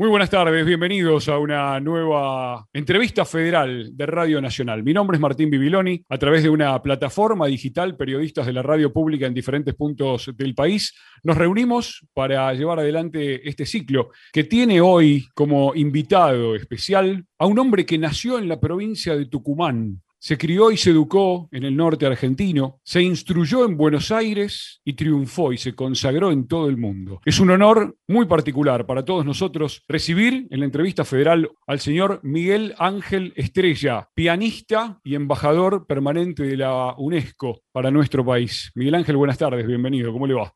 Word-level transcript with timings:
Muy 0.00 0.08
buenas 0.08 0.30
tardes, 0.30 0.64
bienvenidos 0.64 1.28
a 1.28 1.36
una 1.36 1.78
nueva 1.78 2.66
entrevista 2.72 3.26
federal 3.26 3.94
de 3.94 4.06
Radio 4.06 4.40
Nacional. 4.40 4.82
Mi 4.82 4.94
nombre 4.94 5.18
es 5.18 5.20
Martín 5.20 5.50
Bibiloni. 5.50 6.02
A 6.08 6.16
través 6.16 6.42
de 6.42 6.48
una 6.48 6.80
plataforma 6.80 7.46
digital, 7.48 7.98
periodistas 7.98 8.46
de 8.46 8.54
la 8.54 8.62
radio 8.62 8.94
pública 8.94 9.26
en 9.26 9.34
diferentes 9.34 9.74
puntos 9.74 10.30
del 10.34 10.54
país, 10.54 10.94
nos 11.22 11.36
reunimos 11.36 12.06
para 12.14 12.50
llevar 12.54 12.78
adelante 12.78 13.46
este 13.46 13.66
ciclo 13.66 14.08
que 14.32 14.44
tiene 14.44 14.80
hoy 14.80 15.26
como 15.34 15.74
invitado 15.74 16.56
especial 16.56 17.26
a 17.38 17.44
un 17.44 17.58
hombre 17.58 17.84
que 17.84 17.98
nació 17.98 18.38
en 18.38 18.48
la 18.48 18.58
provincia 18.58 19.14
de 19.14 19.26
Tucumán, 19.26 20.00
se 20.20 20.36
crió 20.36 20.70
y 20.70 20.76
se 20.76 20.90
educó 20.90 21.48
en 21.50 21.64
el 21.64 21.74
norte 21.74 22.04
argentino, 22.04 22.78
se 22.84 23.02
instruyó 23.02 23.64
en 23.64 23.78
Buenos 23.78 24.12
Aires 24.12 24.80
y 24.84 24.92
triunfó 24.92 25.52
y 25.52 25.56
se 25.56 25.74
consagró 25.74 26.30
en 26.30 26.46
todo 26.46 26.68
el 26.68 26.76
mundo. 26.76 27.22
Es 27.24 27.40
un 27.40 27.50
honor 27.50 27.96
muy 28.06 28.26
particular 28.26 28.84
para 28.84 29.04
todos 29.04 29.24
nosotros 29.24 29.82
recibir 29.88 30.46
en 30.50 30.60
la 30.60 30.66
entrevista 30.66 31.06
federal 31.06 31.50
al 31.66 31.80
señor 31.80 32.20
Miguel 32.22 32.74
Ángel 32.78 33.32
Estrella, 33.34 34.10
pianista 34.14 35.00
y 35.02 35.14
embajador 35.14 35.86
permanente 35.86 36.42
de 36.42 36.58
la 36.58 36.94
UNESCO 36.98 37.62
para 37.72 37.90
nuestro 37.90 38.24
país. 38.24 38.70
Miguel 38.74 38.96
Ángel, 38.96 39.16
buenas 39.16 39.38
tardes, 39.38 39.66
bienvenido, 39.66 40.12
¿cómo 40.12 40.26
le 40.26 40.34
va? 40.34 40.52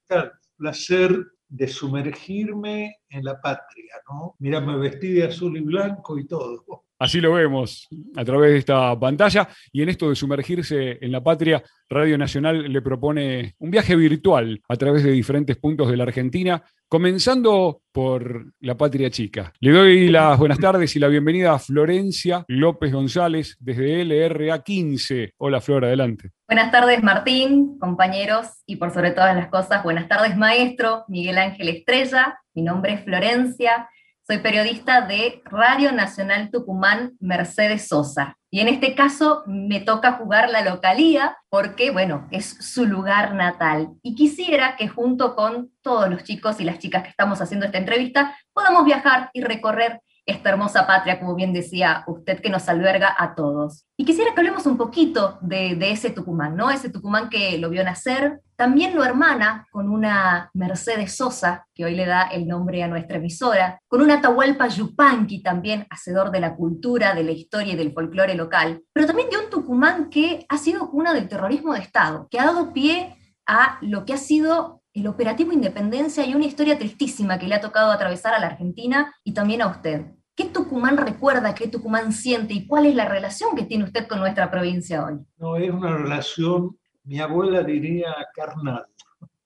Placer 0.59 1.25
de 1.49 1.69
sumergirme 1.69 2.97
en 3.09 3.25
la 3.25 3.41
patria, 3.41 3.95
¿no? 4.11 4.37
Mira, 4.41 4.61
me 4.61 4.77
vestí 4.77 5.13
de 5.13 5.25
azul 5.25 5.57
y 5.57 5.61
blanco 5.61 6.19
y 6.19 6.27
todo. 6.27 6.84
Así 6.99 7.21
lo 7.21 7.33
vemos 7.33 7.89
a 8.17 8.25
través 8.25 8.53
de 8.53 8.59
esta 8.59 8.99
pantalla 8.99 9.49
y 9.73 9.83
en 9.83 9.89
esto 9.89 10.09
de 10.09 10.15
sumergirse 10.15 10.99
en 11.01 11.11
la 11.11 11.23
patria, 11.23 11.63
Radio 11.89 12.17
Nacional 12.17 12.73
le 12.73 12.83
propone 12.83 13.55
un 13.59 13.71
viaje 13.71 13.97
virtual 13.97 14.61
a 14.69 14.77
través 14.77 15.03
de 15.03 15.11
diferentes 15.11 15.57
puntos 15.57 15.91
de 15.91 15.97
la 15.97 16.05
Argentina, 16.05 16.63
comenzando 16.89 17.83
por 17.93 18.53
la 18.61 18.77
patria 18.77 19.11
chica. 19.11 19.53
Le 19.59 19.73
doy 19.73 20.09
las 20.09 20.39
buenas 20.39 20.59
tardes 20.59 20.95
y 20.95 21.01
la 21.01 21.09
bienvenida 21.09 21.53
a 21.53 21.59
Florencia 21.59 22.45
López 22.47 22.93
González 22.93 23.57
desde 23.59 24.05
LRA 24.05 24.63
15. 24.63 25.35
Hola 25.39 25.61
Flor, 25.61 25.85
adelante. 25.85 26.31
Buenas 26.47 26.71
tardes 26.71 27.03
Martín, 27.03 27.77
compañeros 27.79 28.63
y 28.67 28.77
por 28.77 28.93
sobre 28.93 29.11
todas 29.11 29.35
las 29.35 29.49
cosas, 29.49 29.83
buenas 29.83 30.09
tardes 30.09 30.37
maestro 30.37 31.05
Miguel 31.09 31.39
Ángel 31.39 31.69
Estrella, 31.71 32.39
mi 32.55 32.63
nombre 32.63 32.93
es 32.93 33.05
Florencia 33.05 33.89
soy 34.27 34.39
periodista 34.39 35.03
de 35.03 35.43
Radio 35.45 35.93
Nacional 35.93 36.51
Tucumán 36.51 37.13
Mercedes 37.21 37.89
Sosa. 37.89 38.39
Y 38.51 38.61
en 38.61 38.69
este 38.69 38.95
caso 38.95 39.43
me 39.47 39.81
toca 39.81 40.13
jugar 40.13 40.49
la 40.49 40.63
localía 40.63 41.37
porque, 41.51 41.91
bueno, 41.91 42.27
es 42.31 42.47
su 42.47 42.87
lugar 42.87 43.35
natal. 43.35 43.91
Y 44.03 44.15
quisiera 44.15 44.77
que 44.77 44.89
junto 44.89 45.35
con 45.37 45.73
todos 45.83 46.09
los 46.09 46.25
chicos 46.25 46.59
y 46.59 46.65
las 46.65 46.79
chicas 46.79 47.03
que 47.03 47.11
estamos 47.11 47.43
haciendo 47.43 47.67
esta 47.67 47.77
entrevista 47.77 48.35
podamos 48.55 48.87
viajar 48.87 49.29
y 49.35 49.43
recorrer 49.43 50.01
esta 50.27 50.51
hermosa 50.51 50.87
patria, 50.87 51.21
como 51.21 51.35
bien 51.35 51.53
decía 51.53 52.05
usted, 52.07 52.41
que 52.41 52.49
nos 52.49 52.69
alberga 52.69 53.15
a 53.19 53.35
todos. 53.35 53.87
Y 53.97 54.05
quisiera 54.05 54.33
que 54.33 54.41
hablemos 54.41 54.67
un 54.67 54.77
poquito 54.77 55.39
de, 55.43 55.77
ese 55.91 56.11
Tucumán, 56.11 56.57
¿no? 56.57 56.71
Ese 56.71 56.91
Tucumán 56.91 57.29
que 57.29 57.59
lo 57.59 57.69
vio 57.71 57.85
nacer, 57.85 58.41
también 58.57 58.95
lo 58.95 59.05
hermana 59.05 59.67
con 59.71 59.89
una 59.89 60.51
Mercedes 60.55 61.17
Sosa, 61.17 61.67
que 61.75 61.85
hoy 61.85 61.95
le 61.95 62.07
da 62.07 62.23
el 62.23 62.47
nombre 62.47 62.83
a 62.83 62.89
nuestra 62.89 63.19
emisora, 63.19 63.79
con 63.89 64.01
una 64.01 64.15
Atahualpa 64.15 64.69
Yupanqui, 64.69 65.43
también 65.43 65.87
hacedor 65.91 66.31
de 66.31 66.41
la 66.41 66.55
cultura, 66.55 67.15
de 67.15 67.25
la 67.25 67.33
historia 67.33 67.75
y 67.75 67.77
del 67.77 67.93
folclore 67.93 68.35
local, 68.35 68.83
pero 68.93 69.07
también 69.07 69.29
de 69.29 69.39
un 69.39 69.51
Tucumán 69.51 70.09
que 70.09 70.47
ha 70.49 70.57
sido 70.57 70.91
cuna 70.91 71.13
del 71.13 71.29
terrorismo 71.29 71.75
de 71.75 71.81
Estado, 71.81 72.29
que 72.31 72.39
ha 72.39 72.47
dado 72.47 72.73
pie 72.73 73.17
a 73.47 73.79
lo 73.83 74.05
que 74.05 74.15
ha 74.15 74.19
sido 74.19 74.84
el 74.95 75.09
operativo 75.09 75.53
Independencia 75.53 76.25
y 76.25 76.35
una 76.35 76.47
historia 76.47 76.79
tristísima 76.79 77.39
que 77.39 77.49
le 77.49 77.57
ha 77.57 77.61
tocado 77.61 77.91
atravesar 77.91 78.33
a 78.33 78.39
la 78.39 78.47
Argentina 78.47 79.13
y 79.25 79.35
también 79.35 79.61
a 79.61 79.67
usted. 79.67 80.07
¿Qué 80.37 80.47
Tucumán 80.47 80.97
recuerda, 80.97 81.55
qué 81.55 81.69
Tucumán 81.69 82.13
siente 82.13 82.55
y 82.55 82.67
cuál 82.67 82.87
es 82.87 82.95
la 82.95 83.09
relación 83.09 83.57
que 83.57 83.65
tiene 83.65 83.85
usted 83.85 84.07
con 84.07 84.21
nuestra 84.21 84.51
provincia 84.51 85.05
hoy? 85.05 85.19
No, 85.37 85.57
es 85.57 85.71
una 85.71 85.97
relación, 85.97 86.79
mi 87.03 87.19
abuela 87.19 87.63
diría 87.65 88.15
carnal, 88.35 88.87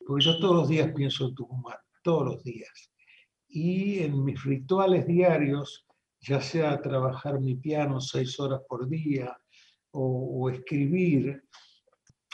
porque 0.06 0.24
yo 0.24 0.38
todos 0.38 0.56
los 0.56 0.68
días 0.68 0.92
pienso 0.94 1.28
en 1.28 1.34
Tucumán, 1.34 1.78
todos 2.02 2.26
los 2.26 2.44
días. 2.44 2.90
Y 3.48 4.00
en 4.00 4.22
mis 4.24 4.42
rituales 4.44 5.06
diarios, 5.06 5.86
ya 6.20 6.42
sea 6.42 6.80
trabajar 6.82 7.40
mi 7.40 7.54
piano 7.54 8.00
seis 8.00 8.38
horas 8.38 8.60
por 8.68 8.86
día 8.86 9.34
o, 9.92 10.42
o 10.42 10.50
escribir 10.50 11.42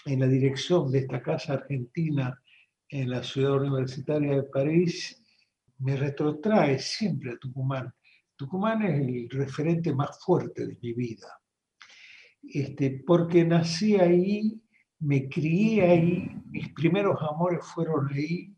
en 0.06 0.20
la 0.20 0.26
dirección 0.26 0.91
de 0.91 0.98
esta 0.98 1.22
casa 1.22 1.54
argentina 1.54 2.41
en 2.89 3.11
la 3.11 3.22
ciudad 3.22 3.61
universitaria 3.61 4.37
de 4.37 4.43
París, 4.45 5.22
me 5.78 5.97
retrotrae 5.97 6.78
siempre 6.78 7.33
a 7.33 7.39
Tucumán. 7.39 7.93
Tucumán 8.37 8.83
es 8.83 9.00
el 9.00 9.28
referente 9.31 9.95
más 9.95 10.19
fuerte 10.25 10.67
de 10.67 10.78
mi 10.83 10.93
vida, 10.93 11.28
este, 12.43 13.03
porque 13.06 13.45
nací 13.45 13.97
ahí, 13.97 14.61
me 15.00 15.28
crié 15.28 15.83
ahí, 15.83 16.31
mis 16.50 16.69
primeros 16.72 17.17
amores 17.22 17.65
fueron 17.65 18.09
ahí, 18.12 18.55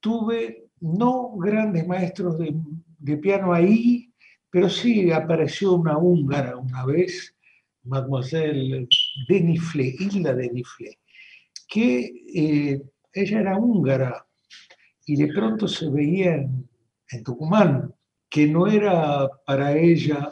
tuve 0.00 0.70
no 0.80 1.36
grandes 1.36 1.86
maestros 1.86 2.38
de, 2.38 2.54
de 2.98 3.16
piano 3.16 3.52
ahí, 3.52 4.12
pero 4.50 4.68
sí 4.68 5.10
apareció 5.12 5.74
una 5.74 5.96
húngara 5.96 6.56
una 6.56 6.84
vez, 6.84 7.36
Mademoiselle 7.84 8.86
Denifle, 9.28 9.94
Hilda 9.98 10.34
Denifle, 10.34 10.98
que 11.68 12.12
eh, 12.34 12.82
ella 13.12 13.40
era 13.40 13.58
húngara 13.58 14.26
y 15.06 15.16
de 15.16 15.32
pronto 15.32 15.66
se 15.66 15.88
veía 15.90 16.34
en, 16.36 16.68
Tucumán, 17.24 17.92
que 18.28 18.46
no 18.46 18.68
era 18.68 19.28
para 19.44 19.76
ella, 19.76 20.28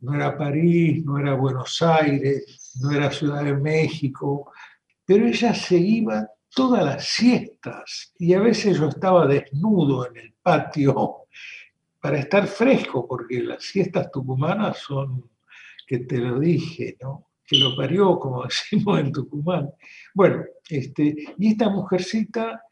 no 0.00 0.14
era 0.14 0.36
París, 0.36 1.04
no 1.04 1.18
era 1.18 1.34
Buenos 1.34 1.80
Aires, 1.80 2.76
no 2.80 2.90
era 2.90 3.12
Ciudad 3.12 3.44
de 3.44 3.54
México, 3.54 4.50
pero 5.04 5.26
ella 5.26 5.54
se 5.54 5.76
iba 5.76 6.28
todas 6.52 6.84
las 6.84 7.04
siestas 7.04 8.12
y 8.18 8.34
a 8.34 8.40
veces 8.40 8.78
yo 8.78 8.88
estaba 8.88 9.28
desnudo 9.28 10.08
en 10.08 10.16
el 10.16 10.34
patio 10.42 11.28
para 12.00 12.18
estar 12.18 12.46
fresco, 12.48 13.06
porque 13.06 13.40
las 13.40 13.62
siestas 13.62 14.10
tucumanas 14.10 14.78
son, 14.78 15.30
que 15.86 15.98
te 16.00 16.18
lo 16.18 16.40
dije, 16.40 16.96
¿no? 17.00 17.27
Que 17.48 17.58
lo 17.58 17.74
parió, 17.74 18.18
como 18.18 18.44
decimos 18.44 19.00
en 19.00 19.10
Tucumán. 19.10 19.70
Bueno, 20.14 20.44
este, 20.68 21.16
y 21.38 21.48
esta 21.48 21.70
mujercita 21.70 22.62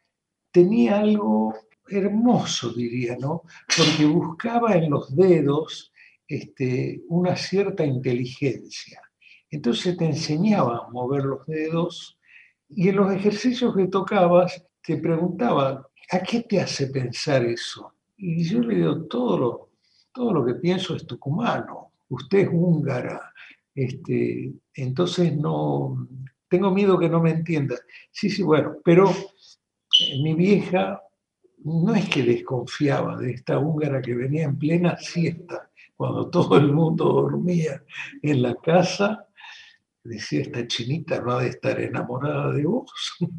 tenía 0.51 0.99
algo 0.99 1.53
hermoso, 1.89 2.73
diría, 2.73 3.17
¿no? 3.19 3.43
Porque 3.75 4.05
buscaba 4.05 4.75
en 4.75 4.89
los 4.89 5.15
dedos 5.15 5.91
este, 6.27 7.01
una 7.07 7.35
cierta 7.35 7.85
inteligencia. 7.85 9.01
Entonces 9.49 9.97
te 9.97 10.05
enseñaba 10.05 10.77
a 10.77 10.89
mover 10.89 11.23
los 11.23 11.45
dedos 11.47 12.19
y 12.69 12.89
en 12.89 12.97
los 12.97 13.11
ejercicios 13.13 13.75
que 13.75 13.87
tocabas 13.87 14.63
te 14.83 14.97
preguntaba, 14.97 15.87
¿a 16.11 16.19
qué 16.19 16.41
te 16.41 16.59
hace 16.59 16.87
pensar 16.87 17.45
eso? 17.45 17.93
Y 18.17 18.43
yo 18.43 18.59
le 18.59 18.75
digo, 18.75 19.05
todo 19.05 19.37
lo, 19.37 19.69
todo 20.13 20.33
lo 20.33 20.45
que 20.45 20.55
pienso 20.55 20.95
es 20.95 21.07
tucumano, 21.07 21.93
usted 22.09 22.39
es 22.39 22.49
húngara, 22.51 23.33
este, 23.77 24.53
entonces 24.73 25.37
no, 25.37 26.07
tengo 26.49 26.71
miedo 26.71 26.97
que 26.97 27.09
no 27.09 27.21
me 27.21 27.29
entienda. 27.29 27.75
Sí, 28.11 28.27
sí, 28.27 28.41
bueno, 28.41 28.77
pero 28.83 29.07
eh, 29.07 30.23
mi 30.23 30.33
vieja 30.33 30.99
no 31.59 31.93
es 31.93 32.09
que 32.09 32.23
desconfiaba 32.23 33.15
de 33.17 33.33
esta 33.33 33.59
húngara 33.59 34.01
que 34.01 34.15
venía 34.15 34.45
en 34.45 34.57
plena 34.57 34.97
siesta, 34.97 35.69
cuando 35.95 36.27
todo 36.27 36.57
el 36.57 36.73
mundo 36.73 37.05
dormía 37.05 37.83
en 38.23 38.41
la 38.41 38.55
casa, 38.55 39.27
decía, 40.03 40.41
esta 40.41 40.65
chinita 40.65 41.21
no 41.21 41.33
ha 41.33 41.43
de 41.43 41.49
estar 41.49 41.79
enamorada 41.79 42.51
de 42.53 42.65
vos. 42.65 42.91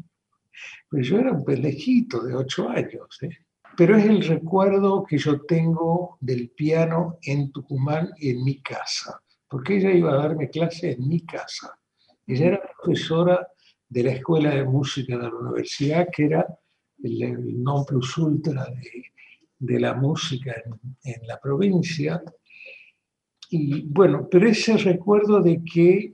Pues 0.89 1.07
yo 1.07 1.19
era 1.19 1.31
un 1.31 1.45
pendejito 1.45 2.23
de 2.23 2.33
ocho 2.33 2.67
años, 2.67 3.17
¿eh? 3.21 3.29
pero 3.77 3.95
es 3.95 4.05
el 4.05 4.23
recuerdo 4.23 5.05
que 5.07 5.19
yo 5.19 5.41
tengo 5.41 6.17
del 6.19 6.49
piano 6.49 7.19
en 7.21 7.51
Tucumán 7.51 8.09
y 8.17 8.31
en 8.31 8.43
mi 8.43 8.59
casa 8.59 9.21
porque 9.49 9.77
ella 9.77 9.91
iba 9.91 10.11
a 10.13 10.17
darme 10.17 10.49
clase 10.49 10.91
en 10.91 11.07
mi 11.07 11.21
casa. 11.25 11.77
Ella 12.25 12.45
era 12.45 12.61
profesora 12.77 13.47
de 13.87 14.03
la 14.03 14.11
Escuela 14.11 14.53
de 14.53 14.63
Música 14.63 15.17
de 15.17 15.23
la 15.23 15.35
Universidad, 15.35 16.07
que 16.15 16.25
era 16.25 16.45
el, 17.03 17.63
non 17.63 17.83
plus 17.85 18.17
ultra 18.17 18.67
de, 19.57 19.79
la 19.79 19.95
música 19.95 20.53
en, 21.03 21.27
la 21.27 21.39
provincia. 21.39 22.21
Y 23.49 23.81
bueno, 23.81 24.27
pero 24.29 24.47
ese 24.47 24.77
recuerdo 24.77 25.41
de 25.41 25.63
que 25.63 26.13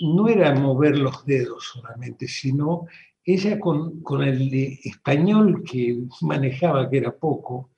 no 0.00 0.28
era 0.28 0.54
mover 0.54 0.96
los 0.96 1.26
dedos 1.26 1.64
solamente, 1.74 2.28
sino 2.28 2.86
ella 3.24 3.58
con, 3.58 4.00
con 4.02 4.22
el 4.22 4.78
español 4.84 5.64
que 5.64 5.98
manejaba, 6.22 6.88
que 6.88 6.98
era 6.98 7.16
poco, 7.16 7.72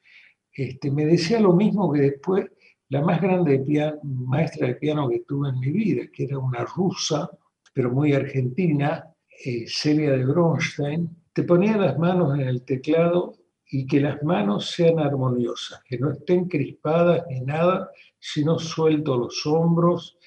este, 0.53 0.91
me 0.91 1.07
decía 1.07 1.41
lo 1.41 1.55
mismo 1.55 1.91
que 1.91 2.01
después 2.01 2.47
la 2.93 3.01
más 3.01 3.23
grande 3.23 3.65
maestra 4.03 4.67
de 4.67 4.75
piano 4.75 5.09
que 5.09 5.21
tuve 5.21 5.49
en 5.49 5.59
mi 5.61 5.71
vida, 5.71 6.03
que 6.13 6.25
era 6.25 6.39
una 6.39 6.63
rusa, 6.63 7.31
pero 7.73 7.91
muy 7.91 8.13
argentina, 8.13 9.03
eh, 9.47 9.65
Celia 9.67 10.11
de 10.11 10.27
Bronstein, 10.27 11.09
te 11.33 11.45
ponía 11.45 11.79
las 11.79 11.99
manos 11.99 12.35
en 12.35 12.43
el 12.43 12.63
teclado 12.67 13.33
y 13.71 13.87
que 13.87 13.99
las 13.99 14.23
manos 14.23 14.73
sean 14.73 14.99
armoniosas, 14.99 15.81
que 15.85 15.99
no 15.99 16.11
estén 16.11 16.49
crispadas 16.49 17.25
ni 17.31 17.41
nada, 17.41 17.91
sino 18.19 18.59
suelto 18.59 19.17
los 19.17 19.47
hombros, 19.47 20.19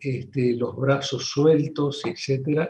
este, 0.00 0.56
los 0.56 0.74
brazos 0.74 1.24
sueltos, 1.24 2.02
etc. 2.04 2.68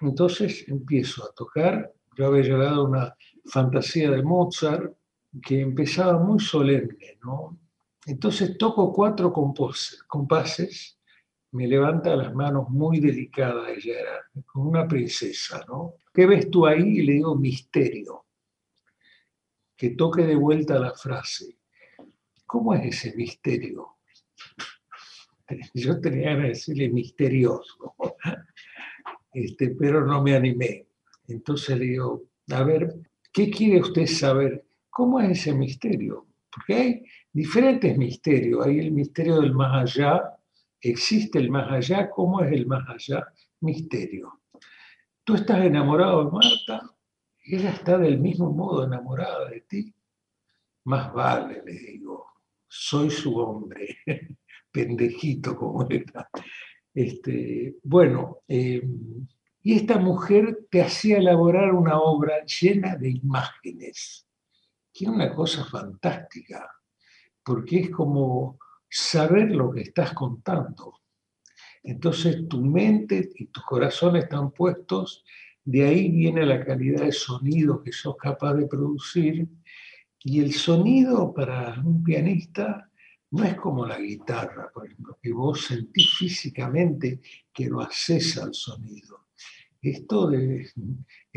Entonces 0.00 0.64
empiezo 0.66 1.22
a 1.22 1.32
tocar. 1.34 1.92
Yo 2.18 2.26
había 2.26 2.42
llegado 2.42 2.80
a 2.80 2.88
una 2.88 3.16
fantasía 3.44 4.10
de 4.10 4.24
Mozart 4.24 4.92
que 5.40 5.60
empezaba 5.60 6.18
muy 6.18 6.40
solemne, 6.40 7.16
¿no? 7.22 7.56
Entonces 8.06 8.56
toco 8.56 8.92
cuatro 8.92 9.32
compases, 9.32 10.96
me 11.50 11.66
levanta 11.66 12.14
las 12.14 12.32
manos 12.32 12.70
muy 12.70 13.00
delicadas, 13.00 13.68
ella 13.68 14.00
era 14.00 14.44
como 14.46 14.70
una 14.70 14.86
princesa, 14.86 15.64
¿no? 15.66 15.94
¿Qué 16.14 16.24
ves 16.24 16.48
tú 16.48 16.66
ahí? 16.66 16.98
Y 16.98 17.02
le 17.02 17.14
digo 17.14 17.34
misterio. 17.34 18.26
Que 19.76 19.90
toque 19.90 20.22
de 20.22 20.36
vuelta 20.36 20.78
la 20.78 20.92
frase. 20.92 21.58
¿Cómo 22.46 22.74
es 22.74 22.84
ese 22.84 23.16
misterio? 23.16 23.96
Yo 25.74 26.00
tenía 26.00 26.36
que 26.36 26.48
decirle 26.48 26.88
misterioso, 26.88 27.96
este, 29.32 29.70
pero 29.70 30.06
no 30.06 30.22
me 30.22 30.36
animé. 30.36 30.86
Entonces 31.26 31.76
le 31.76 31.86
digo, 31.86 32.22
a 32.52 32.62
ver, 32.62 32.94
¿qué 33.32 33.50
quiere 33.50 33.80
usted 33.80 34.06
saber? 34.06 34.64
¿Cómo 34.90 35.18
es 35.20 35.40
ese 35.40 35.54
misterio? 35.54 36.26
Porque 36.50 36.74
hay 36.74 37.04
diferentes 37.36 37.98
misterios. 37.98 38.64
Hay 38.66 38.78
el 38.78 38.92
misterio 38.92 39.42
del 39.42 39.52
más 39.52 39.82
allá, 39.82 40.38
existe 40.80 41.38
el 41.38 41.50
más 41.50 41.70
allá, 41.70 42.08
¿cómo 42.08 42.40
es 42.40 42.50
el 42.50 42.66
más 42.66 42.88
allá? 42.88 43.26
Misterio. 43.60 44.40
Tú 45.22 45.34
estás 45.34 45.62
enamorado 45.62 46.24
de 46.24 46.30
Marta, 46.30 46.90
ella 47.44 47.70
está 47.70 47.98
del 47.98 48.18
mismo 48.18 48.50
modo 48.52 48.84
enamorada 48.86 49.50
de 49.50 49.60
ti. 49.60 49.94
Más 50.84 51.12
vale, 51.12 51.62
le 51.62 51.72
digo, 51.72 52.26
soy 52.66 53.10
su 53.10 53.36
hombre, 53.36 53.98
pendejito 54.72 55.56
como 55.56 55.86
era. 55.90 56.30
Este, 56.94 57.76
bueno, 57.82 58.38
em, 58.48 59.26
y 59.62 59.74
esta 59.74 59.98
mujer 59.98 60.66
te 60.70 60.80
hacía 60.80 61.18
elaborar 61.18 61.74
una 61.74 62.00
obra 62.00 62.46
llena 62.46 62.96
de 62.96 63.10
imágenes, 63.10 64.26
que 64.94 65.04
era 65.04 65.12
una 65.12 65.34
cosa 65.34 65.64
fantástica, 65.64 66.75
porque 67.46 67.78
es 67.78 67.90
como 67.90 68.58
saber 68.90 69.52
lo 69.52 69.70
que 69.70 69.82
estás 69.82 70.12
contando. 70.14 71.00
Entonces 71.84 72.48
tu 72.48 72.60
mente 72.60 73.30
y 73.36 73.46
tu 73.46 73.60
corazón 73.62 74.16
están 74.16 74.50
puestos, 74.50 75.24
de 75.64 75.84
ahí 75.84 76.10
viene 76.10 76.44
la 76.44 76.64
calidad 76.64 77.04
de 77.04 77.12
sonido 77.12 77.84
que 77.84 77.92
sos 77.92 78.16
capaz 78.16 78.54
de 78.54 78.66
producir, 78.66 79.48
y 80.24 80.40
el 80.40 80.52
sonido 80.54 81.32
para 81.32 81.80
un 81.84 82.02
pianista 82.02 82.90
no 83.30 83.44
es 83.44 83.54
como 83.54 83.86
la 83.86 84.00
guitarra, 84.00 84.68
por 84.74 84.86
ejemplo, 84.86 85.16
que 85.22 85.32
vos 85.32 85.66
sentís 85.66 86.14
físicamente 86.18 87.20
que 87.52 87.66
lo 87.66 87.80
haces 87.80 88.38
al 88.38 88.54
sonido. 88.54 89.26
Esto 89.80 90.32
es 90.32 90.74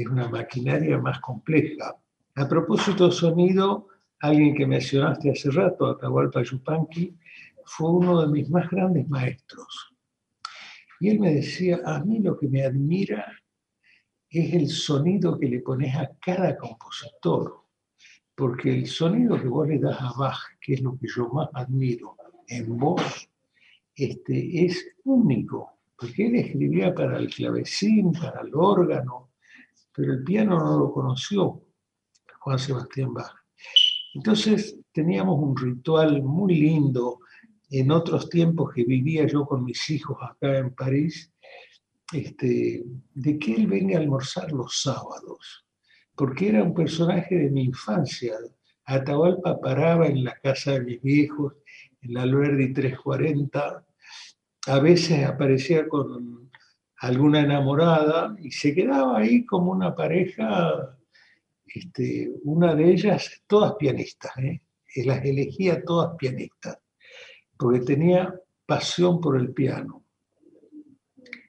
una 0.10 0.28
maquinaria 0.28 0.98
más 0.98 1.20
compleja. 1.20 1.96
A 2.34 2.48
propósito 2.48 3.10
de 3.10 3.12
sonido, 3.12 3.89
alguien 4.22 4.56
que 4.56 4.66
mencionaste 4.66 5.32
hace 5.32 5.52
rato, 5.52 5.88
Atahualpa 5.88 6.44
Yupanqui, 6.44 7.16
fue 7.66 7.92
uno 7.92 8.22
de 8.22 8.28
mis 8.28 8.50
más 8.50 8.70
grandes 8.70 9.08
maestros. 9.08 9.94
Y 11.00 11.10
él 11.10 11.20
me 11.20 11.34
decía, 11.34 11.80
a 11.86 12.04
mí 12.04 12.20
lo 12.20 12.38
que 12.38 12.48
me 12.48 12.64
admira 12.64 13.32
es 14.30 14.54
el 14.54 14.68
sonido 14.68 15.40
que 15.40 15.48
le 15.48 15.60
pones 15.62 15.96
a 15.96 16.12
cada 16.20 16.58
compositor 16.58 17.70
porque 18.40 18.74
el 18.74 18.88
sonido 18.88 19.38
que 19.38 19.50
vos 19.50 19.68
le 19.68 19.80
das 19.80 20.00
a 20.00 20.14
Bach, 20.18 20.40
que 20.62 20.76
es 20.76 20.82
lo 20.82 20.98
que 20.98 21.08
yo 21.14 21.28
más 21.28 21.50
admiro 21.54 22.16
en 22.48 22.78
vos, 22.78 23.30
este, 23.94 24.66
es 24.66 24.96
único, 25.04 25.82
porque 25.98 26.28
él 26.28 26.36
escribía 26.36 26.96
para 26.96 27.18
el 27.18 27.30
clavecín, 27.30 28.14
para 28.14 28.40
el 28.40 28.56
órgano, 28.56 29.32
pero 29.94 30.14
el 30.14 30.24
piano 30.24 30.58
no 30.58 30.80
lo 30.80 30.94
conoció, 30.94 31.66
Juan 32.40 32.58
Sebastián 32.58 33.14
Bach. 33.14 33.39
Entonces 34.20 34.78
teníamos 34.92 35.40
un 35.40 35.56
ritual 35.56 36.22
muy 36.22 36.56
lindo 36.56 37.20
en 37.70 37.90
otros 37.90 38.30
tiempos 38.30 38.74
que 38.74 38.84
vivía 38.84 39.26
yo 39.26 39.46
con 39.46 39.64
mis 39.64 39.90
hijos 39.90 40.18
acá 40.22 40.58
en 40.58 40.76
París, 40.76 41.32
este, 42.12 42.84
de 43.14 43.40
que 43.40 43.56
él 43.56 43.68
venga 43.68 43.98
a 43.98 44.02
almorzar 44.02 44.52
los 44.52 44.82
sábados 44.82 45.66
porque 46.20 46.50
era 46.50 46.62
un 46.62 46.74
personaje 46.74 47.34
de 47.34 47.50
mi 47.50 47.64
infancia. 47.64 48.34
Atahualpa 48.84 49.62
paraba 49.62 50.06
en 50.06 50.26
la 50.26 50.36
casa 50.36 50.74
de 50.74 50.82
mis 50.82 51.02
viejos, 51.02 51.54
en 52.02 52.14
la 52.14 52.24
Alberdi 52.24 52.74
340, 52.74 53.86
a 54.68 54.80
veces 54.80 55.26
aparecía 55.26 55.88
con 55.88 56.52
alguna 56.98 57.40
enamorada 57.40 58.36
y 58.38 58.52
se 58.52 58.76
quedaba 58.76 59.20
ahí 59.20 59.46
como 59.46 59.72
una 59.72 59.96
pareja, 59.96 60.99
este, 61.74 62.32
una 62.44 62.76
de 62.76 62.92
ellas, 62.92 63.44
todas 63.48 63.74
pianistas, 63.74 64.36
¿eh? 64.38 64.62
las 65.06 65.24
elegía 65.24 65.84
todas 65.84 66.16
pianistas, 66.18 66.80
porque 67.58 67.80
tenía 67.82 68.34
pasión 68.66 69.22
por 69.22 69.38
el 69.38 69.54
piano. 69.54 70.04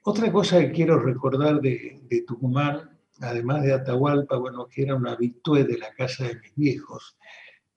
Otra 0.03 0.31
cosa 0.31 0.59
que 0.59 0.71
quiero 0.71 0.99
recordar 0.99 1.61
de, 1.61 1.99
de 2.03 2.21
Tucumán 2.21 2.91
además 3.21 3.63
de 3.63 3.73
Atahualpa, 3.73 4.37
bueno, 4.37 4.67
que 4.67 4.83
era 4.83 4.95
una 4.95 5.13
habitué 5.13 5.63
de 5.63 5.77
la 5.77 5.93
casa 5.93 6.27
de 6.27 6.35
mis 6.35 6.55
viejos, 6.55 7.17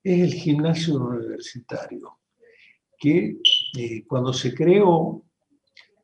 es 0.02 0.20
el 0.20 0.35
gimnasio 0.35 0.96
universitario, 0.96 2.19
que 2.99 3.38
eh, 3.76 4.05
cuando 4.06 4.32
se 4.32 4.55
creó, 4.55 5.23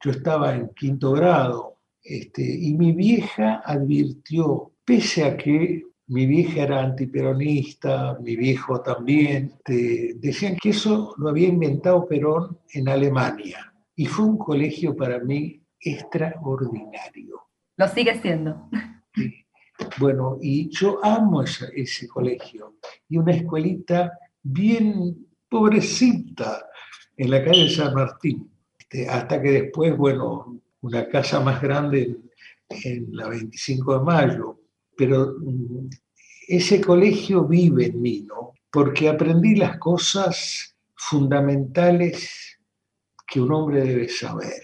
yo 0.02 0.10
estaba 0.10 0.54
en 0.54 0.68
quinto 0.70 1.12
grado, 1.12 1.78
este, 2.02 2.42
y 2.42 2.74
mi 2.74 2.92
vieja 2.92 3.62
advirtió, 3.64 4.72
pese 4.84 5.24
a 5.24 5.36
que 5.36 5.84
mi 6.10 6.26
vieja 6.26 6.62
era 6.62 6.82
antiperonista, 6.82 8.18
mi 8.20 8.34
viejo 8.34 8.80
también, 8.80 9.54
decían 9.64 10.56
que 10.60 10.70
eso 10.70 11.14
lo 11.18 11.28
había 11.28 11.46
inventado 11.46 12.06
Perón 12.06 12.58
en 12.72 12.88
Alemania, 12.88 13.72
y 13.94 14.06
fue 14.06 14.24
un 14.24 14.36
colegio 14.36 14.96
para 14.96 15.20
mí 15.20 15.62
extraordinario. 15.78 17.42
Lo 17.76 17.86
sigue 17.88 18.20
siendo. 18.20 18.68
Bueno, 19.98 20.36
y 20.40 20.68
yo 20.68 21.02
amo 21.02 21.42
ese, 21.42 22.08
colegio. 22.08 22.76
Y 23.08 23.16
una 23.16 23.32
escuelita 23.32 24.12
bien 24.42 25.26
pobrecita 25.48 26.66
en 27.16 27.30
la 27.30 27.42
calle 27.42 27.70
San 27.70 27.94
Martín. 27.94 28.50
Este, 28.78 29.08
hasta 29.08 29.40
que 29.40 29.50
después, 29.50 29.96
bueno, 29.96 30.60
una 30.82 31.08
casa 31.08 31.40
más 31.40 31.62
grande 31.62 32.16
en, 32.68 33.08
la 33.12 33.28
25 33.28 33.98
de 33.98 34.04
mayo. 34.04 34.59
Pero 35.00 35.34
mm, 35.40 35.88
ese 36.46 36.78
colegio 36.78 37.46
vive 37.46 37.86
en 37.86 38.02
mí, 38.02 38.26
¿no? 38.28 38.52
Porque 38.70 39.08
aprendí 39.08 39.54
las 39.56 39.78
cosas 39.78 40.76
fundamentales 40.94 42.58
que 43.26 43.40
un 43.40 43.50
hombre 43.50 43.80
debe 43.80 44.10
saber. 44.10 44.60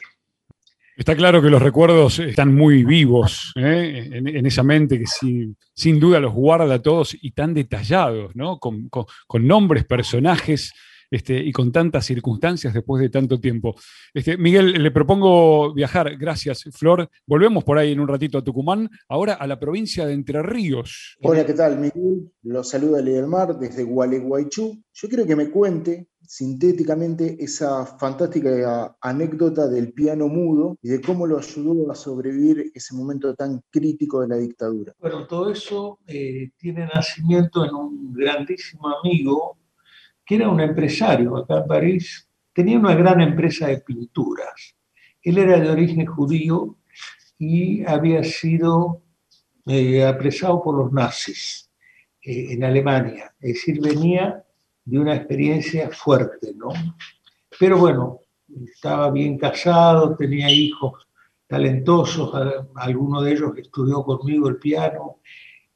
Está 0.95 1.16
claro 1.16 1.40
que 1.40 1.49
los 1.49 1.62
recuerdos 1.62 2.19
están 2.19 2.55
muy 2.55 2.85
vivos 2.85 3.55
¿eh? 3.57 4.11
en, 4.12 4.45
esa 4.45 4.62
mente 4.62 4.99
que 4.99 5.07
sin, 5.07 6.00
duda 6.00 6.21
los 6.21 6.35
guarda 6.35 6.83
todos 6.83 7.16
y 7.19 7.31
tan 7.31 7.55
detallados, 7.55 8.37
¿no? 8.37 8.59
con, 8.59 8.90
nombres, 9.40 9.87
personajes 9.87 10.75
este, 11.10 11.38
y 11.38 11.52
con 11.52 11.72
tantas 11.72 12.04
circunstancias 12.04 12.75
después 12.75 13.00
de 13.00 13.08
tanto 13.08 13.38
tiempo. 13.40 13.75
Este, 14.12 14.36
Miguel, 14.36 14.82
le 14.82 14.90
propongo 14.90 15.72
viajar. 15.75 16.16
Gracias, 16.16 16.64
Flor. 16.72 17.08
Volvemos 17.26 17.64
por 17.64 17.78
ahí 17.78 17.92
en 17.92 18.00
un 18.00 18.08
ratito 18.08 18.38
a 18.38 18.44
Tucumán, 18.44 18.88
ahora 19.08 19.34
a 19.34 19.46
la 19.46 19.58
provincia 19.58 20.06
de 20.06 20.14
Entre 20.14 20.42
Ríos. 20.42 21.16
Hola, 21.22 21.44
¿qué 21.46 21.54
tal, 21.54 21.78
Miguel? 21.78 22.32
Los 22.42 22.68
saluda 22.68 23.00
Ley 23.00 23.14
del 23.14 23.26
Mar 23.26 23.58
desde 23.58 23.84
Gualeguaychú. 23.84 24.82
Yo 24.92 25.08
quiero 25.08 25.26
que 25.26 25.36
me 25.36 25.50
cuente 25.50 26.08
sintéticamente 26.28 27.36
esa 27.38 27.86
fantástica 27.86 28.96
anécdota 29.00 29.68
del 29.68 29.92
piano 29.92 30.28
mudo 30.28 30.76
y 30.82 30.88
de 30.88 31.00
cómo 31.00 31.26
lo 31.26 31.38
ayudó 31.38 31.90
a 31.90 31.94
sobrevivir 31.94 32.70
ese 32.75 32.94
momento 32.94 33.34
tan 33.34 33.62
crítico 33.70 34.20
de 34.20 34.28
la 34.28 34.36
dictadura. 34.36 34.92
Bueno, 34.98 35.26
todo 35.26 35.50
eso 35.50 36.00
eh, 36.06 36.50
tiene 36.56 36.86
nacimiento 36.86 37.64
en 37.64 37.75
un 37.75 38.12
grandísimo 38.12 38.88
amigo 38.88 39.58
que 40.26 40.35
era 40.35 40.49
un 40.49 40.61
empresario 40.61 41.37
acá 41.37 41.59
en 41.59 41.66
París, 41.66 42.28
tenía 42.52 42.78
una 42.78 42.95
gran 42.95 43.21
empresa 43.21 43.68
de 43.68 43.78
pinturas. 43.78 44.75
Él 45.23 45.38
era 45.38 45.61
de 45.61 45.71
origen 45.71 46.04
judío 46.04 46.76
y 47.38 47.85
había 47.85 48.25
sido 48.25 49.02
eh, 49.66 50.04
apresado 50.04 50.62
por 50.62 50.76
los 50.76 50.92
nazis 50.92 51.71
eh, 52.23 52.52
en 52.52 52.64
Alemania, 52.64 53.35
es 53.40 53.54
decir, 53.54 53.80
venía 53.80 54.42
de 54.85 54.99
una 54.99 55.14
experiencia 55.14 55.90
fuerte, 55.90 56.52
¿no? 56.54 56.68
Pero 57.59 57.78
bueno, 57.78 58.21
estaba 58.66 59.11
bien 59.11 59.38
casado, 59.38 60.16
tenía 60.16 60.50
hijos 60.50 61.09
talentosos, 61.47 62.33
alguno 62.75 63.23
de 63.23 63.33
ellos 63.33 63.52
estudió 63.56 64.02
conmigo 64.02 64.49
el 64.49 64.56
piano, 64.56 65.21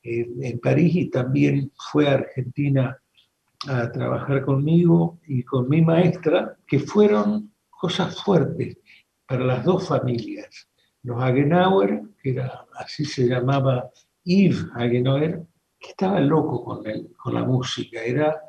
en 0.02 0.58
París 0.60 0.94
y 0.96 1.10
también 1.10 1.70
fue 1.76 2.08
a 2.08 2.14
Argentina 2.14 3.00
a 3.68 3.90
trabajar 3.92 4.44
conmigo 4.44 5.20
y 5.26 5.42
con 5.42 5.68
mi 5.68 5.82
maestra, 5.82 6.56
que 6.66 6.78
fueron 6.78 7.52
cosas 7.68 8.22
fuertes 8.22 8.78
para 9.26 9.44
las 9.44 9.64
dos 9.64 9.88
familias. 9.88 10.68
Los 11.02 11.22
Agenauer, 11.22 12.02
que 12.22 12.30
era, 12.30 12.66
así 12.74 13.04
se 13.04 13.26
llamaba 13.26 13.90
Yves 14.24 14.66
Agenauer, 14.74 15.42
que 15.78 15.90
estaba 15.90 16.20
loco 16.20 16.64
con, 16.64 16.82
con 17.16 17.34
la 17.34 17.44
música, 17.44 18.02
era 18.02 18.40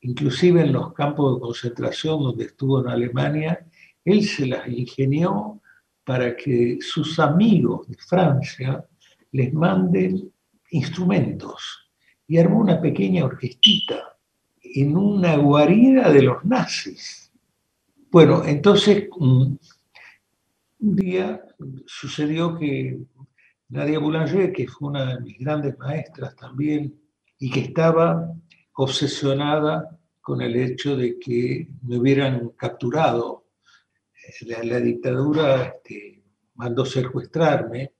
inclusive 0.00 0.62
en 0.62 0.72
los 0.72 0.92
campos 0.94 1.34
de 1.34 1.40
concentración 1.40 2.22
donde 2.22 2.46
estuvo 2.46 2.80
en 2.80 2.88
Alemania, 2.88 3.66
él 4.04 4.24
se 4.24 4.46
las 4.46 4.66
ingenió 4.68 5.60
para 6.04 6.36
que 6.36 6.78
sus 6.80 7.20
amigos 7.20 7.86
de 7.88 7.96
Francia 7.96 8.84
les 9.30 9.52
manden 9.54 10.32
instrumentos 10.70 11.90
y 12.26 12.38
armó 12.38 12.60
una 12.60 12.80
pequeña 12.80 13.24
orquestita 13.24 14.11
en 14.62 14.96
una 14.96 15.36
guarida 15.36 16.10
de 16.10 16.22
los 16.22 16.44
nazis. 16.44 17.32
Bueno, 18.10 18.44
entonces 18.44 19.08
un 19.16 19.58
día 20.78 21.42
sucedió 21.86 22.58
que 22.58 22.98
Nadia 23.68 23.98
Boulanger, 23.98 24.52
que 24.52 24.66
fue 24.66 24.90
una 24.90 25.14
de 25.14 25.20
mis 25.22 25.38
grandes 25.38 25.78
maestras 25.78 26.36
también, 26.36 26.94
y 27.38 27.50
que 27.50 27.60
estaba 27.60 28.32
obsesionada 28.74 29.98
con 30.20 30.40
el 30.40 30.56
hecho 30.56 30.96
de 30.96 31.18
que 31.18 31.68
me 31.82 31.98
hubieran 31.98 32.50
capturado. 32.50 33.46
La, 34.42 34.78
dictadura 34.78 35.62
este, 35.64 36.22
mandó 36.54 36.84
secuestrarme. 36.84 37.94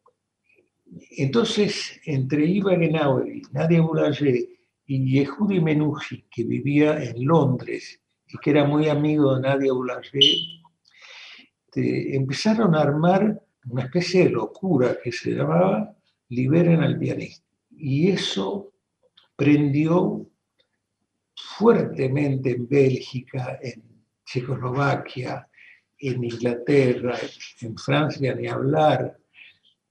Entonces, 1.17 2.01
entre 2.05 2.45
Iva 2.45 2.77
Genauer 2.77 3.27
y 3.37 3.43
Nadia 3.51 3.81
Boulanger 3.81 4.37
y 4.87 5.13
Yehudi 5.13 5.61
Menuhi, 5.61 6.25
que 6.31 6.45
vivía 6.45 7.03
en 7.03 7.25
Londres 7.25 8.01
y 8.27 8.39
que 8.39 8.51
era 8.51 8.65
muy 8.65 8.89
amigo 8.89 9.35
de 9.35 9.43
Nadia 9.43 9.73
Boulanger, 9.73 10.23
empezaron 11.75 12.75
a 12.75 12.83
armar 12.83 13.41
una 13.67 13.85
especie 13.85 14.25
de 14.25 14.31
locura 14.31 14.99
que 15.03 15.13
se 15.13 15.33
llamaba 15.33 15.95
Liberen 16.29 16.83
al 16.83 16.99
pianista. 16.99 17.47
Y 17.71 18.11
eso 18.11 18.73
prendió 19.37 20.27
fuertemente 21.35 22.51
en 22.51 22.69
Bélgica, 22.69 23.59
en 23.63 23.83
Checoslovaquia, 24.25 25.49
en 25.99 26.25
Inglaterra, 26.25 27.17
en 27.61 27.77
Francia, 27.77 28.35
ni 28.35 28.49
hablar. 28.49 29.17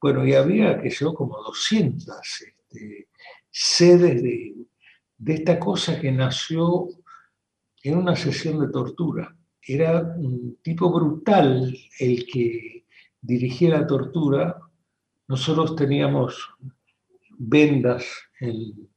Bueno, 0.02 0.26
y 0.26 0.34
había, 0.34 0.82
que 0.82 0.90
yo, 0.90 1.14
como 1.14 1.38
200 1.38 2.42
este, 2.42 3.08
sedes 3.50 4.22
de, 4.22 4.56
de 5.22 5.34
esta 5.36 5.60
cosa 5.60 6.00
que 6.00 6.12
nació 6.12 6.88
en 7.84 7.98
una 7.98 8.16
sesión 8.16 8.60
de 8.60 8.72
tortura. 8.72 9.36
Era 9.62 10.02
un 10.18 10.58
tipo 10.62 10.92
brutal 10.92 11.78
el 12.00 12.26
que 12.26 12.86
dirigía 13.22 13.78
la 13.78 13.88
tortura. 13.88 14.60
Nosotros 15.28 15.76
teníamos 15.76 16.50
vendas 17.38 18.06
en 18.40 18.90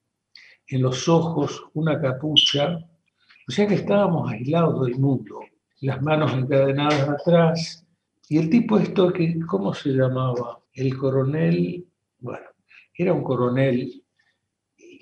en 0.69 0.83
los 0.83 1.09
ojos 1.09 1.65
una 1.75 2.01
capucha, 2.01 2.79
o 3.47 3.53
sea 3.53 3.67
que 3.67 3.75
estábamos 3.75 4.31
aislados 4.31 4.87
del 4.87 4.99
mundo, 4.99 5.41
las 5.81 6.01
manos 6.03 6.33
encadenadas 6.33 7.09
atrás, 7.09 7.87
y 8.29 8.39
el 8.39 8.49
tipo 8.49 8.79
esto 8.79 9.13
que, 9.13 9.39
¿cómo 9.47 9.75
se 9.75 9.91
llamaba? 9.91 10.61
El 10.73 10.97
coronel, 10.97 11.87
bueno, 12.19 12.47
era 12.95 13.13
un 13.13 13.23
coronel, 13.23 14.03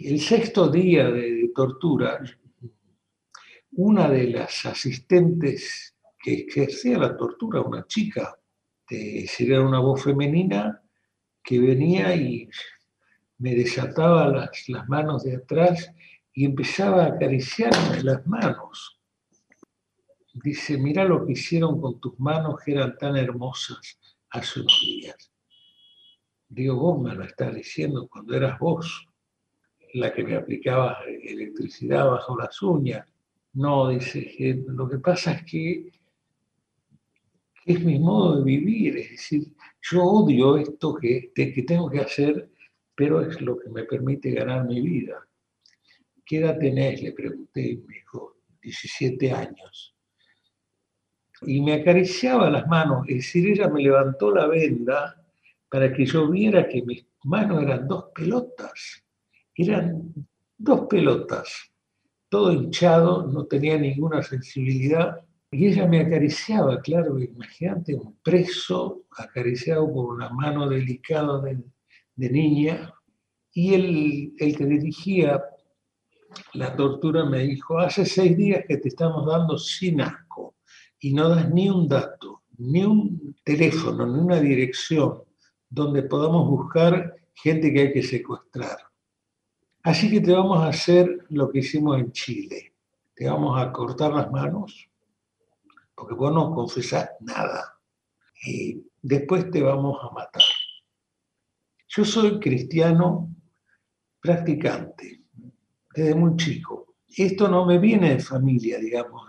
el 0.04 0.20
sexto 0.20 0.68
día 0.68 1.10
de, 1.10 1.50
tortura, 1.54 2.22
una 3.72 4.08
de 4.08 4.28
las 4.28 4.66
asistentes 4.66 5.96
que 6.18 6.46
ejercía 6.48 6.98
la 6.98 7.16
tortura, 7.16 7.60
una 7.60 7.86
chica, 7.86 8.38
de, 8.88 9.28
era 9.38 9.62
una 9.62 9.80
voz 9.80 10.02
femenina 10.02 10.82
que 11.42 11.58
venía 11.58 12.14
y 12.14 12.48
me 13.38 13.54
desataba 13.54 14.28
las, 14.28 14.68
las 14.68 14.88
manos 14.88 15.24
de 15.24 15.36
atrás 15.36 15.92
y 16.32 16.44
empezaba 16.44 17.04
a 17.04 17.08
acariciarme 17.08 18.02
las 18.02 18.26
manos. 18.26 18.98
Dice, 20.34 20.78
mira 20.78 21.04
lo 21.04 21.26
que 21.26 21.32
hicieron 21.32 21.80
con 21.80 22.00
tus 22.00 22.18
manos 22.18 22.56
que 22.64 22.72
eran 22.72 22.96
tan 22.96 23.16
hermosas 23.16 23.98
hace 24.30 24.60
unos 24.60 24.80
días. 24.80 25.32
Digo, 26.48 26.76
vos 26.76 27.02
me 27.02 27.14
lo 27.14 27.24
estás 27.24 27.54
diciendo 27.54 28.08
cuando 28.08 28.34
eras 28.34 28.58
vos 28.58 29.06
la 29.94 30.12
que 30.12 30.24
me 30.24 30.36
aplicaba 30.36 30.98
electricidad 31.06 32.10
bajo 32.10 32.36
las 32.38 32.60
uñas. 32.62 33.06
No, 33.54 33.88
dice, 33.88 34.62
lo 34.66 34.88
que 34.88 34.98
pasa 34.98 35.32
es 35.32 35.44
que, 35.44 35.90
que 37.64 37.72
es 37.72 37.84
mi 37.84 37.98
modo 37.98 38.38
de 38.38 38.44
vivir, 38.44 38.96
es 38.96 39.10
decir, 39.10 39.48
yo 39.90 40.02
odio 40.02 40.56
esto 40.56 40.94
que, 40.94 41.32
que 41.34 41.62
tengo 41.62 41.90
que 41.90 42.00
hacer 42.00 42.48
pero 42.94 43.20
es 43.20 43.40
lo 43.40 43.58
que 43.58 43.68
me 43.70 43.84
permite 43.84 44.30
ganar 44.32 44.64
mi 44.64 44.80
vida. 44.80 45.26
¿Qué 46.24 46.38
edad 46.38 46.58
tenés? 46.58 47.02
Le 47.02 47.12
pregunté 47.12 47.60
y 47.60 47.76
me 47.78 47.94
dijo, 47.94 48.36
17 48.60 49.32
años. 49.32 49.96
Y 51.42 51.60
me 51.60 51.74
acariciaba 51.74 52.50
las 52.50 52.66
manos, 52.68 53.04
es 53.08 53.16
decir, 53.16 53.48
ella 53.48 53.68
me 53.68 53.82
levantó 53.82 54.32
la 54.32 54.46
venda 54.46 55.20
para 55.68 55.92
que 55.92 56.06
yo 56.06 56.28
viera 56.30 56.68
que 56.68 56.82
mis 56.82 57.04
manos 57.24 57.62
eran 57.62 57.88
dos 57.88 58.04
pelotas, 58.14 59.02
eran 59.56 60.12
dos 60.56 60.86
pelotas, 60.88 61.72
todo 62.28 62.52
hinchado, 62.52 63.26
no 63.26 63.44
tenía 63.44 63.78
ninguna 63.78 64.22
sensibilidad. 64.22 65.18
Y 65.50 65.66
ella 65.66 65.86
me 65.86 66.00
acariciaba, 66.00 66.80
claro, 66.80 67.18
imagínate 67.18 67.94
un 67.94 68.16
preso 68.22 69.02
acariciado 69.18 69.92
por 69.92 70.14
una 70.14 70.30
mano 70.30 70.68
delicada 70.68 71.40
de, 71.42 71.62
de 72.16 72.30
niña, 72.30 72.94
y 73.52 73.74
el, 73.74 74.32
el 74.38 74.56
que 74.56 74.64
dirigía 74.64 75.42
la 76.54 76.74
tortura 76.74 77.24
me 77.26 77.40
dijo, 77.40 77.78
hace 77.78 78.06
seis 78.06 78.36
días 78.36 78.64
que 78.66 78.78
te 78.78 78.88
estamos 78.88 79.26
dando 79.26 79.58
sin 79.58 80.00
asco 80.00 80.56
y 80.98 81.12
no 81.12 81.28
das 81.28 81.50
ni 81.50 81.68
un 81.68 81.88
dato, 81.88 82.42
ni 82.58 82.84
un 82.84 83.36
teléfono, 83.44 84.06
ni 84.06 84.18
una 84.18 84.40
dirección 84.40 85.22
donde 85.68 86.02
podamos 86.04 86.48
buscar 86.48 87.14
gente 87.34 87.72
que 87.72 87.80
hay 87.80 87.92
que 87.92 88.02
secuestrar. 88.02 88.78
Así 89.84 90.10
que 90.10 90.20
te 90.20 90.32
vamos 90.32 90.60
a 90.60 90.68
hacer 90.68 91.26
lo 91.30 91.50
que 91.50 91.58
hicimos 91.58 91.98
en 91.98 92.12
Chile. 92.12 92.74
Te 93.14 93.28
vamos 93.28 93.60
a 93.60 93.72
cortar 93.72 94.12
las 94.12 94.30
manos, 94.30 94.88
porque 95.94 96.14
vos 96.14 96.32
no 96.32 96.54
confesás 96.54 97.10
nada. 97.20 97.80
Y 98.44 98.84
después 99.00 99.50
te 99.50 99.60
vamos 99.60 99.98
a 100.02 100.14
matar. 100.14 100.42
Yo 101.88 102.04
soy 102.04 102.38
cristiano 102.38 103.28
practicante 104.20 105.24
desde 105.94 106.14
muy 106.14 106.36
chico. 106.36 106.94
Esto 107.08 107.48
no 107.48 107.66
me 107.66 107.78
viene 107.78 108.14
de 108.14 108.20
familia, 108.20 108.78
digamos. 108.78 109.28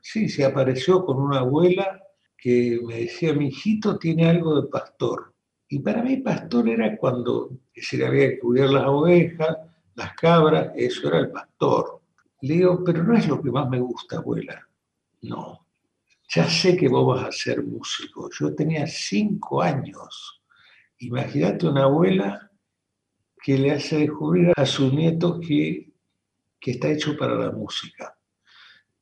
Sí, 0.00 0.28
se 0.28 0.44
apareció 0.44 1.04
con 1.04 1.20
una 1.20 1.40
abuela 1.40 2.00
que 2.38 2.80
me 2.82 3.00
decía, 3.00 3.34
mi 3.34 3.48
hijito 3.48 3.98
tiene 3.98 4.30
algo 4.30 4.62
de 4.62 4.68
pastor. 4.68 5.34
Y 5.68 5.80
para 5.80 6.02
mí 6.02 6.18
pastor 6.18 6.68
era 6.68 6.96
cuando 6.96 7.50
se 7.74 7.98
le 7.98 8.06
había 8.06 8.30
que 8.30 8.38
cuidar 8.38 8.70
las 8.70 8.86
ovejas, 8.86 9.56
las 10.00 10.14
cabras, 10.14 10.72
eso 10.76 11.08
era 11.08 11.18
el 11.18 11.30
pastor. 11.30 12.00
Le 12.42 12.54
digo, 12.54 12.82
pero 12.84 13.04
no 13.04 13.16
es 13.16 13.28
lo 13.28 13.40
que 13.40 13.50
más 13.50 13.68
me 13.68 13.80
gusta, 13.80 14.16
abuela. 14.16 14.66
No, 15.22 15.66
ya 16.28 16.48
sé 16.48 16.76
que 16.76 16.88
vos 16.88 17.14
vas 17.14 17.28
a 17.28 17.32
ser 17.32 17.62
músico. 17.62 18.30
Yo 18.38 18.54
tenía 18.54 18.86
cinco 18.86 19.62
años 19.62 20.40
Imagínate 21.02 21.66
una 21.66 21.84
abuela 21.84 22.50
que 23.42 23.56
le 23.56 23.70
hace 23.70 24.00
descubrir 24.00 24.52
a 24.54 24.66
su 24.66 24.94
nieto 24.94 25.40
que, 25.40 25.94
que 26.60 26.72
está 26.72 26.90
hecho 26.90 27.16
para 27.16 27.36
la 27.36 27.50
música. 27.52 28.18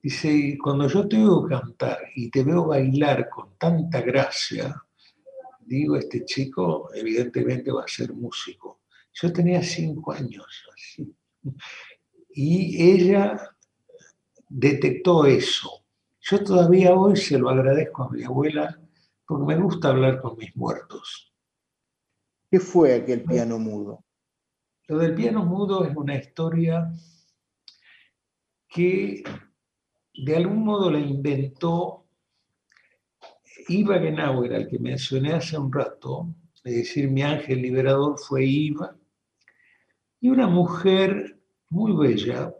Dice, 0.00 0.56
cuando 0.62 0.86
yo 0.86 1.08
te 1.08 1.16
veo 1.16 1.44
cantar 1.44 1.98
y 2.14 2.30
te 2.30 2.44
veo 2.44 2.66
bailar 2.66 3.28
con 3.28 3.58
tanta 3.58 4.00
gracia, 4.00 4.80
digo, 5.58 5.96
este 5.96 6.24
chico 6.24 6.88
evidentemente 6.94 7.72
va 7.72 7.82
a 7.82 7.88
ser 7.88 8.12
músico. 8.12 8.82
Yo 9.20 9.32
tenía 9.32 9.62
cinco 9.62 10.12
años 10.12 10.46
así. 10.72 11.12
Y 12.30 12.90
ella 12.90 13.36
detectó 14.48 15.26
eso. 15.26 15.84
Yo 16.20 16.44
todavía 16.44 16.94
hoy 16.94 17.16
se 17.16 17.38
lo 17.38 17.48
agradezco 17.48 18.04
a 18.04 18.10
mi 18.10 18.22
abuela 18.22 18.80
porque 19.26 19.44
me 19.44 19.60
gusta 19.60 19.88
hablar 19.88 20.20
con 20.20 20.36
mis 20.36 20.54
muertos. 20.56 21.32
¿Qué 22.50 22.60
fue 22.60 22.94
aquel 22.94 23.24
piano 23.24 23.58
mudo? 23.58 24.04
Lo 24.86 24.98
del 24.98 25.14
piano 25.14 25.44
mudo 25.44 25.84
es 25.84 25.96
una 25.96 26.14
historia 26.14 26.90
que 28.68 29.22
de 30.14 30.36
algún 30.36 30.64
modo 30.64 30.90
la 30.90 30.98
inventó 30.98 32.06
Iva 33.68 33.98
Genauer, 33.98 34.54
al 34.54 34.68
que 34.68 34.78
mencioné 34.78 35.32
hace 35.34 35.58
un 35.58 35.72
rato, 35.72 36.34
es 36.64 36.74
decir, 36.74 37.10
mi 37.10 37.22
ángel 37.22 37.60
liberador 37.60 38.18
fue 38.18 38.44
Iva, 38.44 38.96
y 40.20 40.28
una 40.28 40.46
mujer 40.46 41.38
muy 41.70 41.92
bella 41.92 42.52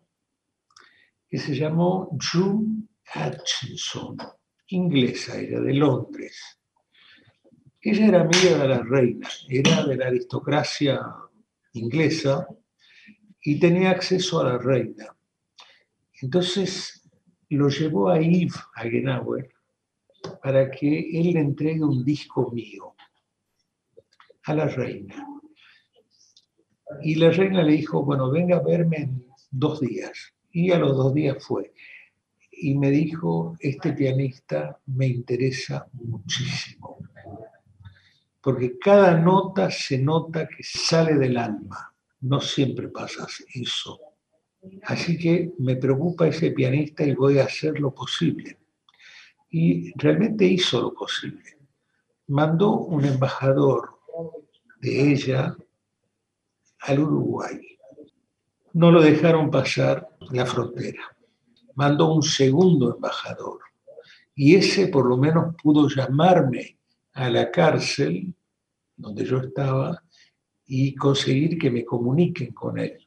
que 1.28 1.38
se 1.38 1.54
llamó 1.54 2.16
June 2.20 2.88
Hutchinson, 3.14 4.16
inglesa, 4.68 5.38
ella 5.38 5.60
de 5.60 5.74
Londres. 5.74 6.58
Ella 7.80 8.06
era 8.06 8.20
amiga 8.22 8.58
de 8.58 8.68
la 8.68 8.82
reina, 8.82 9.28
era 9.48 9.84
de 9.84 9.96
la 9.96 10.06
aristocracia 10.06 11.00
inglesa 11.74 12.46
y 13.42 13.58
tenía 13.58 13.90
acceso 13.90 14.40
a 14.40 14.52
la 14.52 14.58
reina. 14.58 15.16
Entonces 16.20 17.08
lo 17.50 17.68
llevó 17.68 18.08
a 18.10 18.20
Yves 18.20 18.58
Agenauer 18.74 19.50
para 20.42 20.70
que 20.70 20.98
él 21.18 21.32
le 21.32 21.40
entregue 21.40 21.84
un 21.84 22.04
disco 22.04 22.50
mío 22.50 22.94
a 24.44 24.54
la 24.54 24.66
reina. 24.66 25.27
Y 27.02 27.16
la 27.16 27.30
reina 27.30 27.62
le 27.62 27.72
dijo, 27.72 28.02
bueno, 28.04 28.30
venga 28.30 28.56
a 28.56 28.62
verme 28.62 28.96
en 28.98 29.24
dos 29.50 29.80
días. 29.80 30.34
Y 30.50 30.70
a 30.72 30.78
los 30.78 30.96
dos 30.96 31.14
días 31.14 31.42
fue. 31.44 31.72
Y 32.50 32.76
me 32.76 32.90
dijo, 32.90 33.56
este 33.60 33.92
pianista 33.92 34.78
me 34.86 35.06
interesa 35.06 35.86
muchísimo. 35.92 36.98
Porque 38.40 38.78
cada 38.78 39.18
nota 39.18 39.70
se 39.70 39.98
nota 39.98 40.48
que 40.48 40.62
sale 40.62 41.14
del 41.14 41.36
alma. 41.36 41.92
No 42.20 42.40
siempre 42.40 42.88
pasa 42.88 43.26
eso. 43.54 44.00
Así 44.84 45.18
que 45.18 45.52
me 45.58 45.76
preocupa 45.76 46.26
ese 46.26 46.50
pianista 46.50 47.04
y 47.04 47.14
voy 47.14 47.38
a 47.38 47.44
hacer 47.44 47.78
lo 47.78 47.94
posible. 47.94 48.58
Y 49.50 49.92
realmente 49.96 50.46
hizo 50.46 50.80
lo 50.80 50.94
posible. 50.94 51.58
Mandó 52.28 52.80
un 52.80 53.04
embajador 53.04 54.00
de 54.80 55.12
ella 55.12 55.56
al 56.80 57.00
Uruguay. 57.00 57.60
No 58.72 58.90
lo 58.90 59.02
dejaron 59.02 59.50
pasar 59.50 60.08
la 60.30 60.46
frontera. 60.46 61.02
Mandó 61.74 62.12
un 62.12 62.22
segundo 62.22 62.94
embajador 62.94 63.60
y 64.34 64.54
ese 64.54 64.88
por 64.88 65.06
lo 65.06 65.16
menos 65.16 65.54
pudo 65.60 65.88
llamarme 65.88 66.78
a 67.12 67.28
la 67.28 67.50
cárcel 67.50 68.32
donde 68.96 69.24
yo 69.24 69.38
estaba 69.38 70.02
y 70.66 70.94
conseguir 70.94 71.58
que 71.58 71.70
me 71.70 71.84
comuniquen 71.84 72.52
con 72.52 72.78
él. 72.78 72.98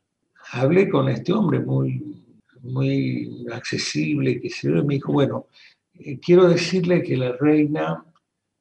Hablé 0.51 0.89
con 0.89 1.07
este 1.07 1.31
hombre 1.31 1.59
muy, 1.59 2.25
muy 2.61 3.45
accesible, 3.51 4.41
que 4.41 4.49
se 4.49 4.69
me 4.69 4.95
dijo, 4.95 5.13
bueno, 5.13 5.47
eh, 5.93 6.19
quiero 6.19 6.49
decirle 6.49 7.03
que 7.03 7.15
la 7.15 7.33
reina 7.33 8.03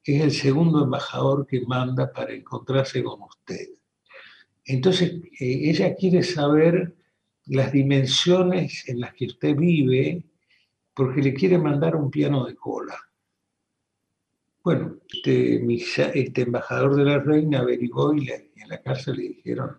es 0.05 0.23
el 0.23 0.33
segundo 0.33 0.85
embajador 0.85 1.47
que 1.47 1.63
manda 1.63 2.13
para 2.13 2.33
encontrarse 2.33 3.03
con 3.03 3.23
usted. 3.23 3.69
Entonces, 4.73 5.15
eh, 5.41 5.71
ella 5.71 5.95
quiere 5.97 6.23
saber 6.23 6.95
las 7.47 7.73
dimensiones 7.73 8.89
en 8.89 9.01
las 9.01 9.15
que 9.15 9.27
usted 9.27 9.57
vive 9.57 10.23
porque 10.95 11.23
le 11.23 11.35
quiere 11.35 11.59
mandar 11.59 11.97
un 11.97 12.11
piano 12.11 12.45
de 12.45 12.55
cola. 12.55 12.97
Bueno, 14.63 14.99
este, 15.13 15.65
este 16.15 16.43
embajador 16.43 16.95
de 16.95 17.05
la 17.05 17.19
reina 17.19 17.61
averiguó 17.61 18.15
y 18.15 18.31
en 18.31 18.69
la 18.69 18.81
cárcel 18.81 19.17
le 19.17 19.23
dijeron, 19.23 19.77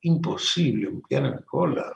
imposible, 0.00 0.88
un 0.88 1.02
piano 1.02 1.30
de 1.30 1.44
cola. 1.44 1.92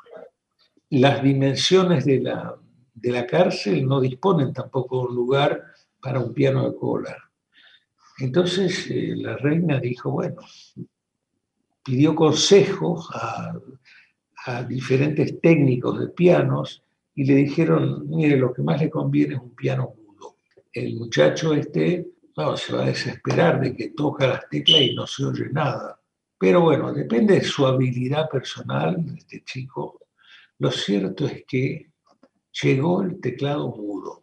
Las 0.91 1.23
dimensiones 1.25 2.05
de 2.05 2.21
la, 2.21 2.57
de 2.95 3.11
la 3.11 3.27
cárcel 3.27 3.85
no 3.87 4.01
disponen 4.01 4.53
tampoco 4.53 5.01
de 5.01 5.09
un 5.09 5.17
lugar 5.17 5.65
para 6.01 6.21
un 6.21 6.33
piano 6.33 6.71
de 6.71 6.77
cola. 6.77 7.17
Entonces 8.19 8.89
eh, 8.91 9.15
la 9.17 9.37
reina 9.37 9.81
dijo, 9.81 10.13
bueno, 10.13 10.43
pidió 11.87 12.17
consejos 12.17 13.09
a, 13.15 13.55
diferentes 14.69 15.41
técnicos 15.41 15.99
de 15.99 16.09
pianos 16.09 16.81
y 17.17 17.25
le 17.25 17.35
dijeron, 17.35 18.09
mire, 18.09 18.37
lo 18.37 18.53
que 18.53 18.63
más 18.63 18.81
le 18.81 18.89
conviene 18.89 19.35
es 19.35 19.41
un 19.41 19.57
piano 19.57 19.95
mudo. 19.97 20.37
El 20.73 20.95
muchacho 20.95 21.53
este 21.53 22.07
se 22.57 22.73
va 22.73 22.85
a 22.85 22.87
desesperar 22.87 23.61
de 23.61 23.75
que 23.75 23.89
toca 23.89 24.27
las 24.29 24.49
teclas 24.49 24.83
y 24.83 24.95
no 24.95 25.05
se 25.07 25.25
oye 25.25 25.49
nada. 25.51 25.99
Pero 26.39 26.61
bueno, 26.61 26.93
depende 26.93 27.35
de 27.35 27.43
su 27.43 27.67
habilidad 27.67 28.29
personal 28.29 29.05
de 29.05 29.15
este 29.15 29.43
chico. 29.43 30.01
Lo 30.59 30.71
cierto 30.71 31.27
es 31.27 31.45
que 31.45 31.91
llegó 32.63 33.03
el 33.03 33.21
teclado 33.21 33.69
mudo, 33.69 34.23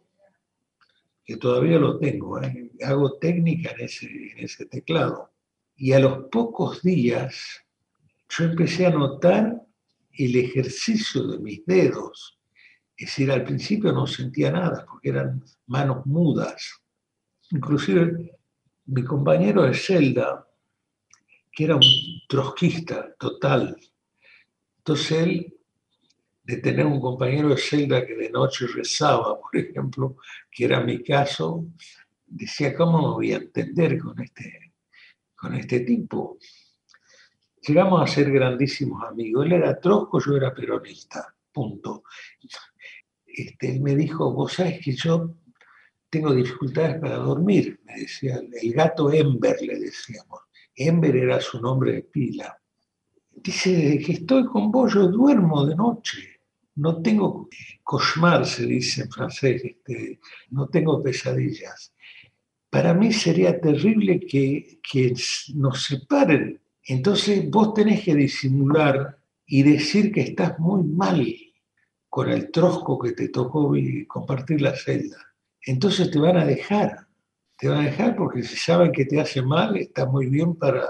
que 1.24 1.36
todavía 1.36 1.78
lo 1.78 1.98
tengo, 1.98 2.40
¿eh? 2.40 2.70
hago 2.82 3.18
técnica 3.18 3.72
en 3.72 3.80
ese, 3.84 4.06
en 4.06 4.38
ese 4.38 4.64
teclado. 4.66 5.33
Y 5.76 5.92
a 5.92 5.98
los 5.98 6.28
pocos 6.30 6.82
días 6.82 7.64
yo 8.28 8.44
empecé 8.44 8.86
a 8.86 8.90
notar 8.90 9.62
el 10.12 10.36
ejercicio 10.36 11.26
de 11.26 11.38
mis 11.38 11.64
dedos. 11.66 12.38
Es 12.96 13.08
decir, 13.08 13.30
al 13.30 13.44
principio 13.44 13.92
no 13.92 14.06
sentía 14.06 14.52
nada 14.52 14.86
porque 14.86 15.10
eran 15.10 15.42
manos 15.66 16.06
mudas. 16.06 16.80
Inclusive 17.50 18.38
mi 18.86 19.02
compañero 19.02 19.62
de 19.62 19.74
celda, 19.74 20.46
que 21.50 21.64
era 21.64 21.76
un 21.76 21.82
trotskista 22.28 23.14
total, 23.18 23.76
entonces 24.84 25.12
él, 25.12 25.54
de 26.42 26.58
tener 26.58 26.84
un 26.84 27.00
compañero 27.00 27.48
de 27.48 27.56
celda 27.56 28.04
que 28.06 28.14
de 28.14 28.28
noche 28.28 28.66
rezaba, 28.66 29.40
por 29.40 29.56
ejemplo, 29.56 30.16
que 30.50 30.66
era 30.66 30.80
mi 30.80 31.02
caso, 31.02 31.64
decía, 32.26 32.76
¿cómo 32.76 33.00
me 33.00 33.14
voy 33.14 33.32
a 33.32 33.36
entender 33.36 33.98
con 33.98 34.20
este 34.20 34.63
con 35.44 35.54
este 35.56 35.80
tipo. 35.80 36.38
Llegamos 37.60 38.00
a 38.02 38.06
ser 38.06 38.32
grandísimos 38.32 39.04
amigos. 39.04 39.44
Él 39.44 39.52
era 39.52 39.78
trosco, 39.78 40.18
yo 40.18 40.36
era 40.36 40.54
peronista. 40.54 41.34
Punto. 41.52 42.04
Este, 43.26 43.72
él 43.72 43.80
me 43.82 43.94
dijo, 43.94 44.32
vos 44.32 44.54
sabés 44.54 44.82
que 44.82 44.92
yo 44.92 45.36
tengo 46.08 46.32
dificultades 46.32 46.98
para 46.98 47.16
dormir, 47.16 47.80
me 47.84 48.00
decía, 48.00 48.40
el 48.62 48.72
gato 48.72 49.12
Ember 49.12 49.56
le 49.60 49.80
decíamos. 49.80 50.40
Ember 50.74 51.14
era 51.14 51.40
su 51.40 51.60
nombre 51.60 51.92
de 51.92 52.02
pila. 52.02 52.58
Dice, 53.30 53.98
que 53.98 54.12
estoy 54.12 54.46
con 54.46 54.70
vos 54.70 54.94
yo 54.94 55.08
duermo 55.08 55.66
de 55.66 55.76
noche. 55.76 56.40
No 56.76 57.02
tengo 57.02 57.48
cauchemar, 57.84 58.46
se 58.46 58.64
dice 58.64 59.02
en 59.02 59.10
francés, 59.10 59.62
este, 59.62 60.20
no 60.50 60.68
tengo 60.68 61.02
pesadillas 61.02 61.94
para 62.74 62.92
mí 62.92 63.12
sería 63.12 63.60
terrible 63.60 64.18
que, 64.18 64.80
que 64.82 65.14
nos 65.54 65.84
separen. 65.84 66.60
Entonces 66.82 67.48
vos 67.48 67.72
tenés 67.72 68.02
que 68.02 68.16
disimular 68.16 69.16
y 69.46 69.62
decir 69.62 70.10
que 70.10 70.22
estás 70.22 70.58
muy 70.58 70.82
mal 70.82 71.24
con 72.08 72.28
el 72.30 72.50
trosco 72.50 72.98
que 72.98 73.12
te 73.12 73.28
tocó 73.28 73.72
compartir 74.08 74.60
la 74.60 74.74
celda. 74.74 75.18
Entonces 75.64 76.10
te 76.10 76.18
van 76.18 76.36
a 76.36 76.44
dejar, 76.44 77.06
te 77.56 77.68
van 77.68 77.82
a 77.82 77.90
dejar 77.90 78.16
porque 78.16 78.42
si 78.42 78.56
saben 78.56 78.90
que 78.90 79.04
te 79.04 79.20
hace 79.20 79.40
mal, 79.40 79.76
está 79.76 80.06
muy 80.06 80.26
bien 80.26 80.56
para 80.56 80.84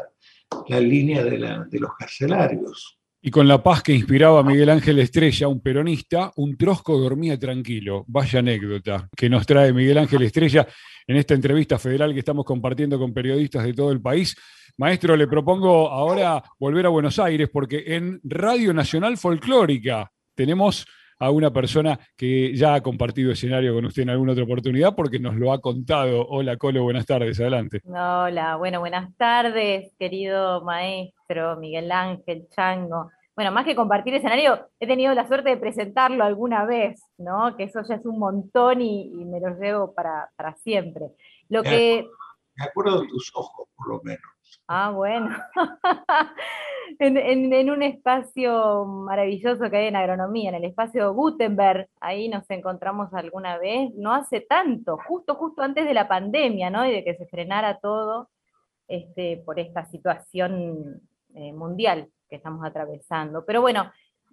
la 0.68 0.80
línea 0.80 1.22
de, 1.22 1.36
la, 1.36 1.64
de 1.64 1.80
los 1.80 1.94
carcelarios. 1.98 2.98
Y 3.26 3.30
con 3.30 3.48
la 3.48 3.62
paz 3.62 3.82
que 3.82 3.94
inspiraba 3.94 4.40
a 4.40 4.42
Miguel 4.42 4.68
Ángel 4.68 4.98
Estrella, 4.98 5.48
un 5.48 5.62
peronista, 5.62 6.30
un 6.36 6.58
trosco 6.58 6.98
dormía 6.98 7.38
tranquilo. 7.38 8.04
Vaya 8.06 8.40
anécdota 8.40 9.08
que 9.16 9.30
nos 9.30 9.46
trae 9.46 9.72
Miguel 9.72 9.96
Ángel 9.96 10.20
Estrella 10.24 10.68
en 11.06 11.16
esta 11.16 11.32
entrevista 11.32 11.78
federal 11.78 12.12
que 12.12 12.18
estamos 12.18 12.44
compartiendo 12.44 12.98
con 12.98 13.14
periodistas 13.14 13.64
de 13.64 13.72
todo 13.72 13.92
el 13.92 14.02
país. 14.02 14.36
Maestro, 14.76 15.16
le 15.16 15.26
propongo 15.26 15.88
ahora 15.88 16.42
volver 16.58 16.84
a 16.84 16.90
Buenos 16.90 17.18
Aires 17.18 17.48
porque 17.50 17.84
en 17.86 18.20
Radio 18.24 18.74
Nacional 18.74 19.16
Folclórica 19.16 20.12
tenemos 20.34 20.84
a 21.18 21.30
una 21.30 21.52
persona 21.52 21.98
que 22.16 22.54
ya 22.54 22.74
ha 22.74 22.80
compartido 22.82 23.32
escenario 23.32 23.74
con 23.74 23.84
usted 23.84 24.02
en 24.02 24.10
alguna 24.10 24.32
otra 24.32 24.44
oportunidad 24.44 24.94
porque 24.94 25.18
nos 25.18 25.34
lo 25.36 25.52
ha 25.52 25.60
contado. 25.60 26.26
Hola, 26.28 26.56
Colo, 26.56 26.82
buenas 26.82 27.06
tardes, 27.06 27.40
adelante. 27.40 27.80
Hola, 27.84 28.56
bueno, 28.56 28.80
buenas 28.80 29.14
tardes, 29.16 29.92
querido 29.98 30.62
maestro 30.62 31.56
Miguel 31.56 31.90
Ángel 31.92 32.46
Chango. 32.50 33.10
Bueno, 33.36 33.50
más 33.50 33.64
que 33.64 33.74
compartir 33.74 34.14
escenario, 34.14 34.68
he 34.78 34.86
tenido 34.86 35.12
la 35.12 35.26
suerte 35.26 35.50
de 35.50 35.56
presentarlo 35.56 36.22
alguna 36.22 36.64
vez, 36.66 37.02
¿no? 37.18 37.56
Que 37.56 37.64
eso 37.64 37.80
ya 37.88 37.96
es 37.96 38.06
un 38.06 38.18
montón 38.20 38.80
y, 38.80 39.10
me 39.24 39.40
lo 39.40 39.58
llevo 39.58 39.92
para, 39.92 40.30
siempre. 40.62 41.06
Lo 41.48 41.62
me 41.64 41.68
que... 41.68 42.08
Me 42.56 42.64
acuerdo 42.66 43.00
de 43.00 43.08
tus 43.08 43.32
ojos, 43.34 43.68
por 43.76 43.88
lo 43.88 44.00
menos. 44.04 44.33
Ah, 44.66 44.90
bueno. 44.90 45.28
en, 46.98 47.70
un 47.70 47.82
espacio 47.82 48.84
maravilloso 48.84 49.70
que 49.70 49.76
hay 49.76 49.86
en 49.86 49.96
agronomía, 49.96 50.50
en 50.50 50.56
el 50.56 50.64
espacio 50.64 51.12
Gutenberg, 51.12 51.88
ahí 52.00 52.28
nos 52.28 52.48
encontramos 52.50 53.12
alguna 53.12 53.58
vez, 53.58 53.92
no 53.94 54.14
hace 54.14 54.40
tanto, 54.40 54.98
justo, 55.06 55.34
justo 55.34 55.62
antes 55.62 55.84
de 55.84 55.94
la 55.94 56.08
pandemia, 56.08 56.70
¿no? 56.70 56.86
Y 56.86 56.92
de 56.92 57.04
que 57.04 57.14
se 57.16 57.26
frenara 57.26 57.78
todo 57.78 58.30
este, 58.88 59.42
por 59.44 59.58
esta 59.58 59.84
situación 59.86 61.00
eh, 61.34 61.52
mundial 61.52 62.08
que 62.28 62.36
estamos 62.36 62.64
atravesando. 62.64 63.44
Pero 63.44 63.60
bueno, 63.60 63.90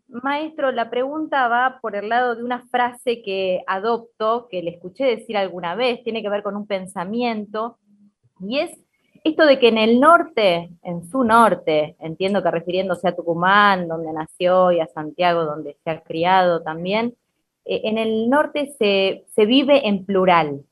maestro, 0.08 0.72
la 0.72 0.90
pregunta 0.90 1.48
va 1.48 1.80
por 1.82 1.96
el 1.96 2.10
lado 2.10 2.36
de 2.36 2.44
una 2.44 2.68
frase 2.68 3.22
que 3.22 3.64
adopto, 3.68 4.48
que 4.50 4.62
le 4.62 4.72
escuché 4.72 5.06
decir 5.06 5.38
alguna 5.38 5.76
vez, 5.76 6.04
tiene 6.04 6.22
que 6.22 6.30
ver 6.30 6.44
con 6.44 6.56
un 6.56 6.68
pensamiento, 6.68 7.78
y 8.40 8.60
es 8.60 8.72
esto 9.24 9.46
de 9.46 9.60
que 9.60 9.68
en 9.68 9.78
el 9.78 10.00
norte, 10.00 10.72
en 10.82 11.10
su 11.10 11.24
norte, 11.24 11.96
entiendo 12.00 12.42
que 12.42 12.52
refiriéndose 12.52 13.08
a 13.08 13.16
Tucumán, 13.16 13.88
donde 13.88 14.12
nació, 14.14 14.72
y 14.72 14.80
a 14.80 14.88
Santiago, 14.88 15.46
donde 15.46 15.78
se 15.84 15.92
ha 15.92 16.02
criado 16.02 16.62
también, 16.64 17.16
eh, 17.66 17.82
en 17.84 17.98
el 17.98 18.30
norte 18.30 18.74
se, 18.80 19.26
se, 19.36 19.46
vive 19.46 19.88
en 19.88 20.06
plural, 20.06 20.64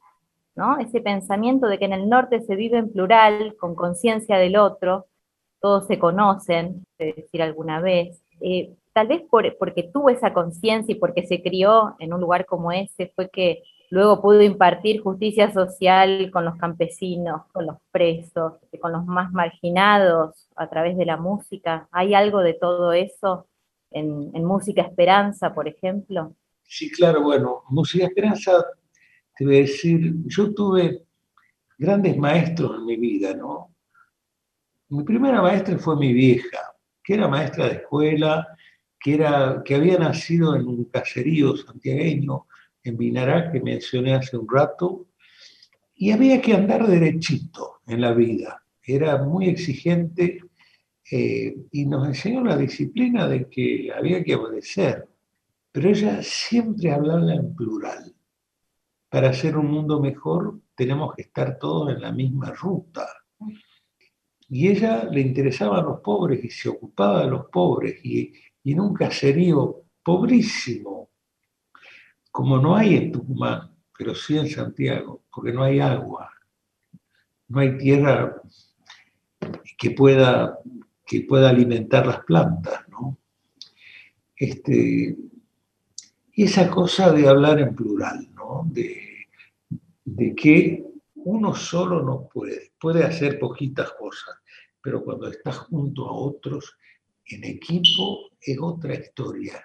¿no? 0.56 0.80
Ese 0.80 1.02
pensamiento 1.02 1.68
de 1.68 1.78
que 1.78 1.86
en 1.86 1.94
el 1.94 2.10
norte 2.10 2.42
se 2.42 2.56
vive 2.56 2.80
en 2.80 2.92
plural, 2.92 3.56
con 3.60 3.76
conciencia 3.76 4.38
del 4.38 4.58
otro, 4.58 5.06
todos 5.62 5.88
se 5.88 6.00
conocen, 6.00 6.86
de 6.98 7.14
decir 7.14 7.42
alguna 7.42 7.82
vez. 7.82 8.22
Eh, 8.42 8.74
tal 8.94 9.08
vez 9.08 9.24
porque 9.30 9.84
tuvo 9.84 10.10
esa 10.10 10.34
conciencia 10.34 10.94
y 10.94 11.00
porque 11.00 11.28
se 11.28 11.42
crió 11.42 11.96
en 12.00 12.14
un 12.14 12.22
lugar 12.22 12.46
como 12.46 12.72
ese, 12.72 13.12
fue 13.16 13.30
que 13.30 13.62
luego 13.90 14.22
pudo 14.22 14.42
impartir 14.42 15.02
justicia 15.02 15.52
social 15.52 16.30
con 16.32 16.46
los 16.46 16.56
campesinos, 16.58 17.42
con 17.52 17.66
los 17.66 17.78
presos, 17.92 18.54
con 18.80 18.92
los 18.92 19.06
más 19.06 19.32
marginados 19.32 20.48
a 20.56 20.70
través 20.70 20.98
de 20.98 21.06
la 21.06 21.18
música. 21.18 21.88
¿Hay 21.92 22.14
algo 22.14 22.40
de 22.40 22.54
todo 22.54 22.94
eso 22.94 23.48
en, 23.92 24.44
Música 24.46 24.84
Esperanza, 24.84 25.54
por 25.54 25.68
ejemplo? 25.68 26.36
Sí, 26.64 26.92
claro, 26.92 27.24
bueno, 27.24 27.64
Música 27.70 28.06
Esperanza, 28.06 28.64
te 29.36 29.46
voy 29.46 29.58
a 29.58 29.62
decir, 29.62 30.14
yo 30.26 30.54
tuve 30.54 31.04
grandes 31.78 32.18
maestros 32.18 32.78
en 32.78 32.86
mi 32.86 32.98
vida, 32.98 33.34
¿no? 33.34 33.74
Mi 34.90 35.04
primera 35.04 35.42
maestra 35.42 35.78
fue 35.78 35.96
mi 35.96 36.14
vieja, 36.14 36.76
que 37.04 37.16
era 37.16 37.28
maestra 37.28 37.68
de 37.68 37.76
escuela, 37.76 38.48
que, 39.00 39.14
era, 39.16 39.62
que 39.64 39.76
había 39.76 39.98
nacido 39.98 40.56
en 40.56 40.68
un 40.68 40.86
caserío 40.86 41.56
santiagueño, 41.56 42.48
en 42.84 42.98
Vinará, 42.98 43.52
que 43.52 43.62
mencioné 43.62 44.14
hace 44.14 44.38
un 44.38 44.48
rato, 44.50 45.08
y 45.96 46.12
había 46.12 46.42
que 46.42 46.54
andar 46.54 46.88
derechito 46.88 47.82
en 47.86 48.02
la 48.02 48.14
vida. 48.14 48.64
Era 48.82 49.22
muy 49.22 49.50
exigente 49.50 50.40
eh, 51.12 51.56
y 51.72 51.86
nos 51.86 52.08
enseñó 52.08 52.44
la 52.44 52.56
disciplina 52.56 53.28
de 53.28 53.50
que 53.50 53.92
había 53.96 54.24
que 54.24 54.36
obedecer, 54.36 55.08
pero 55.72 55.90
ella 55.90 56.22
siempre 56.24 56.92
hablaba 56.92 57.34
en 57.34 57.54
plural. 57.54 58.16
Para 59.10 59.30
hacer 59.30 59.58
un 59.58 59.72
mundo 59.72 60.00
mejor 60.00 60.62
tenemos 60.76 61.16
que 61.16 61.24
estar 61.24 61.58
todos 61.58 61.94
en 61.94 62.02
la 62.02 62.12
misma 62.12 62.52
ruta. 62.52 63.08
Y 64.48 64.68
ella 64.68 65.04
le 65.04 65.22
interesaba 65.22 65.80
a 65.80 65.84
los 65.84 66.00
pobres 66.00 66.44
y 66.44 66.50
se 66.50 66.70
ocupaba 66.70 67.24
de 67.24 67.30
los 67.30 67.46
pobres 67.48 68.00
y, 68.04 68.32
y 68.64 68.74
en 68.74 68.80
un 68.80 68.94
caserío 68.94 69.84
pobrísimo, 70.04 71.09
como 72.32 72.58
no 72.58 72.76
hay 72.76 72.96
en 72.96 73.12
Tucumán, 73.12 73.72
pero 73.98 74.16
sí 74.16 74.38
en 74.38 74.50
Santiago, 74.50 75.24
porque 75.34 75.52
no 75.52 75.64
hay 75.64 75.80
agua, 75.80 76.32
no 77.48 77.60
hay 77.60 77.78
tierra 77.78 78.42
que 79.78 79.92
pueda, 79.92 80.60
que 81.06 81.22
pueda 81.22 81.50
alimentar 81.50 82.06
las 82.06 82.24
plantas, 82.24 82.88
¿no? 82.90 83.18
Este, 84.36 85.18
y 86.34 86.44
esa 86.44 86.70
cosa 86.70 87.12
de 87.12 87.28
hablar 87.28 87.60
en 87.60 87.76
plural, 87.76 88.30
¿no? 88.34 88.64
De, 88.72 89.28
de 90.06 90.36
que 90.36 90.86
uno 91.16 91.54
solo 91.54 92.02
no 92.02 92.28
puede, 92.28 92.72
puede 92.80 93.04
hacer 93.04 93.38
poquitas 93.40 93.92
cosas, 93.94 94.36
pero 94.82 95.04
cuando 95.04 95.28
estás 95.28 95.58
junto 95.58 96.08
a 96.08 96.14
otros 96.14 96.78
en 97.26 97.44
equipo 97.44 98.30
es 98.42 98.58
otra 98.60 98.96
historia. 98.96 99.64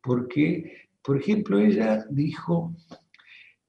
Porque, 0.00 0.81
por 1.02 1.18
ejemplo, 1.18 1.58
ella 1.58 2.04
dijo, 2.10 2.74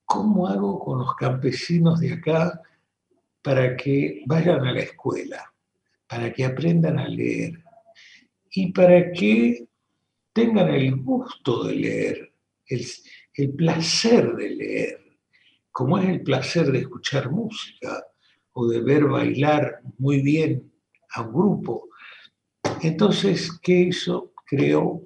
¿cómo 0.06 0.48
hago 0.48 0.80
con 0.80 1.00
los 1.00 1.15
campesinos 1.15 2.00
de 2.00 2.13
acá 2.13 2.62
para 3.41 3.76
que 3.76 4.24
vayan 4.26 4.65
a 4.65 4.72
la 4.72 4.82
escuela, 4.82 5.54
para 6.08 6.32
que 6.32 6.46
aprendan 6.46 7.00
a 7.00 7.08
leer 7.08 7.63
y 8.52 8.72
para 8.72 9.12
que 9.12 9.67
tengan 10.32 10.69
el 10.69 10.96
gusto 10.96 11.63
de 11.65 11.76
leer, 11.76 12.34
el, 12.67 13.54
placer 13.54 14.36
de 14.36 14.50
leer, 14.50 15.00
como 15.72 15.98
es 15.98 16.08
el 16.10 16.22
placer 16.22 16.72
de 16.72 16.80
escuchar 16.80 17.32
música 17.32 18.06
o 18.54 18.67
de 18.67 18.82
ver 18.82 19.06
bailar 19.06 19.80
muy 19.98 20.22
bien 20.22 20.72
a 21.15 21.22
un 21.22 21.34
grupo. 21.34 21.89
Entonces, 22.82 23.52
¿qué 23.62 23.74
hizo? 23.74 24.34
Creó 24.46 25.02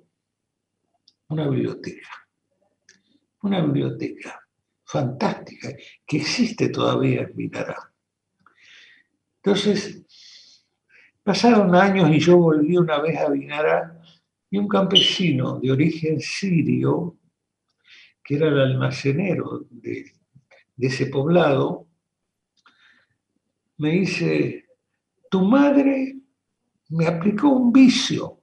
una 1.29 1.47
biblioteca. 1.47 2.09
Una 3.41 3.61
biblioteca 3.61 4.39
fantástica 4.83 5.73
que 6.05 6.17
existe 6.17 6.69
todavía 6.69 7.21
en 7.21 7.35
Minará. 7.35 7.77
Entonces, 9.37 10.03
pasaron 11.23 11.75
años 11.75 12.09
y 12.09 12.19
yo 12.19 12.37
volví 12.37 12.77
una 12.77 12.99
vez 12.99 13.17
a 13.19 13.29
Vinará 13.29 14.01
y 14.49 14.57
un 14.57 14.67
campesino 14.67 15.59
de 15.59 15.71
origen 15.71 16.19
sirio, 16.21 17.17
que 18.23 18.35
era 18.35 18.47
el 18.47 18.59
almacenero 18.59 19.65
de, 19.69 20.11
de 20.75 20.87
ese 20.87 21.07
poblado, 21.07 21.87
me 23.77 23.91
dice, 23.91 24.65
tu 25.29 25.41
madre 25.41 26.15
me 26.89 27.07
aplicó 27.07 27.49
un 27.49 27.71
vicio. 27.71 28.41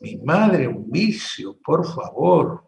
Mi 0.00 0.16
madre 0.18 0.68
un 0.68 0.90
vicio, 0.90 1.58
por 1.58 1.86
favor, 1.86 2.66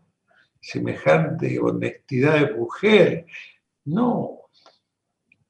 semejante 0.60 1.58
honestidad 1.60 2.40
de 2.40 2.54
mujer. 2.54 3.26
No, 3.84 4.40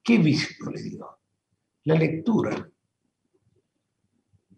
¿qué 0.03 0.19
vicio 0.19 0.71
le 0.71 0.83
dio? 0.83 1.19
La 1.85 1.95
lectura. 1.95 2.69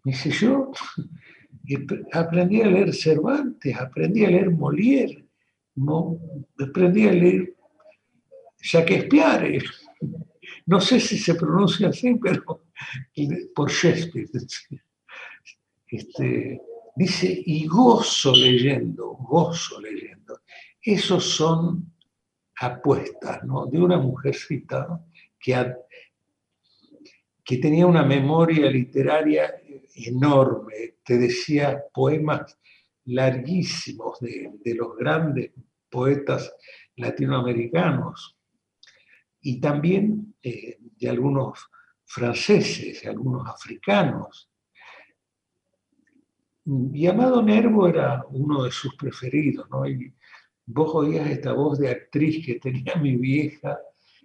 Dice, 0.03 0.31
yo 0.31 0.71
aprendí 2.13 2.61
a 2.61 2.67
leer 2.67 2.93
Cervantes, 2.93 3.75
aprendí 3.77 4.25
a 4.25 4.29
leer 4.29 4.49
Molière, 4.49 5.27
aprendí 6.59 7.07
a 7.07 7.13
leer 7.13 7.55
Shakespeare. 8.59 9.63
No 10.65 10.79
sé 10.79 10.99
si 10.99 11.17
se 11.17 11.33
pronuncia 11.35 11.89
así, 11.89 12.15
pero 12.15 12.43
por 13.55 13.71
Shakespeare. 13.71 14.29
Este, 15.87 16.61
dice, 17.01 17.43
y 17.45 17.65
gozo 17.65 18.33
leyendo, 18.35 19.09
gozo 19.13 19.79
leyendo. 19.81 20.41
Esos 20.81 21.23
son 21.23 21.93
apuestas 22.57 23.43
¿no? 23.43 23.65
de 23.65 23.79
una 23.79 23.97
mujercita 23.97 25.03
que, 25.39 25.73
que 27.43 27.57
tenía 27.57 27.87
una 27.87 28.03
memoria 28.03 28.69
literaria 28.69 29.51
enorme, 29.95 30.97
te 31.03 31.17
decía 31.17 31.83
poemas 31.93 32.57
larguísimos 33.05 34.19
de, 34.19 34.51
de 34.63 34.75
los 34.75 34.95
grandes 34.95 35.51
poetas 35.89 36.53
latinoamericanos 36.95 38.37
y 39.41 39.59
también 39.59 40.35
eh, 40.43 40.77
de 40.79 41.09
algunos 41.09 41.67
franceses, 42.05 43.01
de 43.01 43.09
algunos 43.09 43.47
africanos. 43.47 44.50
Y 46.93 47.05
Amado 47.05 47.41
Nervo 47.41 47.87
era 47.87 48.23
uno 48.29 48.63
de 48.63 48.71
sus 48.71 48.95
preferidos, 48.95 49.69
¿no? 49.69 49.85
Y 49.85 50.13
vos 50.65 50.95
oías 50.95 51.29
esta 51.29 51.51
voz 51.51 51.77
de 51.79 51.89
actriz 51.89 52.45
que 52.45 52.59
tenía 52.59 52.95
mi 52.95 53.17
vieja, 53.17 53.77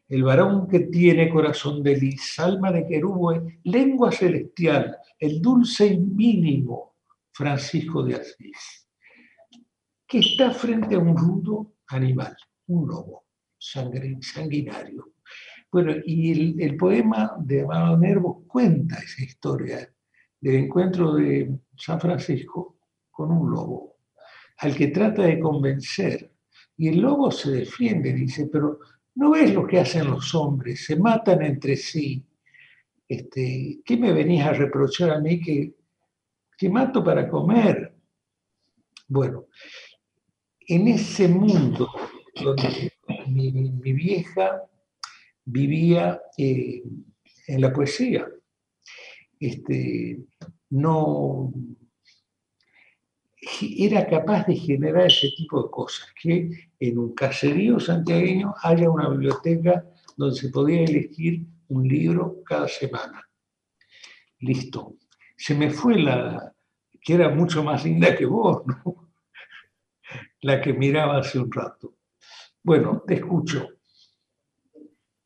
el 0.08 0.22
varón 0.22 0.68
que 0.68 0.80
tiene 0.80 1.28
corazón 1.28 1.82
de 1.82 1.96
lis, 1.96 2.38
alma 2.38 2.70
de 2.70 2.86
querube, 2.86 3.60
lengua 3.64 4.12
celestial, 4.12 4.96
el 5.18 5.42
dulce 5.42 5.86
y 5.86 5.98
mínimo 5.98 6.94
Francisco 7.32 8.04
de 8.04 8.14
Asís, 8.14 8.88
que 10.06 10.20
está 10.20 10.52
frente 10.52 10.94
a 10.94 10.98
un 11.00 11.16
rudo 11.16 11.74
animal, 11.88 12.36
un 12.68 12.86
lobo 12.86 13.24
sanguinario. 13.58 15.14
Bueno, 15.72 15.94
y 16.04 16.62
el, 16.62 16.76
poema 16.76 17.34
de 17.40 17.62
Amado 17.62 17.98
Nervo 17.98 18.44
cuenta 18.46 18.98
esa 18.98 19.24
historia 19.24 19.92
del 20.46 20.64
encuentro 20.66 21.14
de 21.14 21.58
San 21.76 22.00
Francisco 22.00 22.78
con 23.10 23.32
un 23.32 23.50
lobo, 23.50 23.96
al 24.58 24.76
que 24.76 24.88
trata 24.88 25.22
de 25.22 25.40
convencer. 25.40 26.30
Y 26.76 26.86
el 26.86 27.00
lobo 27.00 27.32
se 27.32 27.50
defiende, 27.50 28.12
dice, 28.12 28.46
pero 28.46 28.78
no 29.16 29.30
ves 29.32 29.52
lo 29.52 29.66
que 29.66 29.80
hacen 29.80 30.08
los 30.08 30.32
hombres, 30.36 30.84
se 30.84 30.94
matan 30.94 31.42
entre 31.42 31.74
sí. 31.74 32.24
Este, 33.08 33.80
¿Qué 33.84 33.96
me 33.96 34.12
venís 34.12 34.44
a 34.44 34.52
reprochar 34.52 35.10
a 35.10 35.20
mí 35.20 35.40
que, 35.40 35.74
mato 36.68 37.02
para 37.02 37.28
comer? 37.28 37.92
Bueno, 39.08 39.46
en 40.60 40.86
ese 40.86 41.26
mundo 41.26 41.88
donde 42.40 42.92
mi, 43.26 43.92
vieja 43.92 44.62
vivía 45.44 46.20
eh, 46.38 46.84
en 47.48 47.60
la 47.60 47.72
poesía. 47.72 48.28
Este, 49.38 50.18
no 50.70 51.52
era 53.60 54.06
capaz 54.06 54.46
de 54.46 54.56
generar 54.56 55.06
ese 55.06 55.28
tipo 55.36 55.62
de 55.62 55.70
cosas, 55.70 56.12
que 56.20 56.50
en 56.80 56.98
un 56.98 57.14
caserío 57.14 57.78
santiagueño 57.78 58.54
haya 58.62 58.90
una 58.90 59.08
biblioteca 59.08 59.84
donde 60.16 60.36
se 60.36 60.48
podía 60.48 60.82
elegir 60.82 61.46
un 61.68 61.86
libro 61.86 62.42
cada 62.44 62.68
semana. 62.68 63.28
Listo. 64.40 64.96
Se 65.36 65.54
me 65.54 65.70
fue 65.70 65.98
la, 65.98 66.54
que 67.00 67.14
era 67.14 67.28
mucho 67.28 67.62
más 67.62 67.84
linda 67.84 68.16
que 68.16 68.26
vos. 68.26 68.62
La 70.42 70.60
que 70.60 70.72
miraba 70.72 71.18
hace 71.18 71.38
un 71.40 71.50
rato. 71.50 71.94
Bueno, 72.62 73.02
te 73.04 73.14
escucho. 73.14 73.75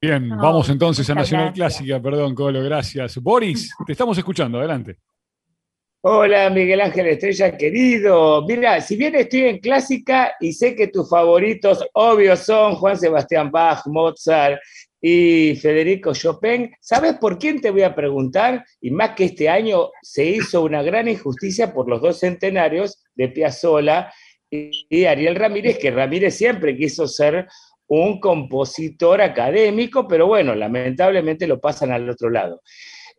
Bien, 0.03 0.31
vamos 0.31 0.71
entonces 0.71 1.11
a 1.11 1.15
Nacional 1.15 1.53
Clásica, 1.53 2.01
perdón, 2.01 2.35
Colo, 2.35 2.63
gracias. 2.63 3.19
Boris, 3.19 3.71
te 3.87 3.93
estamos 3.93 4.17
escuchando, 4.17 4.59
adelante. 4.59 4.97
Hola 6.03 6.49
Miguel 6.49 6.81
Ángel 6.81 7.09
Estrella, 7.09 7.55
querido. 7.59 8.47
Mira, 8.47 8.81
si 8.81 8.97
bien 8.97 9.15
estoy 9.15 9.41
en 9.41 9.59
clásica 9.59 10.33
y 10.41 10.55
sé 10.55 10.75
que 10.75 10.89
tus 10.89 11.11
favoritos 11.11 11.87
obvios 11.93 12.39
son 12.41 12.77
Juan 12.77 12.97
Sebastián 12.97 13.51
Bach, 13.51 13.83
Mozart 13.85 14.59
y 15.03 15.55
Federico 15.57 16.15
Chopin, 16.15 16.73
¿sabes 16.81 17.19
por 17.19 17.39
quién 17.39 17.61
te 17.61 17.71
voy 17.71 17.83
a 17.83 17.95
preguntar? 17.95 18.65
Y 18.81 18.91
más 18.91 19.11
que 19.11 19.27
este 19.27 19.51
año 19.51 19.91
se 20.01 20.25
hizo 20.25 20.63
una 20.63 20.83
gran 20.83 21.09
injusticia 21.09 21.75
por 21.75 21.87
los 21.87 22.01
dos 22.01 22.19
centenarios 22.19 23.05
de 23.15 23.29
Piazzolla 23.29 24.11
y 24.51 25.05
Ariel 25.05 25.37
Ramírez, 25.37 25.79
que 25.79 25.91
Ramírez 25.91 26.35
siempre 26.35 26.75
quiso 26.75 27.07
ser 27.07 27.47
un 27.91 28.21
compositor 28.21 29.21
académico, 29.21 30.07
pero 30.07 30.29
bueno, 30.29 30.55
lamentablemente 30.55 31.49
lo 31.49 31.61
pasan 31.61 31.91
al 31.91 32.09
otro 32.09 32.31
lado. 32.31 32.63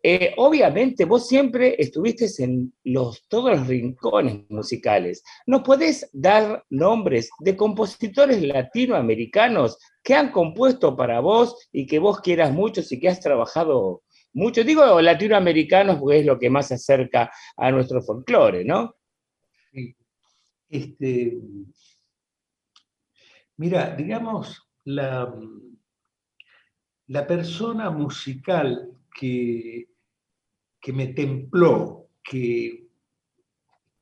Eh, 0.02 0.34
obviamente 0.38 1.04
vos 1.04 1.28
siempre 1.28 1.76
estuviste 1.78 2.26
en 2.42 2.74
los, 2.86 3.28
todos 3.28 3.52
los 3.52 3.68
rincones 3.68 4.50
musicales. 4.50 5.24
¿Nos 5.46 5.62
podés 5.62 6.10
dar 6.14 6.64
nombres 6.70 7.30
de 7.40 7.58
compositores 7.58 8.42
latinoamericanos 8.42 9.78
que 10.02 10.16
han 10.16 10.32
compuesto 10.32 10.96
para 10.96 11.20
vos 11.20 11.68
y 11.74 11.86
que 11.86 12.00
vos 12.00 12.22
quieras 12.22 12.54
mucho 12.54 12.82
y 12.90 13.00
que 13.00 13.10
has 13.10 13.20
trabajado 13.20 14.04
mucho? 14.32 14.64
Digo 14.64 15.02
latinoamericanos 15.02 16.00
porque 16.00 16.20
es 16.20 16.26
lo 16.26 16.40
que 16.40 16.50
más 16.50 16.70
se 16.70 16.76
acerca 16.76 17.30
a 17.58 17.72
nuestro 17.72 18.02
folclore, 18.02 18.64
¿no? 18.64 18.96
Sí. 19.74 19.96
Este, 20.70 21.38
mira, 23.62 23.96
digamos, 23.96 24.68
la, 24.84 25.34
la 27.08 27.28
persona 27.28 27.90
musical 27.92 28.92
que 29.14 29.92
que 30.82 30.92
me 30.92 31.08
templó, 31.08 32.10
que, 32.24 32.90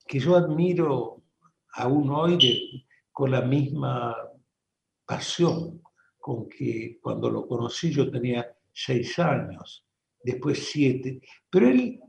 que 0.07 0.19
yo 0.19 0.37
admiro 0.37 1.21
aún 1.73 2.09
hoy 2.09 2.87
con 3.11 3.31
la 3.31 3.41
misma 3.41 4.15
pasión 5.05 5.81
con 6.17 6.47
que 6.47 6.99
cuando 7.01 7.29
lo 7.29 7.47
conocí 7.47 7.91
yo 7.91 8.09
tenía 8.09 8.47
seis 8.71 9.19
años, 9.19 9.85
después 10.23 10.69
siete, 10.71 11.21
pero 11.49 11.67
él 11.67 11.99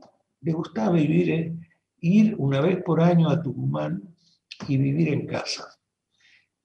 le 0.41 0.51
gustaba 0.53 0.93
vivir, 0.93 1.53
ir 1.99 2.35
una 2.37 2.61
vez 2.61 2.81
por 2.83 3.01
año 3.01 3.29
a 3.29 3.41
Tucumán 3.41 4.01
y 4.67 4.77
vivir 4.77 5.09
en 5.09 5.27
casa. 5.27 5.80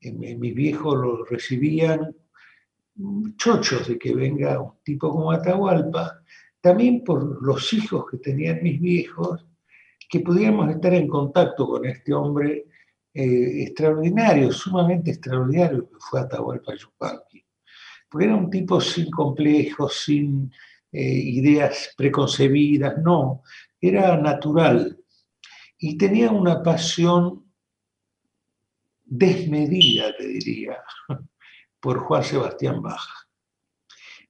Mis 0.01 0.55
viejos 0.55 0.95
lo 0.95 1.25
recibían 1.25 2.15
chochos 3.37 3.89
de 3.89 3.99
que 3.99 4.15
venga 4.15 4.61
un 4.61 4.73
tipo 4.83 5.11
como 5.11 5.31
Atahualpa 5.31 6.23
también 6.61 7.05
por 7.05 7.43
los 7.43 7.73
hijos 7.73 8.07
que 8.11 8.19
tenían 8.19 8.63
mis 8.63 8.81
viejos, 8.81 9.45
que 10.09 10.21
pudiéramos 10.21 10.71
estar 10.71 10.95
en 10.95 11.07
contacto 11.07 11.67
con 11.67 11.85
este 11.87 12.13
hombre 12.13 12.67
eh, 13.15 13.63
extraordinario, 13.63 14.51
sumamente 14.53 15.13
extraordinario 15.13 15.89
que 15.89 15.97
fue 16.01 16.21
Atahualpa 16.21 16.75
Yupanqui. 16.75 17.45
Porque 18.09 18.27
era 18.27 18.37
un 18.37 18.51
tipo 18.51 18.81
sin 18.81 19.11
complejos, 19.11 20.05
sin 20.05 20.51
eh, 20.93 21.01
ideas 21.01 21.95
preconcebidas, 21.97 22.99
no, 22.99 23.43
era 23.81 24.17
natural. 24.17 24.99
Y 25.79 25.97
tenía 25.97 26.31
una 26.31 26.63
pasión 26.63 27.46
desmedida, 29.07 30.14
te 30.14 30.27
diría, 30.27 30.83
por 31.81 32.01
Juan 32.01 32.23
Sebastián 32.23 32.83
Baja. 32.83 33.29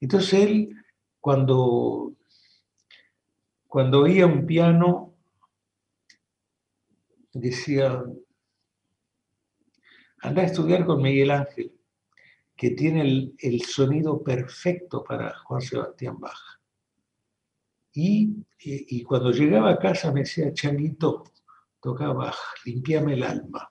Entonces 0.00 0.34
él, 0.34 0.76
cuando 1.20 2.16
cuando 3.76 4.00
oía 4.00 4.26
un 4.26 4.46
piano, 4.46 5.18
decía, 7.34 8.02
anda 10.22 10.40
a 10.40 10.46
estudiar 10.46 10.86
con 10.86 11.02
Miguel 11.02 11.30
Ángel, 11.30 11.78
que 12.56 12.70
tiene 12.70 13.34
el, 13.38 13.62
sonido 13.64 14.22
perfecto 14.22 15.04
para 15.04 15.36
Juan 15.40 15.60
Sebastián 15.60 16.18
Bach. 16.18 16.40
Y, 17.92 19.02
cuando 19.04 19.30
llegaba 19.30 19.72
a 19.72 19.78
casa 19.78 20.10
me 20.10 20.20
decía, 20.20 20.54
Changuito, 20.54 21.24
toca 21.82 22.14
Bach, 22.14 22.38
limpiame 22.64 23.12
el 23.12 23.24
alma. 23.24 23.70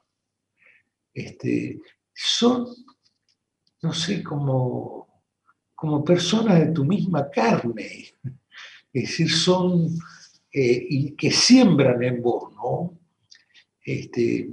Este, 1.16 1.80
son, 2.14 2.68
no 3.82 3.94
sé, 3.94 4.22
como, 4.22 5.24
como 5.74 6.04
personas 6.04 6.60
de 6.60 6.68
tu 6.68 6.86
misma 6.86 7.32
carne 7.32 8.14
es 8.96 9.10
decir, 9.10 9.30
son 9.30 9.90
eh, 10.54 11.14
que 11.18 11.30
siembran 11.30 12.02
en 12.02 12.22
vos, 12.22 12.54
¿no? 12.56 12.98
Este, 13.84 14.50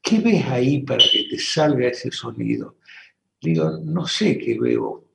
¿Qué 0.00 0.20
ves 0.20 0.44
ahí 0.44 0.82
para 0.82 1.04
que 1.04 1.26
te 1.28 1.36
salga 1.36 1.88
ese 1.88 2.12
sonido? 2.12 2.76
Digo, 3.40 3.80
no 3.82 4.06
sé 4.06 4.38
qué 4.38 4.56
veo, 4.56 5.10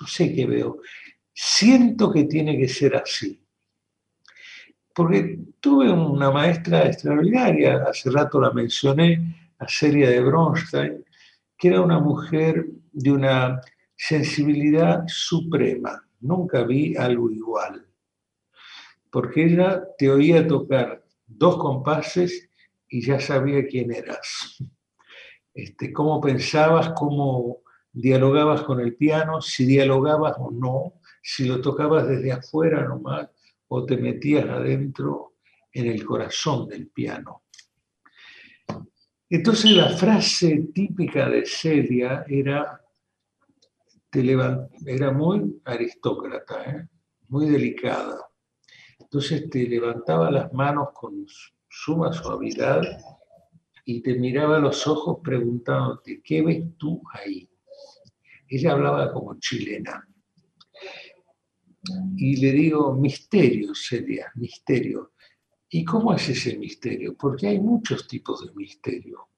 no 0.00 0.06
sé 0.06 0.34
qué 0.34 0.46
veo. 0.46 0.80
Siento 1.34 2.10
que 2.10 2.24
tiene 2.24 2.56
que 2.56 2.68
ser 2.68 2.96
así. 2.96 3.43
Porque 4.94 5.38
tuve 5.60 5.90
una 5.90 6.30
maestra 6.30 6.86
extraordinaria, 6.86 7.84
hace 7.88 8.10
rato 8.10 8.40
la 8.40 8.52
mencioné, 8.52 9.52
la 9.58 9.68
serie 9.68 10.08
de 10.08 10.20
Bronstein, 10.20 11.04
que 11.58 11.68
era 11.68 11.80
una 11.80 11.98
mujer 11.98 12.66
de 12.92 13.12
una 13.12 13.60
sensibilidad 13.96 15.04
suprema 15.06 16.04
nunca 16.24 16.64
vi 16.64 16.96
algo 16.96 17.30
igual. 17.30 17.86
Porque 19.10 19.44
ella 19.44 19.84
te 19.96 20.10
oía 20.10 20.46
tocar 20.46 21.04
dos 21.26 21.56
compases 21.58 22.48
y 22.88 23.02
ya 23.02 23.20
sabía 23.20 23.66
quién 23.66 23.92
eras. 23.92 24.58
Este, 25.52 25.92
cómo 25.92 26.20
pensabas, 26.20 26.90
cómo 26.96 27.62
dialogabas 27.92 28.62
con 28.62 28.80
el 28.80 28.96
piano, 28.96 29.40
si 29.40 29.66
dialogabas 29.66 30.34
o 30.38 30.50
no, 30.50 30.94
si 31.22 31.44
lo 31.44 31.60
tocabas 31.60 32.08
desde 32.08 32.32
afuera 32.32 32.84
nomás 32.84 33.28
o 33.68 33.84
te 33.84 33.96
metías 33.96 34.48
adentro 34.48 35.34
en 35.72 35.86
el 35.86 36.04
corazón 36.04 36.68
del 36.68 36.88
piano. 36.88 37.42
Entonces 39.28 39.72
la 39.72 39.88
frase 39.90 40.68
típica 40.72 41.28
de 41.28 41.44
Celia 41.44 42.24
era 42.28 42.80
era 44.86 45.10
muy 45.12 45.60
aristócrata, 45.64 46.64
¿eh? 46.64 46.88
muy 47.28 47.48
delicada. 47.48 48.18
Entonces 48.98 49.48
te 49.50 49.66
levantaba 49.66 50.30
las 50.30 50.52
manos 50.52 50.88
con 50.94 51.26
suma 51.68 52.12
suavidad 52.12 52.82
y 53.84 54.02
te 54.02 54.14
miraba 54.14 54.58
los 54.58 54.86
ojos 54.86 55.18
preguntándote, 55.22 56.22
¿qué 56.22 56.42
ves 56.42 56.62
tú 56.78 57.02
ahí? 57.12 57.48
Ella 58.48 58.72
hablaba 58.72 59.12
como 59.12 59.38
chilena. 59.40 60.06
Y 62.16 62.36
le 62.36 62.52
digo, 62.52 62.94
misterio 62.94 63.74
sería, 63.74 64.30
misterio. 64.36 65.12
¿Y 65.68 65.84
cómo 65.84 66.14
es 66.14 66.28
ese 66.28 66.56
misterio? 66.56 67.16
Porque 67.16 67.48
hay 67.48 67.60
muchos 67.60 68.06
tipos 68.06 68.46
de 68.46 68.52
misterio. 68.54 69.28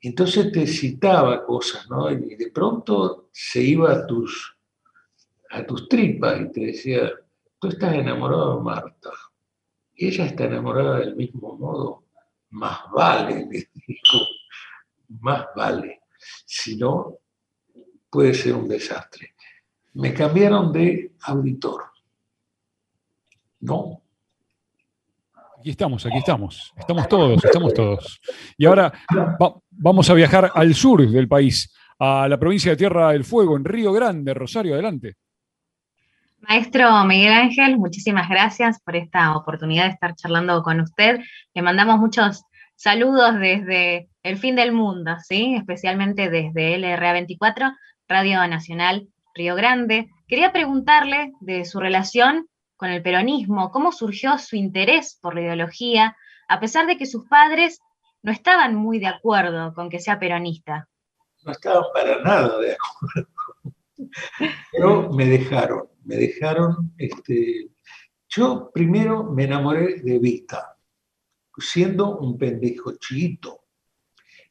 Entonces 0.00 0.52
te 0.52 0.66
citaba 0.66 1.46
cosas, 1.46 1.88
¿no? 1.88 2.10
Y 2.10 2.36
de 2.36 2.50
pronto 2.50 3.30
se 3.32 3.62
iba 3.62 3.90
a 3.90 4.06
tus, 4.06 4.54
a 5.50 5.64
tus 5.64 5.88
tripas 5.88 6.42
y 6.42 6.52
te 6.52 6.60
decía, 6.66 7.10
tú 7.58 7.68
estás 7.68 7.94
enamorado 7.94 8.58
de 8.58 8.62
Marta. 8.62 9.10
Ella 9.94 10.26
está 10.26 10.44
enamorada 10.44 10.98
del 10.98 11.16
mismo 11.16 11.56
modo. 11.56 12.04
Más 12.50 12.80
vale, 12.92 13.46
le 13.50 13.70
dijo, 13.86 14.18
más 15.20 15.46
vale. 15.56 16.02
Si 16.44 16.76
no, 16.76 17.18
puede 18.10 18.34
ser 18.34 18.54
un 18.54 18.68
desastre. 18.68 19.33
Me 19.94 20.12
cambiaron 20.12 20.72
de 20.72 21.12
auditor. 21.22 21.84
No, 23.60 24.04
Aquí 25.64 25.70
estamos, 25.70 26.04
aquí 26.04 26.18
estamos. 26.18 26.74
Estamos 26.76 27.08
todos, 27.08 27.42
estamos 27.42 27.72
todos. 27.72 28.20
Y 28.58 28.66
ahora 28.66 28.92
vamos 29.70 30.10
a 30.10 30.12
viajar 30.12 30.50
al 30.54 30.74
sur 30.74 31.08
del 31.08 31.26
país, 31.26 31.74
a 31.98 32.28
la 32.28 32.38
provincia 32.38 32.72
de 32.72 32.76
Tierra 32.76 33.12
del 33.12 33.24
Fuego, 33.24 33.56
en 33.56 33.64
Río 33.64 33.90
Grande. 33.90 34.34
Rosario, 34.34 34.74
adelante. 34.74 35.14
Maestro 36.40 37.02
Miguel 37.06 37.32
Ángel, 37.32 37.78
muchísimas 37.78 38.28
gracias 38.28 38.78
por 38.82 38.94
esta 38.94 39.34
oportunidad 39.34 39.84
de 39.84 39.92
estar 39.92 40.14
charlando 40.14 40.62
con 40.62 40.80
usted. 40.80 41.20
Le 41.54 41.62
mandamos 41.62 41.98
muchos 41.98 42.44
saludos 42.76 43.40
desde 43.40 44.10
el 44.22 44.36
fin 44.36 44.56
del 44.56 44.72
mundo, 44.72 45.16
¿sí? 45.26 45.54
especialmente 45.54 46.28
desde 46.28 46.76
LRA24, 46.76 47.74
Radio 48.06 48.46
Nacional 48.48 49.08
Río 49.34 49.56
Grande. 49.56 50.08
Quería 50.28 50.52
preguntarle 50.52 51.32
de 51.40 51.64
su 51.64 51.80
relación 51.80 52.48
con 52.76 52.90
el 52.90 53.02
peronismo, 53.02 53.70
cómo 53.70 53.92
surgió 53.92 54.38
su 54.38 54.56
interés 54.56 55.18
por 55.20 55.34
la 55.34 55.42
ideología, 55.42 56.16
a 56.48 56.60
pesar 56.60 56.86
de 56.86 56.96
que 56.96 57.06
sus 57.06 57.26
padres 57.28 57.80
no 58.22 58.32
estaban 58.32 58.74
muy 58.74 58.98
de 58.98 59.06
acuerdo 59.06 59.74
con 59.74 59.90
que 59.90 60.00
sea 60.00 60.18
peronista. 60.18 60.88
No 61.44 61.52
estaban 61.52 61.84
para 61.92 62.22
nada 62.22 62.58
de 62.58 62.74
acuerdo. 62.74 63.30
Pero 64.72 65.10
me 65.12 65.26
dejaron, 65.26 65.88
me 66.04 66.16
dejaron, 66.16 66.92
este, 66.98 67.70
yo 68.28 68.70
primero 68.72 69.24
me 69.24 69.44
enamoré 69.44 70.00
de 70.00 70.18
Vita, 70.18 70.76
siendo 71.58 72.18
un 72.18 72.36
pendejo 72.38 72.92
chiquito. 72.98 73.64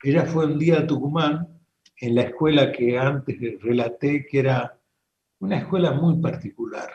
Ella 0.02 0.26
fue 0.26 0.46
un 0.46 0.60
día 0.60 0.80
a 0.80 0.88
Tucumán, 0.88 1.53
en 2.04 2.16
la 2.16 2.24
escuela 2.24 2.70
que 2.70 2.98
antes 3.00 3.40
relaté, 3.62 4.26
que 4.26 4.40
era 4.40 4.78
una 5.40 5.60
escuela 5.60 5.94
muy 5.94 6.20
particular. 6.20 6.92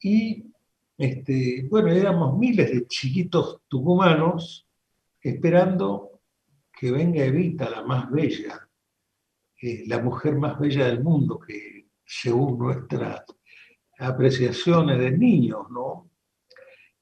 Y 0.00 0.46
este, 0.96 1.66
bueno, 1.68 1.92
éramos 1.92 2.38
miles 2.38 2.72
de 2.72 2.86
chiquitos 2.86 3.60
tucumanos 3.68 4.66
esperando 5.20 6.22
que 6.72 6.90
venga 6.90 7.22
Evita, 7.22 7.68
la 7.68 7.82
más 7.82 8.10
bella, 8.10 8.66
eh, 9.60 9.84
la 9.86 9.98
mujer 9.98 10.36
más 10.36 10.58
bella 10.58 10.86
del 10.86 11.04
mundo, 11.04 11.38
que 11.38 11.88
según 12.06 12.58
nuestras 12.58 13.24
apreciaciones 13.98 14.98
de 14.98 15.10
niños, 15.18 15.70
¿no? 15.70 16.08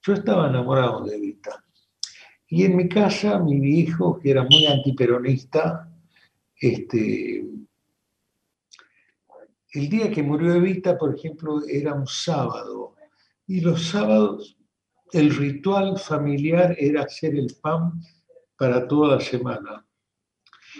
Yo 0.01 0.11
estaba 0.11 0.49
enamorado 0.49 1.05
de 1.05 1.15
Evita. 1.15 1.63
Y 2.49 2.65
en 2.65 2.75
mi 2.75 2.89
casa, 2.89 3.39
mi 3.39 3.79
hijo, 3.79 4.19
que 4.19 4.31
era 4.31 4.43
muy 4.43 4.65
antiperonista, 4.65 5.89
este, 6.63 7.45
el 9.73 9.89
día 9.89 10.09
que 10.09 10.23
murió 10.23 10.53
Evita, 10.53 10.97
por 10.97 11.13
ejemplo, 11.13 11.61
era 11.67 11.93
un 11.93 12.07
sábado. 12.07 12.95
Y 13.45 13.59
los 13.59 13.87
sábados 13.87 14.57
el 15.11 15.35
ritual 15.35 15.99
familiar 15.99 16.75
era 16.79 17.03
hacer 17.03 17.35
el 17.35 17.53
pan 17.61 18.01
para 18.57 18.87
toda 18.87 19.17
la 19.17 19.21
semana. 19.21 19.85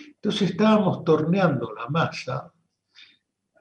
Entonces 0.08 0.52
estábamos 0.52 1.04
torneando 1.04 1.74
la 1.74 1.90
masa 1.90 2.52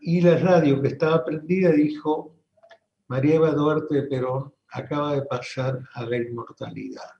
y 0.00 0.20
la 0.20 0.38
radio 0.38 0.80
que 0.80 0.88
estaba 0.88 1.24
prendida 1.24 1.72
dijo, 1.72 2.37
María 3.08 3.35
Eva 3.35 3.50
Duarte 3.50 3.96
de 3.96 4.02
Perón 4.04 4.54
acaba 4.68 5.14
de 5.14 5.22
pasar 5.22 5.80
a 5.94 6.06
la 6.06 6.16
inmortalidad. 6.16 7.11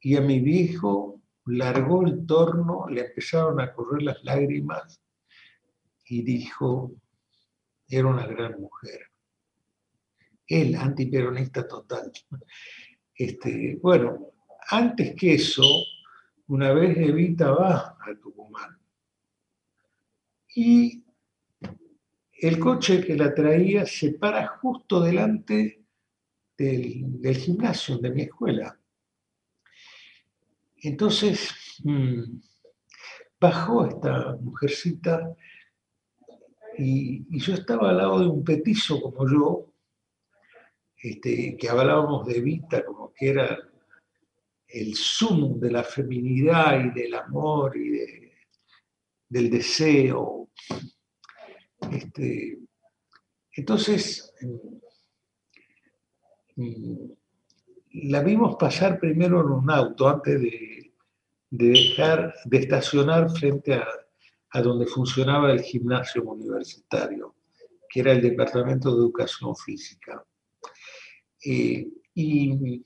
Y 0.00 0.16
a 0.16 0.20
mi 0.20 0.40
viejo 0.40 1.19
largó 1.50 2.06
el 2.06 2.26
torno, 2.26 2.86
le 2.88 3.06
empezaron 3.06 3.60
a 3.60 3.72
correr 3.72 4.02
las 4.02 4.24
lágrimas 4.24 5.00
y 6.06 6.22
dijo, 6.22 6.92
era 7.88 8.08
una 8.08 8.26
gran 8.26 8.60
mujer. 8.60 9.00
Él, 10.46 10.74
antiperonista 10.74 11.66
total. 11.66 12.10
Este, 13.14 13.78
bueno, 13.82 14.32
antes 14.70 15.14
que 15.14 15.34
eso, 15.34 15.64
una 16.48 16.72
vez 16.72 16.96
Evita 16.96 17.50
va 17.52 17.96
a 18.00 18.14
Tucumán 18.20 18.80
y 20.54 21.04
el 22.32 22.58
coche 22.58 23.04
que 23.04 23.16
la 23.16 23.34
traía 23.34 23.84
se 23.84 24.14
para 24.14 24.46
justo 24.46 25.00
delante 25.00 25.84
del, 26.56 27.36
gimnasio 27.36 27.98
de 27.98 28.10
mi 28.10 28.22
escuela. 28.22 28.79
Entonces 30.82 31.50
mm, 31.84 32.22
bajó 33.38 33.86
esta 33.86 34.36
mujercita 34.40 35.34
y, 36.78 37.38
yo 37.38 37.54
estaba 37.54 37.90
al 37.90 37.98
lado 37.98 38.20
de 38.20 38.26
un 38.26 38.42
petizo 38.44 39.00
como 39.00 39.28
yo, 39.28 39.74
este, 40.96 41.56
que 41.56 41.68
hablábamos 41.68 42.26
de 42.26 42.38
Evita 42.38 42.84
como 42.84 43.12
que 43.12 43.28
era 43.30 43.58
el 44.68 44.94
zoom 44.94 45.58
de 45.58 45.70
la 45.70 45.82
feminidad 45.82 46.84
y 46.84 46.90
del 46.90 47.14
amor 47.14 47.76
y 47.76 48.30
del 49.28 49.50
deseo. 49.50 50.50
Este, 51.90 52.58
entonces, 53.52 54.32
mm, 56.56 57.19
la 57.92 58.22
vimos 58.22 58.56
pasar 58.56 58.98
primero 59.00 59.40
en 59.40 59.48
un 59.48 59.70
auto 59.70 60.08
antes 60.08 60.40
de, 60.40 60.92
dejar, 61.50 62.34
de 62.44 62.58
estacionar 62.58 63.30
frente 63.30 63.74
a, 63.74 64.62
donde 64.62 64.86
funcionaba 64.86 65.52
el 65.52 65.60
gimnasio 65.62 66.24
universitario, 66.24 67.36
que 67.88 68.00
era 68.00 68.12
el 68.12 68.20
Departamento 68.20 68.90
de 68.90 68.98
Educación 68.98 69.54
Física. 69.56 70.24
Eh, 71.44 71.86
y 72.14 72.82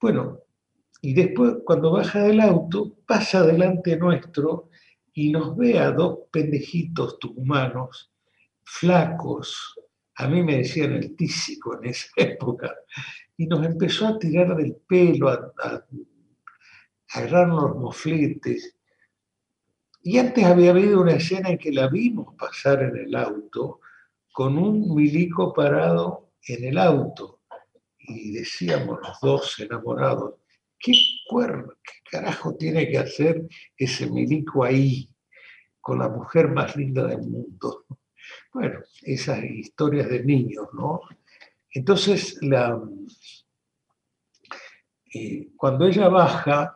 bueno, 0.00 0.40
y 1.00 1.14
después 1.14 1.56
cuando 1.64 1.92
baja 1.92 2.22
del 2.22 2.40
auto, 2.40 2.96
pasa 3.06 3.42
delante 3.42 3.96
nuestro 3.96 4.70
y 5.12 5.30
nos 5.30 5.56
ve 5.56 5.78
a 5.78 5.90
dos 5.90 6.20
pendejitos 6.30 7.18
tucumanos, 7.18 8.10
flacos, 8.62 9.78
a 10.16 10.28
mí 10.28 10.42
me 10.42 10.58
decían 10.58 10.92
el 10.92 11.16
tísico 11.16 11.78
en 11.78 11.90
esa 11.90 12.08
época, 12.16 12.74
y 13.36 13.46
nos 13.46 13.64
empezó 13.64 14.06
a 14.06 14.18
tirar 14.18 14.56
del 14.56 14.76
pelo, 14.86 15.28
a, 15.28 15.52
a, 15.62 15.84
agarrarnos 17.10 17.62
los 17.62 17.76
mofletes. 17.76 18.76
Y 20.02 20.18
antes 20.18 20.44
había 20.44 20.70
habido 20.70 21.00
una 21.00 21.14
escena 21.14 21.50
en 21.50 21.58
que 21.58 21.72
la 21.72 21.88
vimos 21.88 22.34
pasar 22.36 22.82
en 22.82 22.96
el 22.96 23.14
auto 23.14 23.80
con 24.32 24.58
un 24.58 24.94
milico 24.94 25.52
parado 25.54 26.32
en 26.46 26.64
el 26.64 26.78
auto 26.78 27.40
y 28.06 28.32
decíamos 28.32 28.98
los 29.02 29.20
dos 29.20 29.58
enamorados, 29.60 30.34
¿qué, 30.78 30.92
¿qué 30.92 32.10
carajo 32.10 32.54
tiene 32.56 32.88
que 32.88 32.98
hacer 32.98 33.46
ese 33.76 34.10
milico 34.10 34.64
ahí 34.64 35.08
con 35.80 35.98
la 35.98 36.08
mujer 36.08 36.48
más 36.48 36.76
linda 36.76 37.06
del 37.06 37.22
mundo? 37.22 37.86
Bueno, 38.54 38.82
esas 39.02 39.42
historias 39.42 40.08
de 40.08 40.22
niños, 40.22 40.68
¿no? 40.74 41.00
Entonces, 41.72 42.38
eh, 45.12 45.48
cuando 45.56 45.88
ella 45.88 46.08
baja, 46.08 46.72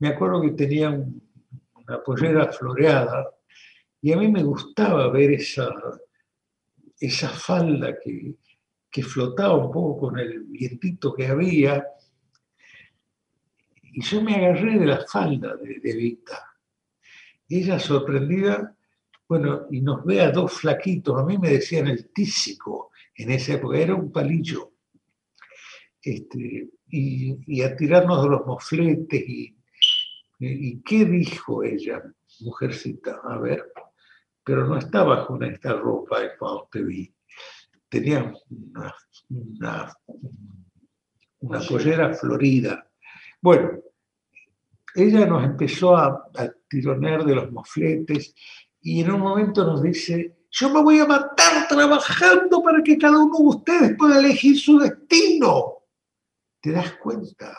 me 0.00 0.08
acuerdo 0.08 0.42
que 0.42 0.50
tenía 0.50 0.90
una 0.90 2.02
pollera 2.02 2.50
floreada 2.50 3.30
y 4.02 4.12
a 4.12 4.16
mí 4.16 4.26
me 4.26 4.42
gustaba 4.42 5.08
ver 5.08 5.30
esa, 5.34 5.72
esa 6.98 7.28
falda 7.28 7.96
que, 8.00 8.34
que 8.90 9.02
flotaba 9.04 9.54
un 9.54 9.70
poco 9.70 10.08
con 10.08 10.18
el 10.18 10.40
vientito 10.46 11.14
que 11.14 11.28
había, 11.28 11.86
y 13.82 14.02
yo 14.02 14.20
me 14.20 14.34
agarré 14.34 14.80
de 14.80 14.86
la 14.86 15.06
falda 15.06 15.54
de, 15.54 15.78
de 15.78 15.92
Vita. 15.94 16.56
ella 17.48 17.78
sorprendida, 17.78 18.76
bueno, 19.30 19.68
y 19.70 19.80
nos 19.80 20.04
ve 20.04 20.20
a 20.20 20.32
dos 20.32 20.54
flaquitos, 20.54 21.16
a 21.16 21.24
mí 21.24 21.38
me 21.38 21.50
decían 21.50 21.86
el 21.86 22.10
tísico 22.12 22.90
en 23.14 23.30
esa 23.30 23.54
época, 23.54 23.78
era 23.78 23.94
un 23.94 24.10
palillo. 24.10 24.72
Este, 26.02 26.68
y, 26.88 27.62
a 27.62 27.76
tirarnos 27.76 28.24
de 28.24 28.28
los 28.28 28.44
mofletes. 28.44 29.22
Y, 29.28 29.56
y, 30.40 30.82
qué 30.82 31.04
dijo 31.04 31.62
ella, 31.62 32.02
mujercita? 32.40 33.20
A 33.22 33.38
ver, 33.38 33.72
pero 34.42 34.66
no 34.66 34.76
estaba 34.76 35.24
con 35.24 35.44
esta 35.44 35.74
ropa 35.74 36.18
cuando 36.36 36.68
te 36.72 36.82
vi 36.82 37.14
tenía 37.88 38.32
una, 39.28 39.94
una, 41.38 41.60
pollera 41.68 42.14
florida. 42.14 42.84
Bueno, 43.40 43.78
ella 44.96 45.24
nos 45.24 45.44
empezó 45.44 45.96
a, 45.96 46.26
tironear 46.68 47.24
de 47.24 47.34
los 47.36 47.52
mofletes 47.52 48.34
y 48.82 49.00
en 49.00 49.10
un 49.10 49.20
momento 49.20 49.64
nos 49.64 49.82
dice, 49.82 50.36
yo 50.50 50.70
me 50.70 50.82
voy 50.82 50.98
a 50.98 51.06
matar 51.06 51.68
trabajando 51.68 52.62
para 52.62 52.82
que 52.82 52.98
cada 52.98 53.18
uno 53.18 53.38
de 53.38 53.56
ustedes 53.56 53.96
pueda 53.96 54.18
elegir 54.18 54.58
su 54.58 54.78
destino. 54.78 55.84
¿Te 56.60 56.72
das 56.72 56.94
cuenta? 56.94 57.56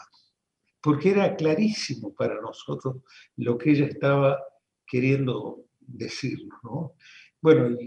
Porque 0.82 1.12
era 1.12 1.36
clarísimo 1.36 2.14
para 2.14 2.42
nosotros 2.42 2.98
lo 3.38 3.58
que 3.58 3.72
ella 3.72 3.86
estaba 3.86 4.40
queriendo 4.86 5.66
decirnos, 5.80 6.60
¿no? 6.64 6.94
Bueno, 7.42 7.78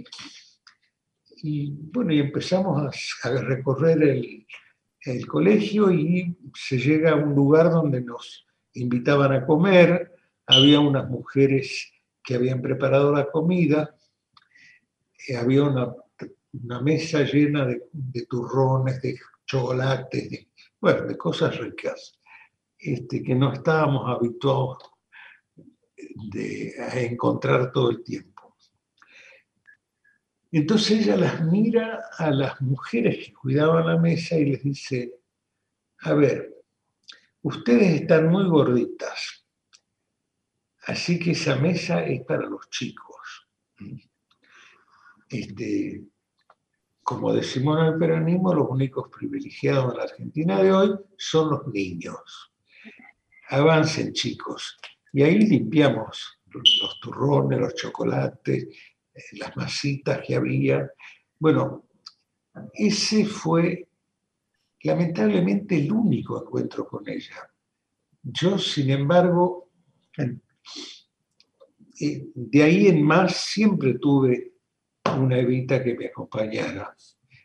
y 1.43 1.71
bueno, 1.93 2.13
y 2.13 2.21
empezamos 2.21 2.95
a, 3.23 3.31
recorrer 3.31 4.03
el, 4.03 5.27
colegio 5.27 5.91
y 5.93 6.35
se 6.55 6.79
llega 6.79 7.11
a 7.11 7.17
un 7.17 7.35
lugar 7.35 7.71
donde 7.71 8.01
nos 8.01 8.47
invitaban 8.73 9.33
a 9.33 9.45
comer, 9.45 10.15
había 10.47 10.81
unas 10.81 11.09
mujeres 11.11 11.94
que 12.25 12.35
habían 12.35 12.63
preparado 12.63 13.13
la 13.13 13.31
comida, 13.31 13.95
eh, 15.29 15.37
había 15.37 15.65
una, 15.65 15.95
mesa 16.81 17.23
llena 17.23 17.67
de, 17.67 18.27
turrones, 18.27 19.03
de 19.03 19.19
chocolates, 19.45 20.31
de, 20.31 20.49
bueno, 20.81 21.03
de 21.03 21.17
cosas 21.19 21.59
ricas, 21.59 22.19
este, 22.79 23.23
que 23.23 23.35
no 23.35 23.53
estábamos 23.53 24.09
habituados 24.09 24.79
de, 26.33 26.75
a 26.79 27.01
encontrar 27.01 27.71
todo 27.73 27.91
el 27.91 28.03
tiempo. 28.03 28.57
Entonces 30.53 31.01
ella 31.01 31.17
las 31.17 31.45
mira 31.45 32.05
a 32.17 32.31
las 32.31 32.61
mujeres 32.61 33.27
que 33.27 33.35
cuidaban 33.35 33.87
la 33.87 33.99
mesa 33.99 34.37
y 34.37 34.45
les 34.45 34.63
dice, 34.63 35.13
a 36.03 36.15
ver, 36.15 36.55
ustedes 37.43 38.03
están 38.03 38.29
muy 38.29 38.49
gorditas, 38.49 39.34
así 40.87 41.19
que 41.19 41.33
esa 41.33 41.57
mesa 41.57 42.05
es 42.05 42.23
para 42.23 42.47
los 42.47 42.69
chicos. 42.71 43.49
Este, 45.29 46.05
como 47.03 47.33
decimos 47.33 47.79
en 47.81 47.87
el 47.87 47.99
peronismo, 47.99 48.55
los 48.55 48.69
únicos 48.69 49.09
privilegiados 49.09 49.93
en 49.93 49.99
la 49.99 50.05
Argentina 50.05 50.63
de 50.63 50.73
hoy 50.73 50.95
son 51.17 51.51
los 51.51 51.67
niños. 51.69 52.53
Avancen, 53.51 54.13
chicos. 54.13 54.77
Y 55.13 55.23
ahí 55.23 55.39
limpiamos 55.39 56.41
los 56.53 57.01
turrones, 57.01 57.61
los 57.61 57.75
chocolates, 57.75 58.65
eh, 59.15 59.23
las 59.33 59.57
masitas 59.57 60.21
que 60.27 60.37
había. 60.37 60.91
Bueno, 61.39 61.89
ese 62.73 63.25
fue 63.27 63.89
lamentablemente 64.83 65.77
el 65.77 65.93
único 65.93 66.41
encuentro 66.41 66.87
con 66.87 67.09
ella. 67.09 67.51
Yo, 68.23 68.59
sin 68.59 68.91
embargo, 68.91 69.71
de 71.99 72.63
ahí 72.63 72.89
en 72.89 73.03
más 73.03 73.37
siempre 73.37 73.99
tuve 73.99 74.55
una 75.19 75.39
Evita 75.39 75.83
que 75.83 75.95
me 75.95 76.07
acompañara, 76.07 76.97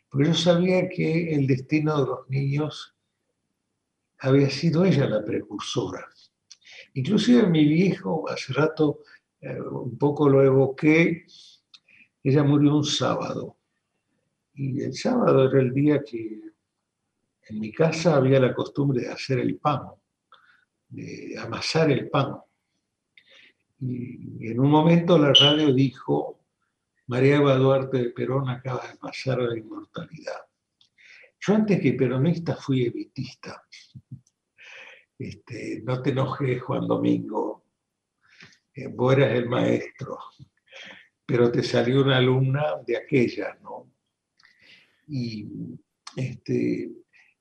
porque 0.08 0.28
yo 0.28 0.34
sabía 0.34 0.88
que 0.88 1.34
el 1.34 1.46
destino 1.46 2.00
de 2.00 2.06
los 2.06 2.28
niños 2.28 2.94
había 4.18 4.50
sido 4.50 4.84
ella 4.84 5.06
la 5.06 5.24
precursora. 5.24 6.06
Inclusive 6.94 7.46
mi 7.46 7.64
viejo, 7.64 8.28
hace 8.28 8.52
rato 8.52 9.00
eh, 9.40 9.60
un 9.60 9.96
poco 9.96 10.28
lo 10.28 10.42
evoqué, 10.42 11.26
ella 12.22 12.42
murió 12.42 12.76
un 12.76 12.84
sábado. 12.84 13.56
Y 14.54 14.82
el 14.82 14.94
sábado 14.94 15.48
era 15.48 15.60
el 15.60 15.72
día 15.72 16.02
que 16.02 16.40
en 17.48 17.60
mi 17.60 17.72
casa 17.72 18.16
había 18.16 18.40
la 18.40 18.54
costumbre 18.54 19.02
de 19.02 19.10
hacer 19.10 19.38
el 19.38 19.56
pan, 19.56 19.82
de 20.88 21.36
amasar 21.38 21.90
el 21.90 22.10
pan. 22.10 22.36
Y 23.80 24.48
en 24.48 24.60
un 24.60 24.70
momento 24.70 25.18
la 25.18 25.32
radio 25.32 25.72
dijo, 25.72 26.40
María 27.06 27.36
Eva 27.36 27.56
Duarte 27.56 27.98
de 27.98 28.10
Perón 28.10 28.48
acaba 28.48 28.86
de 28.86 28.96
pasar 28.98 29.40
a 29.40 29.44
la 29.44 29.58
inmortalidad. 29.58 30.46
Yo 31.40 31.54
antes 31.54 31.80
que 31.80 31.94
peronista 31.94 32.54
fui 32.54 32.84
evitista. 32.84 33.64
Este, 35.18 35.82
no 35.82 36.02
te 36.02 36.10
enojes, 36.10 36.62
Juan 36.62 36.86
Domingo, 36.86 37.64
eh, 38.74 38.86
vos 38.88 39.14
eras 39.14 39.32
el 39.32 39.48
maestro, 39.48 40.18
pero 41.26 41.50
te 41.50 41.62
salió 41.62 42.02
una 42.02 42.18
alumna 42.18 42.76
de 42.86 42.96
aquella, 42.96 43.58
¿no? 43.62 43.92
Y, 45.08 45.46
este, 46.16 46.90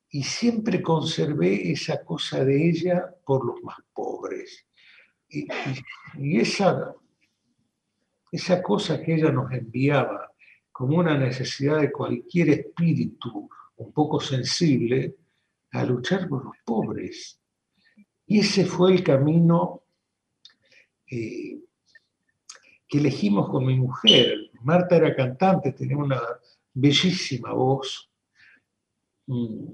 y 0.10 0.24
siempre 0.24 0.82
conservé 0.82 1.72
esa 1.72 2.04
cosa 2.04 2.44
de 2.44 2.70
ella 2.70 3.16
por 3.26 3.46
los 3.46 3.62
más 3.64 3.78
pobres. 3.94 4.66
Y, 5.30 6.40
esa 6.40 6.96
esa 8.32 8.62
cosa 8.62 9.02
que 9.02 9.16
ella 9.16 9.32
nos 9.32 9.52
enviaba 9.52 10.32
como 10.72 10.98
una 10.98 11.18
necesidad 11.18 11.82
de 11.82 11.92
cualquier 11.92 12.50
espíritu 12.50 13.50
un 13.78 13.92
poco 13.92 14.20
sensible 14.20 15.16
a 15.72 15.84
luchar 15.84 16.28
por 16.28 16.46
los 16.46 16.56
pobres. 16.64 17.40
Y 18.28 18.40
ese 18.40 18.66
fue 18.66 18.94
el 18.94 19.04
camino 19.04 19.84
eh, 21.10 21.60
que 22.88 22.98
elegimos 22.98 23.50
con 23.50 23.66
mi 23.66 23.76
mujer. 23.76 24.52
Marta 24.62 24.98
era 24.98 25.16
cantante, 25.16 25.72
tenía 25.74 25.98
una 25.98 26.22
bellísima 26.74 27.54
voz. 27.54 28.12
Mm, 29.28 29.66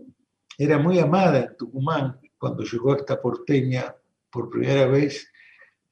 era 0.57 0.77
muy 0.77 0.99
amada 0.99 1.39
en 1.45 1.57
Tucumán 1.57 2.19
cuando 2.37 2.63
llegó 2.63 2.95
esta 2.95 3.21
porteña 3.21 3.93
por 4.29 4.49
primera 4.49 4.85
vez 4.87 5.29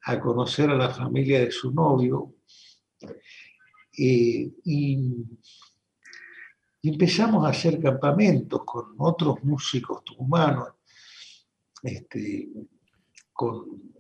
a 0.05 0.19
conocer 0.19 0.69
a 0.69 0.75
la 0.75 0.89
familia 0.89 1.39
de 1.39 1.51
su 1.51 1.71
novio 1.71 2.35
eh, 3.97 4.51
y, 4.65 4.99
empezamos 6.85 7.45
a 7.45 7.49
hacer 7.49 7.79
campamentos 7.79 8.61
con 8.65 8.95
otros 8.97 9.41
músicos 9.43 10.03
humanos, 10.17 10.67
este, 11.81 12.49
con, 13.31 13.93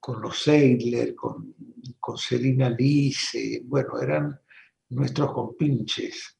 con 0.00 0.22
los 0.22 0.42
Seidler, 0.42 1.14
con, 1.14 1.54
con 2.00 2.16
Celina 2.16 2.70
Lice, 2.70 3.60
bueno, 3.66 4.00
eran 4.00 4.40
nuestros 4.88 5.32
compinches. 5.32 6.38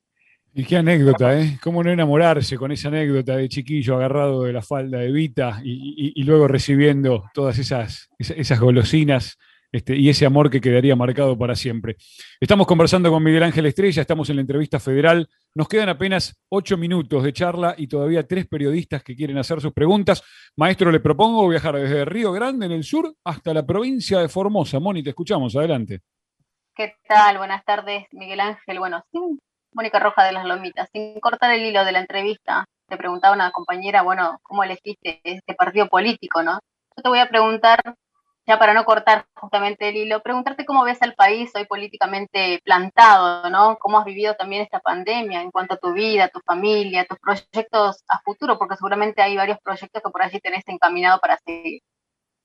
Y 0.56 0.64
qué 0.64 0.76
anécdota, 0.76 1.36
¿eh? 1.36 1.58
¿Cómo 1.60 1.82
no 1.82 1.90
enamorarse 1.90 2.56
con 2.56 2.70
esa 2.70 2.86
anécdota 2.86 3.36
de 3.36 3.48
chiquillo 3.48 3.96
agarrado 3.96 4.44
de 4.44 4.52
la 4.52 4.62
falda 4.62 4.98
de 4.98 5.10
Vita 5.10 5.60
y, 5.64 6.22
luego 6.22 6.46
recibiendo 6.46 7.24
todas 7.34 7.58
esas, 7.58 8.08
esas 8.18 8.60
golosinas 8.60 9.36
este, 9.72 9.96
y 9.96 10.08
ese 10.08 10.26
amor 10.26 10.50
que 10.50 10.60
quedaría 10.60 10.94
marcado 10.94 11.36
para 11.36 11.56
siempre. 11.56 11.96
Estamos 12.38 12.68
conversando 12.68 13.10
con 13.10 13.20
Miguel 13.24 13.42
Ángel 13.42 13.66
Estrella, 13.66 14.02
estamos 14.02 14.30
en 14.30 14.36
la 14.36 14.42
entrevista 14.42 14.78
federal. 14.78 15.28
Nos 15.56 15.66
quedan 15.66 15.88
apenas 15.88 16.40
ocho 16.48 16.76
minutos 16.76 17.24
de 17.24 17.32
charla 17.32 17.74
y 17.76 17.88
todavía 17.88 18.24
tres 18.24 18.46
periodistas 18.46 19.02
que 19.02 19.16
quieren 19.16 19.38
hacer 19.38 19.60
sus 19.60 19.72
preguntas. 19.72 20.22
Maestro, 20.54 20.92
le 20.92 21.00
propongo 21.00 21.48
viajar 21.48 21.74
desde 21.74 22.04
Río 22.04 22.30
Grande, 22.30 22.66
en 22.66 22.72
el 22.72 22.84
sur, 22.84 23.12
hasta 23.24 23.52
la 23.52 23.66
provincia 23.66 24.20
de 24.20 24.28
Formosa. 24.28 24.78
Moni, 24.78 25.02
te 25.02 25.10
escuchamos, 25.10 25.56
adelante. 25.56 26.02
¿Qué 26.76 26.94
tal? 27.08 27.38
Buenas 27.38 27.64
tardes, 27.64 28.06
Miguel 28.12 28.38
Ángel. 28.38 28.78
Bueno, 28.78 29.04
sin 29.10 29.40
Mónica 29.74 29.98
Roja 29.98 30.24
de 30.24 30.32
las 30.32 30.44
Lomitas, 30.44 30.88
sin 30.92 31.20
cortar 31.20 31.52
el 31.52 31.64
hilo 31.64 31.84
de 31.84 31.92
la 31.92 32.00
entrevista, 32.00 32.64
te 32.88 32.96
preguntaba 32.96 33.34
una 33.34 33.50
compañera, 33.50 34.02
bueno, 34.02 34.38
¿cómo 34.42 34.62
elegiste 34.64 35.20
este 35.24 35.54
partido 35.54 35.88
político, 35.88 36.42
no? 36.42 36.60
Yo 36.96 37.02
te 37.02 37.08
voy 37.08 37.18
a 37.18 37.28
preguntar 37.28 37.80
ya 38.46 38.58
para 38.58 38.74
no 38.74 38.84
cortar 38.84 39.26
justamente 39.34 39.88
el 39.88 39.96
hilo, 39.96 40.22
preguntarte 40.22 40.66
cómo 40.66 40.84
ves 40.84 41.00
al 41.00 41.14
país 41.14 41.50
hoy 41.54 41.64
políticamente 41.64 42.60
plantado, 42.62 43.48
¿no? 43.50 43.78
¿Cómo 43.78 43.98
has 43.98 44.04
vivido 44.04 44.34
también 44.34 44.62
esta 44.62 44.80
pandemia 44.80 45.40
en 45.40 45.50
cuanto 45.50 45.74
a 45.74 45.78
tu 45.78 45.92
vida, 45.92 46.28
tu 46.28 46.40
familia, 46.40 47.06
tus 47.06 47.18
proyectos 47.18 48.04
a 48.06 48.20
futuro? 48.20 48.58
Porque 48.58 48.76
seguramente 48.76 49.22
hay 49.22 49.36
varios 49.36 49.58
proyectos 49.60 50.02
que 50.02 50.10
por 50.10 50.22
allí 50.22 50.40
tenés 50.40 50.62
encaminado 50.66 51.18
para 51.20 51.38
seguir. 51.38 51.80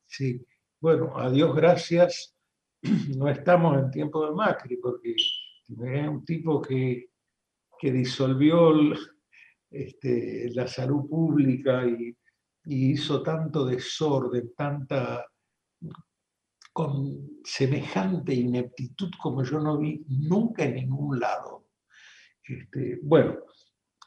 Sí, 0.07 0.45
bueno, 0.79 1.17
a 1.17 1.29
Dios 1.29 1.53
gracias, 1.53 2.33
no 3.17 3.27
estamos 3.27 3.77
en 3.77 3.91
tiempo 3.91 4.25
de 4.25 4.31
Macri, 4.31 4.77
porque 4.77 5.11
es 5.11 6.07
un 6.07 6.23
tipo 6.23 6.61
que, 6.61 7.08
que 7.79 7.91
disolvió 7.91 8.73
este, 9.69 10.49
la 10.53 10.67
salud 10.67 11.07
pública 11.09 11.85
y, 11.85 12.15
hizo 12.65 13.23
tanto 13.23 13.65
desorden, 13.65 14.53
tanta 14.55 15.25
con 16.71 17.41
semejante 17.43 18.33
ineptitud 18.33 19.09
como 19.19 19.43
yo 19.43 19.59
no 19.59 19.79
vi 19.79 20.05
nunca 20.07 20.65
en 20.65 20.75
ningún 20.75 21.19
lado. 21.19 21.69
Este, 22.43 22.99
bueno, 23.01 23.37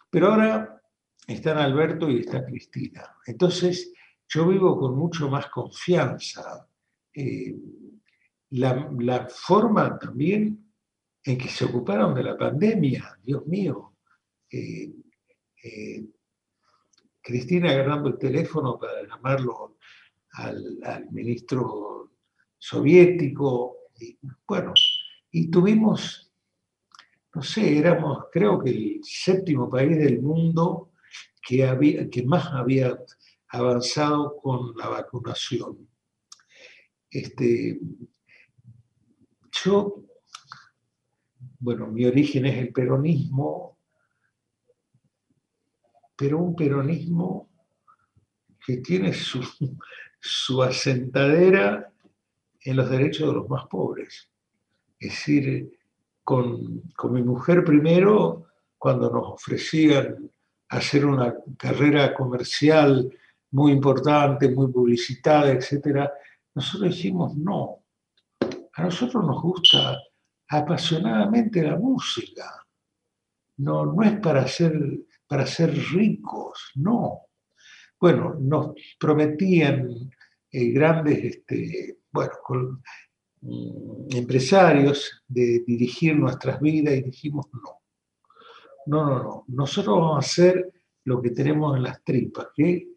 pero 0.08 0.28
ahora 0.28 0.80
están 1.26 1.58
Alberto 1.58 2.08
y 2.08 2.20
está 2.20 2.44
Cristina. 2.44 3.16
Entonces, 3.26 3.92
yo 4.28 4.46
vivo 4.46 4.78
con 4.78 4.96
mucho 4.96 5.28
más 5.28 5.46
confianza. 5.48 6.68
Eh, 7.14 7.56
la, 8.50 9.26
forma 9.28 9.98
también 9.98 10.71
en 11.24 11.38
que 11.38 11.48
se 11.48 11.64
ocuparon 11.64 12.14
de 12.14 12.24
la 12.24 12.36
pandemia, 12.36 13.18
Dios 13.22 13.46
mío. 13.46 13.96
Eh, 14.50 14.92
eh, 15.62 16.04
Cristina 17.20 17.70
agarrando 17.70 18.08
el 18.08 18.18
teléfono 18.18 18.78
para 18.78 19.02
llamarlo 19.06 19.78
al, 20.32 21.08
ministro 21.10 22.12
soviético, 22.58 23.76
bueno, 24.46 24.74
y 25.30 25.48
tuvimos, 25.48 26.32
no 27.34 27.42
sé, 27.42 27.78
éramos 27.78 28.24
creo 28.32 28.58
que 28.58 28.70
el 28.70 29.00
séptimo 29.02 29.70
país 29.70 29.96
del 29.96 30.20
mundo 30.20 30.92
que, 31.40 31.64
había, 31.64 32.08
que 32.10 32.24
más 32.24 32.46
había 32.46 32.98
avanzado 33.48 34.36
con 34.38 34.76
la 34.76 34.88
vacunación. 34.88 35.88
Este, 37.10 37.78
yo, 39.64 40.04
bueno, 41.62 41.86
mi 41.86 42.04
origen 42.04 42.44
es 42.46 42.58
el 42.58 42.72
peronismo, 42.72 43.78
pero 46.16 46.38
un 46.38 46.56
peronismo 46.56 47.48
que 48.66 48.78
tiene 48.78 49.12
su, 49.12 50.62
asentadera 50.62 51.88
en 52.64 52.76
los 52.76 52.90
derechos 52.90 53.28
de 53.28 53.34
los 53.34 53.48
más 53.48 53.66
pobres. 53.68 54.28
Es 54.98 55.10
decir, 55.10 55.72
con, 56.24 56.82
mi 57.10 57.22
mujer 57.22 57.62
primero, 57.62 58.46
cuando 58.76 59.08
nos 59.08 59.34
ofrecían 59.34 60.28
hacer 60.68 61.06
una 61.06 61.32
carrera 61.56 62.12
comercial 62.12 63.08
muy 63.52 63.70
importante, 63.70 64.48
muy 64.50 64.66
publicitada, 64.66 65.52
etc., 65.52 66.10
nosotros 66.56 66.90
dijimos 66.90 67.36
no. 67.36 67.84
A 68.74 68.82
nosotros 68.82 69.24
nos 69.24 69.40
gusta 69.40 69.96
apasionadamente 70.52 71.62
la 71.62 71.76
música. 71.76 72.66
No, 73.56 73.86
no 73.86 74.02
es 74.02 74.20
para 74.20 74.46
ser, 74.46 74.74
para 75.26 75.46
ser 75.46 75.72
ricos, 75.92 76.72
no. 76.74 77.22
Bueno, 77.98 78.34
nos 78.38 78.74
prometían 78.98 79.88
eh, 80.50 80.70
grandes, 80.72 81.24
este, 81.24 82.00
bueno, 82.10 82.32
mm, 83.40 84.14
empresarios 84.16 85.24
de 85.26 85.64
dirigir 85.66 86.16
nuestras 86.16 86.60
vidas 86.60 86.94
y 86.94 87.02
dijimos 87.02 87.46
no. 87.52 87.80
No, 88.86 89.04
no, 89.06 89.22
no. 89.22 89.44
Nosotros 89.48 89.96
vamos 89.96 90.16
a 90.16 90.18
hacer 90.18 90.70
lo 91.04 91.22
que 91.22 91.30
tenemos 91.30 91.76
en 91.76 91.84
las 91.84 92.04
tripas, 92.04 92.48
que 92.54 92.88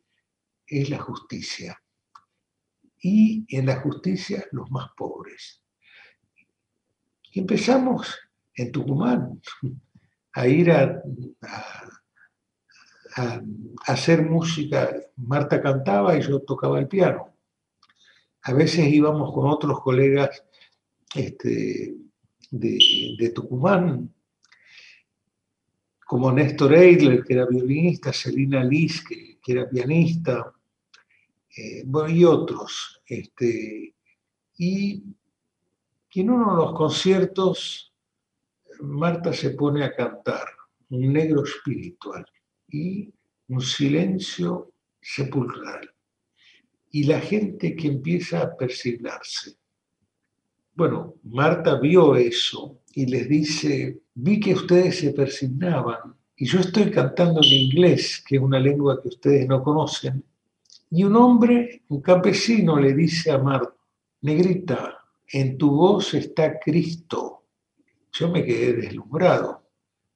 es 0.68 0.90
la 0.90 1.00
justicia. 1.00 1.82
Y 3.00 3.46
en 3.56 3.68
la 3.68 3.80
justicia 3.80 4.46
los 4.52 4.70
más 4.72 4.90
pobres. 4.98 5.65
Y 7.36 7.42
empezamos 7.42 8.18
en 8.56 8.72
Tucumán 8.72 9.42
a 10.32 10.48
ir 10.48 10.72
a, 10.72 11.04
hacer 13.88 14.24
música. 14.24 14.96
Marta 15.18 15.62
cantaba 15.62 16.18
y 16.18 16.22
yo 16.22 16.40
tocaba 16.40 16.80
el 16.80 16.88
piano. 16.88 17.36
A 18.44 18.54
veces 18.54 18.88
íbamos 18.88 19.34
con 19.34 19.50
otros 19.50 19.82
colegas 19.82 20.46
este, 21.14 21.96
de, 22.52 23.32
Tucumán, 23.36 24.14
como 26.06 26.32
Néstor 26.32 26.74
Eidler, 26.74 27.22
que 27.22 27.34
era 27.34 27.46
violinista, 27.48 28.14
Selina 28.14 28.64
Liz, 28.64 29.04
que, 29.04 29.40
era 29.46 29.70
pianista, 29.70 30.54
eh, 31.58 31.86
y 32.08 32.24
otros. 32.24 33.02
Este, 33.06 33.94
y 34.58 35.04
en 36.22 36.30
uno 36.30 36.52
de 36.52 36.58
los 36.58 36.74
conciertos, 36.74 37.94
Marta 38.82 39.34
se 39.34 39.52
pone 39.52 39.84
a 39.84 39.94
cantar 39.94 40.46
un 40.90 41.12
negro 41.12 41.44
espiritual 41.44 42.26
y 42.68 43.12
un 43.48 43.62
silencio 43.62 44.74
sepulcral. 45.02 45.90
Y 46.92 47.04
la 47.04 47.20
gente 47.20 47.76
que 47.76 47.88
empieza 47.88 48.42
a 48.42 48.56
persignarse. 48.56 49.58
Bueno, 50.74 51.16
Marta 51.24 51.80
vio 51.80 52.16
eso 52.16 52.82
y 52.94 53.06
les 53.06 53.28
dice, 53.28 54.02
vi 54.14 54.40
que 54.40 54.54
ustedes 54.54 55.00
se 55.00 55.12
persignaban 55.12 56.16
y 56.38 56.46
yo 56.46 56.60
estoy 56.60 56.92
cantando 56.92 57.42
en 57.42 57.54
inglés, 57.54 58.24
que 58.26 58.36
es 58.36 58.42
una 58.42 58.60
lengua 58.60 59.02
que 59.02 59.10
ustedes 59.10 59.48
no 59.48 59.64
conocen. 59.64 60.24
Y 60.92 61.04
un 61.04 61.16
hombre, 61.16 61.84
un 61.90 62.02
campesino, 62.02 62.78
le 62.80 62.94
dice 62.94 63.32
a 63.32 63.38
Marta, 63.38 63.74
negrita, 64.22 65.05
en 65.32 65.58
tu 65.58 65.72
voz 65.72 66.14
está 66.14 66.60
Cristo. 66.60 67.44
Yo 68.12 68.30
me 68.30 68.44
quedé 68.44 68.74
deslumbrado, 68.74 69.64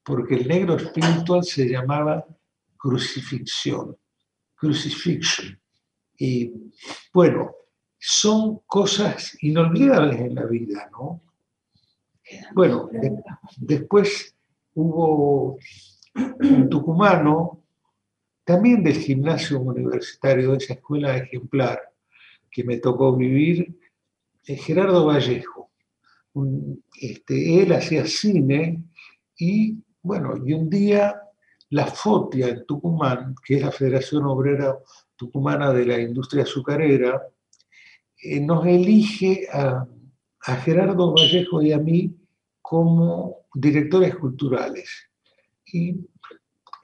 porque 0.03 0.36
el 0.36 0.47
negro 0.47 0.76
espiritual 0.76 1.43
se 1.43 1.68
llamaba 1.68 2.26
crucifixión, 2.78 3.97
crucifixion. 4.55 5.60
Y 6.18 6.53
bueno, 7.14 7.51
son 7.97 8.60
cosas 8.66 9.38
inolvidables 9.41 10.20
en 10.20 10.36
la 10.36 10.45
vida, 10.45 10.89
¿no? 10.91 11.22
Bueno, 12.53 12.89
después 13.57 14.36
hubo 14.76 15.57
un 16.16 16.70
tucumano, 16.70 17.64
también 18.43 18.84
del 18.84 18.95
gimnasio 18.95 19.60
universitario, 19.60 20.51
de 20.51 20.57
esa 20.57 20.74
escuela 20.74 21.18
ejemplar 21.18 21.80
que 22.49 22.64
me 22.64 22.78
tocó 22.78 23.16
vivir, 23.16 23.79
Gerardo 24.58 25.06
Vallejo. 25.06 25.72
este, 27.02 27.62
él 27.62 27.74
hacía 27.74 28.06
cine 28.06 28.84
y, 29.38 29.78
bueno, 30.02 30.36
y 30.45 30.54
un 30.54 30.70
día 30.70 31.22
la 31.70 31.86
FOTIA 31.86 32.50
en 32.50 32.66
Tucumán, 32.66 33.36
que 33.45 33.58
es 33.58 33.62
la 33.62 33.72
Federación 33.72 34.26
Obrera 34.26 34.78
Tucumana 35.16 35.72
de 35.72 35.86
la 35.86 36.00
Industria 36.00 36.43
Azucarera, 36.43 37.22
eh, 38.22 38.39
nos 38.39 38.66
elige 38.66 39.47
a, 39.52 39.86
Gerardo 40.64 41.14
Vallejo 41.14 41.62
y 41.62 41.74
a 41.74 41.78
mí 41.78 42.16
como 42.62 43.45
directores 43.54 44.16
culturales. 44.16 44.89
Y 45.66 46.08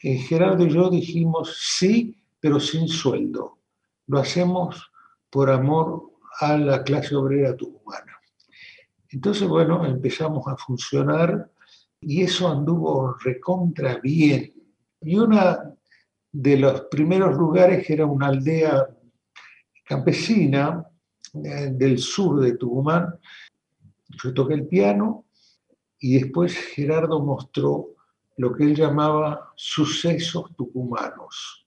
eh, 0.03 0.17
Gerardo 0.17 0.65
y 0.65 0.69
yo 0.69 0.89
dijimos 0.89 1.57
sí, 1.79 2.21
pero 2.39 2.59
sin 2.59 2.87
sueldo. 2.87 3.59
Lo 4.07 4.19
hacemos 4.19 4.91
por 5.31 5.49
amor 5.49 6.11
a 6.39 6.57
la 6.57 6.83
clase 6.83 7.15
obrera 7.15 7.55
tucumana. 7.55 8.13
Entonces, 9.09 9.47
bueno, 9.47 9.85
empezamos 9.85 10.47
a 10.47 10.57
funcionar 10.57 11.49
y 12.01 12.21
eso 12.23 12.49
anduvo 12.49 13.13
recontra 13.23 13.97
bien. 13.97 14.53
Y 15.01 15.15
uno 15.17 15.57
de 16.31 16.57
los 16.57 16.81
primeros 16.81 17.37
lugares 17.37 17.89
era 17.89 18.05
una 18.05 18.27
aldea 18.27 18.87
campesina 19.85 20.85
eh, 21.33 21.69
del 21.71 21.99
sur 21.99 22.41
de 22.41 22.57
Tucumán. 22.57 23.19
Yo 24.09 24.33
toqué 24.33 24.55
el 24.55 24.67
piano 24.67 25.25
y 25.99 26.19
después 26.19 26.55
Gerardo 26.55 27.21
mostró 27.21 27.95
lo 28.37 28.53
que 28.53 28.63
él 28.63 28.75
llamaba 28.75 29.53
sucesos 29.55 30.55
tucumanos, 30.55 31.64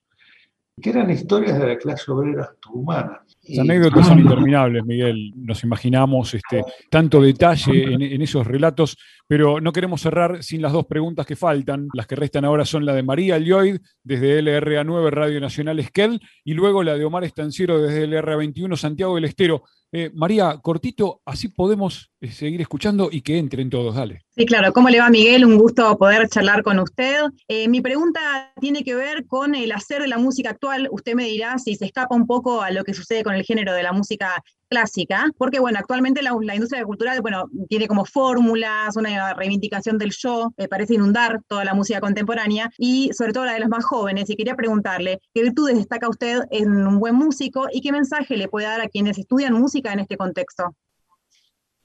que 0.81 0.89
eran 0.89 1.09
historias 1.09 1.59
de 1.59 1.67
la 1.67 1.77
clase 1.77 2.11
obrera 2.11 2.51
tucumana. 2.59 3.21
Las 3.47 3.59
anécdotas 3.59 4.07
son 4.07 4.19
interminables, 4.19 4.85
Miguel. 4.85 5.33
Nos 5.35 5.63
imaginamos 5.63 6.33
este, 6.33 6.63
tanto 6.89 7.21
detalle 7.21 7.93
en, 7.93 8.21
esos 8.21 8.45
relatos, 8.45 8.97
pero 9.27 9.59
no 9.59 9.71
queremos 9.71 10.01
cerrar 10.01 10.43
sin 10.43 10.61
las 10.61 10.71
dos 10.71 10.85
preguntas 10.85 11.25
que 11.25 11.35
faltan. 11.35 11.87
Las 11.93 12.05
que 12.05 12.15
restan 12.15 12.45
ahora 12.45 12.65
son 12.65 12.85
la 12.85 12.93
de 12.93 13.03
María 13.03 13.39
Lloyd, 13.39 13.77
desde 14.03 14.41
LRA9 14.41 15.09
Radio 15.09 15.39
Nacional 15.41 15.79
Esquel, 15.79 16.21
y 16.43 16.53
luego 16.53 16.83
la 16.83 16.95
de 16.95 17.05
Omar 17.05 17.23
Estanciero, 17.23 17.81
desde 17.81 18.07
LRA21 18.07 18.75
Santiago 18.75 19.15
del 19.15 19.25
Estero. 19.25 19.63
Eh, 19.91 20.11
María, 20.13 20.59
cortito, 20.61 21.21
así 21.25 21.47
podemos 21.47 22.11
eh, 22.21 22.31
seguir 22.31 22.61
escuchando 22.61 23.09
y 23.11 23.21
que 23.21 23.39
entren 23.39 23.71
todos, 23.71 23.95
dale. 23.95 24.21
Sí, 24.35 24.45
claro. 24.45 24.71
¿Cómo 24.71 24.89
le 24.89 24.99
va, 24.99 25.09
Miguel? 25.09 25.45
Un 25.45 25.57
gusto 25.57 25.97
poder 25.97 26.29
charlar 26.29 26.61
con 26.61 26.79
usted. 26.79 27.23
Eh, 27.47 27.67
mi 27.67 27.81
pregunta 27.81 28.53
tiene 28.61 28.83
que 28.83 28.93
ver 28.93 29.25
con 29.25 29.55
el 29.55 29.71
hacer 29.71 30.03
de 30.03 30.07
la 30.07 30.19
música 30.19 30.51
actual. 30.51 30.87
Usted 30.91 31.15
me 31.15 31.25
dirá 31.25 31.57
si 31.57 31.75
se 31.75 31.85
escapa 31.85 32.15
un 32.15 32.27
poco 32.27 32.61
a 32.61 32.69
lo 32.69 32.83
que 32.83 32.93
sucede 32.93 33.23
con 33.23 33.33
el 33.33 33.43
género 33.43 33.73
de 33.73 33.81
la 33.81 33.91
música 33.91 34.43
clásica, 34.69 35.25
porque 35.37 35.59
bueno, 35.59 35.79
actualmente 35.79 36.21
la, 36.21 36.31
industria 36.53 36.83
cultural, 36.83 37.21
bueno, 37.21 37.49
tiene 37.67 37.87
como 37.87 38.05
fórmulas, 38.05 38.95
una 38.95 39.33
reivindicación 39.33 39.97
del 39.97 40.11
show, 40.11 40.53
parece 40.69 40.93
inundar 40.93 41.41
toda 41.47 41.65
la 41.65 41.73
música 41.73 41.99
contemporánea 41.99 42.69
y 42.77 43.11
sobre 43.13 43.33
todo 43.33 43.45
la 43.45 43.53
de 43.53 43.59
los 43.59 43.69
más 43.69 43.83
jóvenes. 43.83 44.29
Y 44.29 44.35
quería 44.35 44.55
preguntarle, 44.55 45.19
¿qué 45.33 45.41
virtudes 45.41 45.75
destaca 45.75 46.07
usted 46.07 46.41
en 46.51 46.69
un 46.71 46.99
buen 46.99 47.15
músico 47.15 47.67
y 47.71 47.81
qué 47.81 47.91
mensaje 47.91 48.37
le 48.37 48.47
puede 48.47 48.67
dar 48.67 48.81
a 48.81 48.87
quienes 48.87 49.17
estudian 49.17 49.53
música 49.53 49.91
en 49.91 49.99
este 49.99 50.15
contexto? 50.15 50.75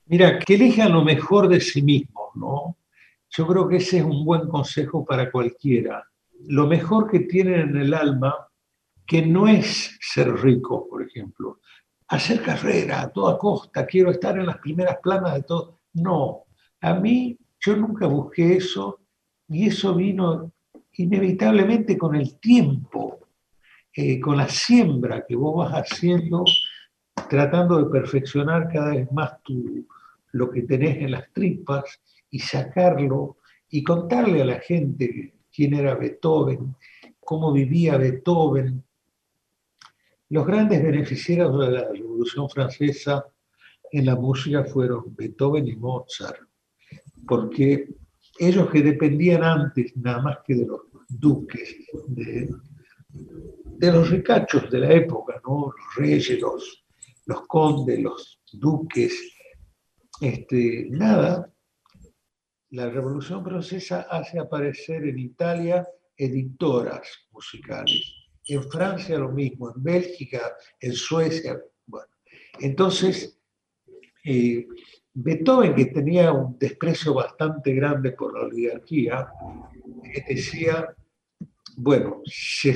Mira, 0.07 0.39
que 0.39 0.55
elijan 0.55 0.93
lo 0.93 1.03
mejor 1.03 1.49
de 1.49 1.61
sí 1.61 1.81
mismos, 1.81 2.31
¿no? 2.35 2.77
Yo 3.31 3.47
creo 3.47 3.67
que 3.67 3.77
ese 3.77 3.99
es 3.99 4.05
un 4.05 4.25
buen 4.25 4.47
consejo 4.49 5.05
para 5.05 5.31
cualquiera. 5.31 6.05
Lo 6.47 6.67
mejor 6.67 7.11
que 7.11 7.21
tienen 7.21 7.71
en 7.71 7.77
el 7.77 7.95
alma, 7.95 8.35
que 9.07 9.23
no 9.23 9.49
es 9.49 9.97
ser 10.01 10.33
rico, 10.37 10.87
por 10.89 11.03
ejemplo, 11.03 11.61
hacer 12.09 12.43
carrera 12.43 13.03
a 13.03 13.09
toda 13.09 13.39
costa, 13.39 13.87
quiero 13.87 14.11
estar 14.11 14.39
en 14.39 14.47
las 14.47 14.59
primeras 14.59 14.99
planas 15.03 15.35
de 15.35 15.43
todo. 15.43 15.81
No, 15.95 16.45
a 16.81 16.95
mí 16.95 17.39
yo 17.61 17.77
nunca 17.77 18.07
busqué 18.07 18.57
eso 18.57 19.01
y 19.49 19.67
eso 19.67 19.95
vino 19.95 20.53
inevitablemente 20.93 21.97
con 21.99 22.15
el 22.15 22.39
tiempo, 22.39 23.21
eh, 23.93 24.21
con 24.21 24.37
la 24.37 24.49
siembra 24.49 25.25
que 25.27 25.35
vos 25.37 25.57
vas 25.57 25.73
haciendo, 25.73 26.45
tratando 27.29 27.79
de 27.79 27.91
perfeccionar 27.91 28.69
cada 28.73 28.91
vez 28.91 29.11
más 29.13 29.43
tu, 29.43 29.87
lo 30.33 30.51
que 30.51 30.63
tenés 30.63 30.99
en 30.99 31.13
las 31.13 31.33
tripas 31.33 32.01
y 32.31 32.39
sacarlo 32.41 33.39
y 33.71 33.83
contarle 33.83 34.43
a 34.43 34.47
la 34.47 34.61
gente 34.61 35.35
quién 35.53 35.75
era 35.75 35.95
Beethoven, 35.95 36.75
cómo 37.21 37.53
vivía 37.53 37.97
Beethoven. 37.97 38.85
Los 40.35 40.49
grandes 40.49 40.83
beneficiarios 40.83 41.61
de 41.61 41.71
la 41.71 41.93
Revolución 41.93 42.51
Francesa 42.51 43.25
en 43.93 44.05
la 44.05 44.17
música 44.17 44.65
fueron 44.65 45.15
Beethoven 45.15 45.69
y 45.69 45.77
Mozart, 45.77 46.41
porque 47.25 47.87
ellos 48.41 48.69
que 48.69 48.83
dependían 48.83 49.45
antes 49.45 49.97
nada 49.97 50.21
más 50.23 50.39
que 50.45 50.57
de 50.57 50.67
los 50.67 50.81
duques, 51.09 51.77
de, 52.09 52.49
los 53.81 54.11
ricachos 54.11 54.69
de 54.73 54.79
la 54.81 54.93
época, 54.93 55.41
los 55.47 55.73
reyes, 55.95 56.41
los, 56.41 56.85
los 57.27 57.47
condes, 57.47 58.01
los 58.01 58.43
duques, 58.55 59.37
este, 60.21 60.89
nada, 60.91 61.49
la 62.71 62.91
Revolución 62.91 63.45
Francesa 63.45 64.09
hace 64.11 64.41
aparecer 64.41 65.05
en 65.05 65.17
Italia 65.17 65.87
editoras 66.17 67.09
musicales, 67.31 68.24
en 68.47 68.71
Francia 68.71 69.19
lo 69.19 69.31
mismo, 69.31 69.73
en 69.75 69.83
Bélgica, 69.83 70.55
en 70.81 70.93
Suecia. 70.93 71.61
Bueno, 71.87 72.09
entonces, 72.61 73.39
eh, 74.25 74.67
Beethoven, 75.13 75.75
que 75.75 75.87
tenía 75.87 76.33
un 76.33 76.59
desprecio 76.59 77.15
bastante 77.15 77.73
grande 77.75 78.13
por 78.13 78.37
la 78.37 78.47
oligarquía, 78.47 79.29
decía, 80.29 80.95
bueno, 81.77 82.21
se 82.27 82.75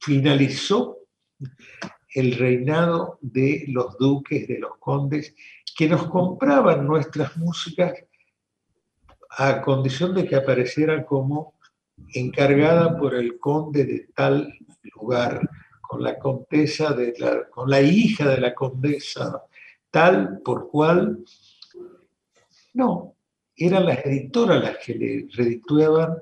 finalizó 0.00 0.98
el 2.14 2.36
reinado 2.36 3.18
de 3.20 3.64
los 3.68 3.98
duques, 3.98 4.48
de 4.48 4.58
los 4.58 4.78
condes, 4.78 5.34
que 5.76 5.88
nos 5.88 6.06
compraban 6.08 6.86
nuestras 6.86 7.36
músicas 7.36 7.92
a 9.38 9.60
condición 9.60 10.14
de 10.14 10.26
que 10.26 10.36
aparecieran 10.36 11.04
como 11.04 11.55
encargada 12.12 12.96
por 12.98 13.14
el 13.14 13.38
conde 13.38 13.84
de 13.84 14.08
tal 14.14 14.52
lugar, 14.94 15.48
con 15.80 16.02
la 16.02 16.18
condesa 16.18 16.92
de 16.92 17.14
la, 17.18 17.48
con 17.48 17.70
la 17.70 17.80
hija 17.80 18.28
de 18.28 18.40
la 18.40 18.54
condesa, 18.54 19.42
tal 19.90 20.40
por 20.44 20.68
cual. 20.68 21.24
No, 22.74 23.14
eran 23.56 23.86
las 23.86 24.04
editoras 24.04 24.62
las 24.62 24.78
que 24.78 24.94
le 24.94 25.28
redituaban 25.32 26.18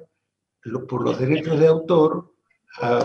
por 0.89 1.03
los 1.03 1.19
derechos 1.19 1.59
de 1.59 1.67
autor 1.67 2.33
a, 2.81 3.05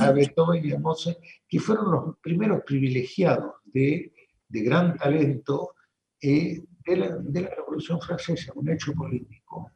a 0.00 0.12
Beethoven 0.12 0.64
y 0.64 0.72
a 0.72 0.78
Mozart, 0.78 1.18
que 1.48 1.60
fueron 1.60 1.90
los 1.90 2.16
primeros 2.18 2.62
privilegiados 2.64 3.54
de, 3.64 4.12
de 4.48 4.60
gran 4.62 4.96
talento 4.96 5.74
eh, 6.20 6.62
de, 6.84 6.96
la, 6.96 7.16
de 7.16 7.42
la 7.42 7.50
Revolución 7.50 8.00
Francesa, 8.00 8.52
un 8.54 8.70
hecho 8.70 8.92
político. 8.92 9.70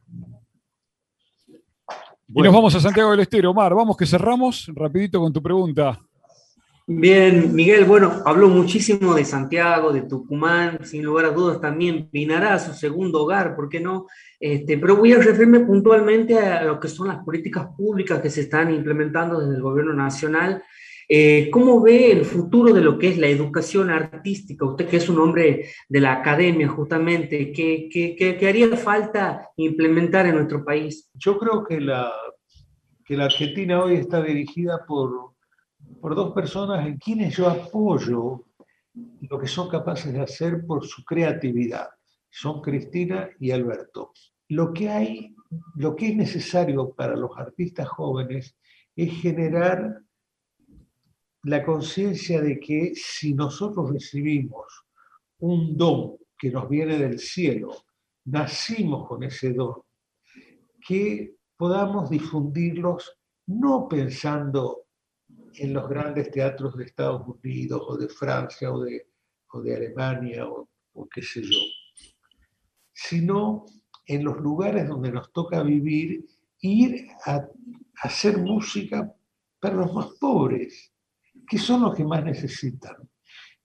Y 2.33 2.41
nos 2.41 2.53
vamos 2.53 2.73
a 2.75 2.79
Santiago 2.79 3.11
del 3.11 3.19
Estero. 3.19 3.51
Omar, 3.51 3.75
vamos 3.75 3.97
que 3.97 4.05
cerramos 4.05 4.71
rapidito 4.73 5.19
con 5.19 5.33
tu 5.33 5.41
pregunta. 5.41 5.99
Bien, 6.87 7.53
Miguel, 7.53 7.85
bueno, 7.85 8.21
habló 8.25 8.47
muchísimo 8.47 9.13
de 9.13 9.25
Santiago, 9.25 9.91
de 9.91 10.03
Tucumán, 10.03 10.79
sin 10.83 11.03
lugar 11.03 11.25
a 11.25 11.31
dudas 11.31 11.61
también 11.61 12.09
Pinará, 12.09 12.57
su 12.57 12.73
segundo 12.73 13.23
hogar, 13.23 13.55
¿por 13.55 13.69
qué 13.69 13.79
no? 13.79 14.07
Este, 14.39 14.77
pero 14.77 14.95
voy 14.95 15.13
a 15.13 15.17
referirme 15.17 15.59
puntualmente 15.61 16.39
a 16.39 16.63
lo 16.63 16.79
que 16.79 16.87
son 16.87 17.09
las 17.09 17.23
políticas 17.23 17.67
públicas 17.77 18.21
que 18.21 18.29
se 18.29 18.41
están 18.41 18.73
implementando 18.73 19.39
desde 19.39 19.55
el 19.55 19.61
gobierno 19.61 19.93
nacional. 19.93 20.63
Eh, 21.13 21.49
¿Cómo 21.51 21.81
ve 21.81 22.11
el 22.13 22.23
futuro 22.23 22.73
de 22.73 22.79
lo 22.79 22.97
que 22.97 23.09
es 23.09 23.17
la 23.17 23.27
educación 23.27 23.89
artística? 23.89 24.65
Usted 24.65 24.87
que 24.87 24.95
es 24.97 25.09
un 25.09 25.19
hombre 25.19 25.65
de 25.89 25.99
la 25.99 26.13
academia 26.13 26.69
justamente, 26.69 27.51
¿qué, 27.51 27.89
qué, 27.91 28.15
qué 28.15 28.47
haría 28.47 28.77
falta 28.77 29.49
implementar 29.57 30.25
en 30.25 30.35
nuestro 30.35 30.63
país? 30.63 31.11
Yo 31.15 31.37
creo 31.37 31.65
que 31.65 31.81
la, 31.81 32.13
que 33.03 33.17
la 33.17 33.25
Argentina 33.25 33.83
hoy 33.83 33.95
está 33.95 34.21
dirigida 34.21 34.85
por 34.87 35.31
por 35.99 36.15
dos 36.15 36.33
personas 36.33 36.85
en 36.85 36.97
quienes 36.97 37.35
yo 37.35 37.47
apoyo 37.49 38.45
lo 38.93 39.39
que 39.39 39.47
son 39.47 39.69
capaces 39.69 40.11
de 40.11 40.21
hacer 40.21 40.65
por 40.65 40.85
su 40.85 41.03
creatividad. 41.03 41.89
Son 42.29 42.61
Cristina 42.61 43.29
y 43.39 43.51
Alberto. 43.51 44.11
Lo 44.49 44.73
que 44.73 44.89
hay, 44.89 45.35
lo 45.75 45.95
que 45.95 46.09
es 46.09 46.15
necesario 46.15 46.93
para 46.93 47.15
los 47.15 47.31
artistas 47.37 47.87
jóvenes 47.87 48.57
es 48.95 49.13
generar 49.21 50.01
la 51.43 51.63
conciencia 51.63 52.41
de 52.41 52.59
que 52.59 52.93
si 52.95 53.33
nosotros 53.33 53.91
recibimos 53.91 54.85
un 55.39 55.75
don 55.75 56.17
que 56.37 56.51
nos 56.51 56.69
viene 56.69 56.97
del 56.97 57.19
cielo, 57.19 57.85
nacimos 58.25 59.07
con 59.07 59.23
ese 59.23 59.53
don, 59.53 59.81
que 60.85 61.35
podamos 61.57 62.09
difundirlos 62.09 63.17
no 63.47 63.87
pensando 63.87 64.85
en 65.55 65.73
los 65.73 65.87
grandes 65.89 66.31
teatros 66.31 66.75
de 66.77 66.85
Estados 66.85 67.27
Unidos 67.27 67.81
o 67.87 67.97
de 67.97 68.07
Francia 68.07 68.71
o 68.71 68.81
de, 68.81 69.07
o 69.51 69.61
de 69.61 69.75
Alemania 69.75 70.47
o, 70.47 70.67
qué 71.13 71.21
sé 71.21 71.41
yo, 71.41 71.59
sino 72.93 73.65
en 74.05 74.23
los 74.23 74.37
lugares 74.37 74.87
donde 74.87 75.11
nos 75.11 75.31
toca 75.31 75.63
vivir, 75.63 76.25
ir 76.61 77.07
a, 77.25 77.47
hacer 78.03 78.37
música 78.39 79.13
para 79.59 79.75
los 79.75 79.93
más 79.93 80.07
pobres, 80.19 80.90
que 81.51 81.57
son 81.57 81.81
los 81.81 81.93
que 81.93 82.05
más 82.05 82.23
necesitan. 82.23 82.95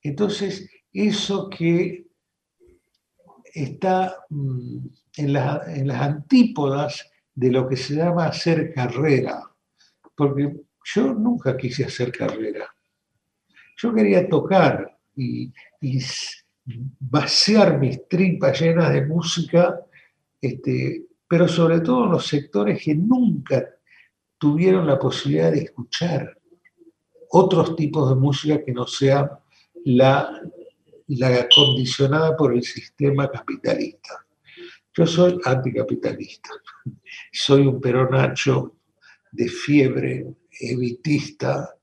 Entonces, 0.03 0.69
eso 0.93 1.49
que 1.49 2.09
está 3.45 4.25
mm, 4.29 4.79
en, 5.19 5.37
en 5.37 5.87
las 5.87 6.03
antípodas 6.03 7.09
de 7.33 7.53
lo 7.53 7.69
que 7.69 7.77
se 7.77 7.95
llama 7.95 8.27
hacer 8.27 8.75
carrera, 8.75 9.41
porque 10.17 10.53
yo 10.85 11.15
nunca 11.15 11.57
quise 11.57 11.85
hacer 11.85 12.11
carrera. 12.11 12.67
Yo 13.77 13.95
quería 13.95 14.29
tocar 14.29 14.99
y, 15.15 15.53
vaciar 16.99 17.79
mis 17.79 18.09
tripas 18.09 18.61
llenas 18.61 18.93
de 18.93 19.07
música, 19.07 19.79
este, 20.41 21.07
pero 21.29 21.47
sobre 21.47 21.83
todo 21.83 22.07
en 22.07 22.11
los 22.11 22.27
sectores 22.27 22.83
que 22.83 22.97
nunca 22.97 23.65
tuvieron 24.39 24.89
la 24.89 24.99
posibilidad 24.99 25.53
de 25.53 25.61
escuchar 25.61 26.36
otros 27.31 27.77
tipos 27.77 28.09
de 28.09 28.17
música 28.17 28.65
que 28.65 28.73
no 28.73 28.87
sean 28.87 29.31
la, 29.85 30.41
la 31.09 31.49
condicionada 31.55 32.37
por 32.37 32.55
el 32.55 32.63
sistema 32.63 33.31
capitalista. 33.31 34.27
Yo 34.95 35.07
soy 35.07 35.39
anticapitalista, 35.45 36.51
soy 37.33 37.67
un 37.67 37.81
peronacho 37.81 38.77
de 39.31 39.49
fiebre 39.49 40.27
evitista, 40.59 41.77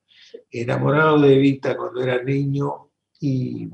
enamorado 0.50 1.20
de 1.20 1.34
Evita 1.34 1.76
cuando 1.76 2.02
era 2.02 2.22
niño 2.22 2.90
y, 3.20 3.68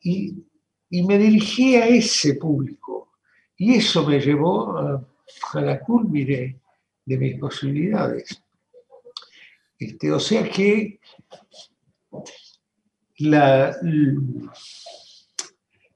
y, 0.00 1.02
me 1.04 1.18
dirigí 1.18 1.76
a 1.76 1.86
ese 1.86 2.34
público. 2.34 3.12
Y 3.56 3.74
eso 3.74 4.06
me 4.06 4.20
llevó 4.20 4.76
a, 4.76 5.04
la 5.54 5.80
culmine 5.80 6.60
de 7.04 7.18
mis 7.18 7.38
posibilidades. 7.38 8.41
O 10.12 10.20
sea 10.20 10.48
que 10.48 11.00
la, 13.18 13.76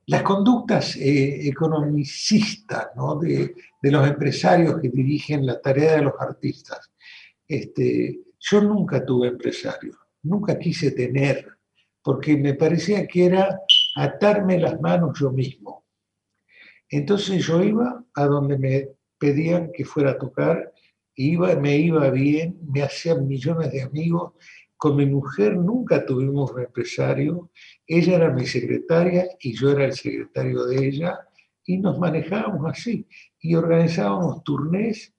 las 0.07 0.22
conductas 0.22 0.97
eh, 0.97 1.49
economicistas 1.49 2.89
de, 3.20 3.55
los 3.82 4.09
empresarios 4.09 4.80
que 4.80 4.89
dirigen 4.89 5.47
la 5.47 5.61
tarea 5.61 5.97
de 5.97 6.03
los 6.03 6.14
artistas. 6.18 6.93
Este, 7.47 8.20
yo 8.39 8.61
nunca 8.61 9.05
tuve 9.05 9.28
empresario, 9.28 9.97
nunca 10.22 10.59
quise 10.59 10.93
tener, 10.93 11.49
porque 12.03 12.37
me 12.37 12.55
parecía 12.55 13.07
que 13.07 13.26
era 13.26 13.61
atarme 13.97 14.59
las 14.59 14.80
manos 14.80 15.18
yo 15.18 15.30
mismo. 15.30 15.84
Entonces 16.89 17.45
yo 17.45 17.62
iba 17.62 18.05
a 18.14 18.24
donde 18.26 18.59
me 18.59 18.89
pedían 19.18 19.70
que 19.72 19.84
fuera 19.84 20.12
a 20.12 20.18
tocar, 20.18 20.72
iba, 21.16 21.54
me 21.56 21.76
iba 21.78 22.10
bien, 22.10 22.58
me 22.72 22.82
hacían 22.82 23.26
millones 23.26 23.72
de 23.72 23.82
amigos. 23.82 24.34
Con 24.76 24.96
mi 24.96 25.06
mujer 25.06 25.56
nunca 25.56 26.04
tuvimos 26.04 26.52
un 26.52 26.60
empresario, 26.60 27.50
ella 27.86 28.16
era 28.16 28.30
mi 28.30 28.46
secretaria 28.46 29.26
y 29.40 29.56
yo 29.56 29.70
era 29.70 29.86
el 29.86 29.94
secretario 29.94 30.66
de 30.66 30.86
ella, 30.86 31.18
y 31.64 31.78
nos 31.78 31.98
manejábamos 31.98 32.70
así, 32.70 33.08
y 33.40 33.54
organizábamos 33.54 34.44
turnés 34.44 35.14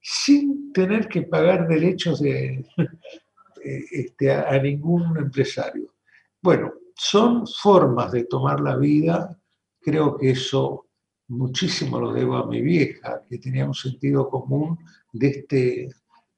sin 0.00 0.72
tener 0.72 1.06
que 1.06 1.22
pagar 1.22 1.68
derechos 1.68 2.20
de, 2.20 2.64
este, 3.62 4.32
a, 4.32 4.58
ningún 4.58 5.16
empresario. 5.16 5.94
Bueno, 6.42 6.72
son 6.96 7.46
formas 7.46 8.10
de 8.12 8.24
tomar 8.24 8.60
la 8.60 8.76
vida, 8.76 9.38
creo 9.80 10.16
que 10.16 10.30
eso 10.30 10.86
muchísimo 11.28 12.00
lo 12.00 12.12
debo 12.12 12.36
a 12.36 12.46
mi 12.46 12.60
vieja, 12.60 13.22
que 13.28 13.38
tenía 13.38 13.66
un 13.66 13.74
sentido 13.74 14.28
común 14.28 14.78
de, 15.14 15.28
este, 15.28 15.88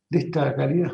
de 0.09 0.18
esta 0.18 0.55
calidad. 0.55 0.93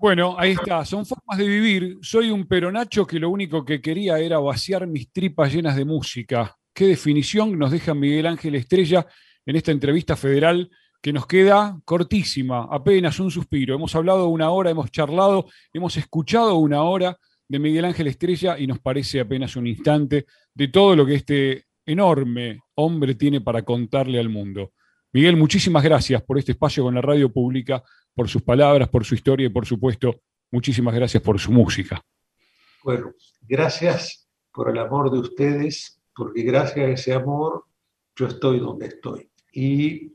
Bueno, 0.00 0.36
ahí 0.38 0.52
está, 0.52 0.84
son 0.84 1.04
formas 1.04 1.38
de 1.38 1.46
vivir. 1.46 1.98
Soy 2.02 2.30
un 2.30 2.46
peronacho 2.46 3.06
que 3.06 3.18
lo 3.18 3.30
único 3.30 3.64
que 3.64 3.80
quería 3.80 4.18
era 4.18 4.38
vaciar 4.38 4.86
mis 4.86 5.12
tripas 5.12 5.52
llenas 5.52 5.76
de 5.76 5.84
música. 5.84 6.56
Qué 6.72 6.86
definición 6.86 7.58
nos 7.58 7.72
deja 7.72 7.94
Miguel 7.94 8.26
Ángel 8.26 8.54
Estrella 8.54 9.06
en 9.44 9.56
esta 9.56 9.72
entrevista 9.72 10.16
federal 10.16 10.70
que 11.02 11.12
nos 11.12 11.26
queda 11.26 11.78
cortísima, 11.84 12.68
apenas 12.70 13.20
un 13.20 13.30
suspiro. 13.30 13.74
Hemos 13.74 13.94
hablado 13.94 14.28
una 14.28 14.50
hora, 14.50 14.70
hemos 14.70 14.90
charlado, 14.90 15.46
hemos 15.72 15.96
escuchado 15.96 16.56
una 16.56 16.82
hora 16.82 17.18
de 17.48 17.58
Miguel 17.58 17.84
Ángel 17.84 18.06
Estrella 18.06 18.58
y 18.58 18.66
nos 18.66 18.78
parece 18.78 19.20
apenas 19.20 19.56
un 19.56 19.66
instante 19.66 20.26
de 20.54 20.68
todo 20.68 20.94
lo 20.96 21.06
que 21.06 21.14
este 21.14 21.66
enorme 21.84 22.60
hombre 22.76 23.14
tiene 23.14 23.40
para 23.40 23.62
contarle 23.62 24.18
al 24.18 24.28
mundo. 24.28 24.72
Miguel, 25.12 25.36
muchísimas 25.36 25.82
gracias 25.82 26.22
por 26.22 26.38
este 26.38 26.52
espacio 26.52 26.84
con 26.84 26.94
la 26.94 27.00
radio 27.00 27.32
pública, 27.32 27.82
por 28.14 28.28
sus 28.28 28.42
palabras, 28.42 28.88
por 28.88 29.04
su 29.04 29.14
historia 29.14 29.46
y 29.46 29.50
por 29.50 29.64
supuesto, 29.64 30.20
muchísimas 30.50 30.94
gracias 30.94 31.22
por 31.22 31.38
su 31.38 31.50
música. 31.50 32.00
Bueno, 32.84 33.14
gracias 33.40 34.28
por 34.52 34.70
el 34.70 34.78
amor 34.78 35.10
de 35.10 35.18
ustedes, 35.18 36.00
porque 36.14 36.42
gracias 36.42 36.86
a 36.86 36.90
ese 36.90 37.14
amor 37.14 37.64
yo 38.16 38.26
estoy 38.26 38.58
donde 38.58 38.86
estoy. 38.86 39.30
Y 39.52 40.12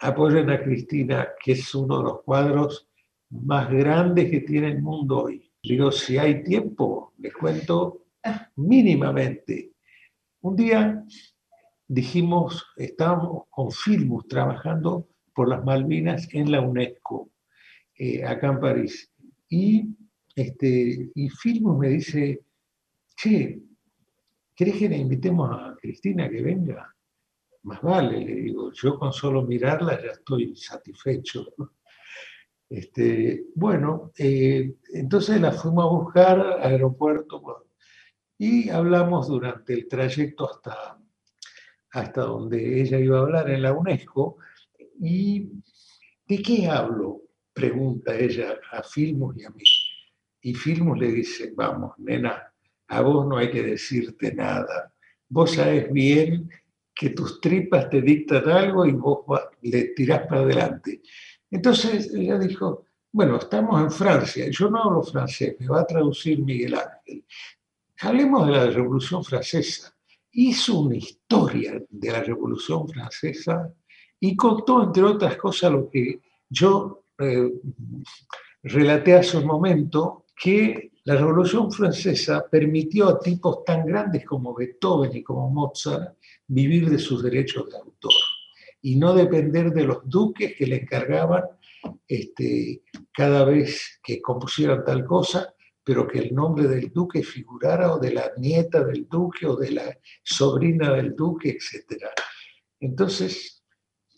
apoyen 0.00 0.50
a 0.50 0.62
Cristina, 0.62 1.28
que 1.42 1.52
es 1.52 1.74
uno 1.74 1.98
de 1.98 2.04
los 2.04 2.22
cuadros 2.22 2.88
más 3.30 3.70
grandes 3.70 4.30
que 4.30 4.40
tiene 4.40 4.68
el 4.68 4.82
mundo 4.82 5.22
hoy. 5.22 5.50
Digo, 5.62 5.90
si 5.90 6.18
hay 6.18 6.44
tiempo, 6.44 7.14
les 7.18 7.32
cuento 7.32 8.06
mínimamente. 8.56 9.72
Un 10.42 10.56
día 10.56 11.04
dijimos, 11.88 12.66
estábamos 12.76 13.44
con 13.50 13.70
Filmus 13.70 14.26
trabajando 14.28 15.08
por 15.34 15.48
las 15.48 15.64
Malvinas 15.64 16.28
en 16.32 16.50
la 16.50 16.60
UNESCO, 16.60 17.30
eh, 17.94 18.24
acá 18.24 18.48
en 18.48 18.60
París. 18.60 19.12
Y, 19.48 19.96
este, 20.34 21.10
y 21.14 21.28
Filmus 21.28 21.78
me 21.78 21.88
dice, 21.88 22.44
che, 23.16 23.60
¿querés 24.54 24.76
que 24.76 24.88
le 24.88 24.96
invitemos 24.96 25.50
a 25.50 25.76
Cristina 25.80 26.28
que 26.28 26.42
venga? 26.42 26.94
Más 27.62 27.82
vale, 27.82 28.24
le 28.24 28.34
digo, 28.34 28.72
yo 28.72 28.98
con 28.98 29.12
solo 29.12 29.42
mirarla 29.42 30.02
ya 30.02 30.10
estoy 30.12 30.56
satisfecho. 30.56 31.46
Este, 32.68 33.44
bueno, 33.54 34.10
eh, 34.18 34.74
entonces 34.92 35.40
la 35.40 35.52
fuimos 35.52 35.84
a 35.84 35.88
buscar 35.88 36.40
al 36.40 36.62
aeropuerto 36.72 37.68
y 38.36 38.70
hablamos 38.70 39.28
durante 39.28 39.72
el 39.72 39.86
trayecto 39.86 40.50
hasta, 40.50 40.98
hasta 41.92 42.22
donde 42.22 42.80
ella 42.80 42.98
iba 42.98 43.18
a 43.18 43.22
hablar 43.22 43.50
en 43.50 43.62
la 43.62 43.72
UNESCO. 43.72 44.38
¿Y 45.00 45.48
de 46.26 46.42
qué 46.42 46.68
hablo? 46.68 47.22
Pregunta 47.52 48.14
ella 48.14 48.58
a 48.72 48.82
Filmus 48.82 49.36
y 49.38 49.44
a 49.44 49.50
mí. 49.50 49.64
Y 50.42 50.54
Filmus 50.54 50.98
le 50.98 51.10
dice, 51.12 51.52
vamos, 51.56 51.92
nena, 51.98 52.52
a 52.88 53.00
vos 53.00 53.26
no 53.26 53.36
hay 53.36 53.50
que 53.50 53.62
decirte 53.62 54.34
nada. 54.34 54.92
Vos 55.28 55.52
sabes 55.52 55.90
bien 55.92 56.48
que 56.94 57.10
tus 57.10 57.40
tripas 57.40 57.90
te 57.90 58.00
dictan 58.00 58.48
algo 58.48 58.86
y 58.86 58.92
vos 58.92 59.24
le 59.62 59.88
tirás 59.88 60.26
para 60.26 60.42
adelante. 60.42 61.02
Entonces 61.50 62.12
ella 62.14 62.38
dijo, 62.38 62.86
bueno, 63.12 63.36
estamos 63.36 63.80
en 63.80 63.90
Francia, 63.90 64.46
yo 64.50 64.68
no 64.68 64.82
hablo 64.82 65.02
francés, 65.02 65.56
me 65.58 65.68
va 65.68 65.80
a 65.80 65.86
traducir 65.86 66.38
Miguel 66.40 66.74
Ángel. 66.74 67.24
Hablemos 68.00 68.46
de 68.46 68.52
la 68.52 68.66
Revolución 68.66 69.24
Francesa. 69.24 69.95
Hizo 70.38 70.80
una 70.80 70.96
historia 70.96 71.82
de 71.88 72.12
la 72.12 72.22
Revolución 72.22 72.86
Francesa 72.88 73.72
y 74.20 74.36
contó, 74.36 74.82
entre 74.82 75.02
otras 75.02 75.36
cosas, 75.36 75.72
lo 75.72 75.88
que 75.88 76.20
yo 76.48 77.04
eh, 77.18 77.50
relaté 78.62 79.14
hace 79.14 79.38
un 79.38 79.46
momento, 79.46 80.26
que 80.38 80.92
la 81.04 81.16
Revolución 81.16 81.72
Francesa 81.72 82.44
permitió 82.50 83.08
a 83.08 83.18
tipos 83.18 83.64
tan 83.64 83.86
grandes 83.86 84.26
como 84.26 84.54
Beethoven 84.54 85.16
y 85.16 85.22
como 85.22 85.48
Mozart 85.48 86.18
vivir 86.48 86.90
de 86.90 86.98
sus 86.98 87.22
derechos 87.22 87.70
de 87.70 87.78
autor 87.78 88.12
y 88.82 88.96
no 88.96 89.14
depender 89.14 89.72
de 89.72 89.84
los 89.84 89.98
duques 90.04 90.54
que 90.54 90.66
le 90.66 90.82
encargaban 90.82 91.44
este, 92.06 92.82
cada 93.12 93.44
vez 93.44 94.00
que 94.02 94.20
compusieran 94.20 94.84
tal 94.84 95.04
cosa, 95.06 95.54
pero 95.86 96.08
que 96.08 96.18
el 96.18 96.34
nombre 96.34 96.66
del 96.66 96.92
duque 96.92 97.22
figurara 97.22 97.94
o 97.94 98.00
de 98.00 98.12
la 98.12 98.32
nieta 98.38 98.82
del 98.82 99.06
duque 99.08 99.46
o 99.46 99.54
de 99.54 99.70
la 99.70 99.96
sobrina 100.20 100.92
del 100.92 101.14
duque, 101.14 101.50
etc. 101.50 102.06
Entonces, 102.80 103.62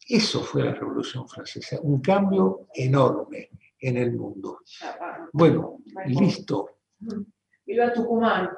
eso 0.09 0.41
fue 0.41 0.65
la 0.65 0.73
Revolución 0.73 1.29
Francesa, 1.29 1.79
un 1.83 2.01
cambio 2.01 2.69
enorme 2.73 3.51
en 3.81 3.99
el 3.99 4.17
mundo. 4.17 4.61
Bueno, 5.31 5.81
listo. 6.07 6.79
Viva 7.67 7.93
Tucumán. 7.93 8.49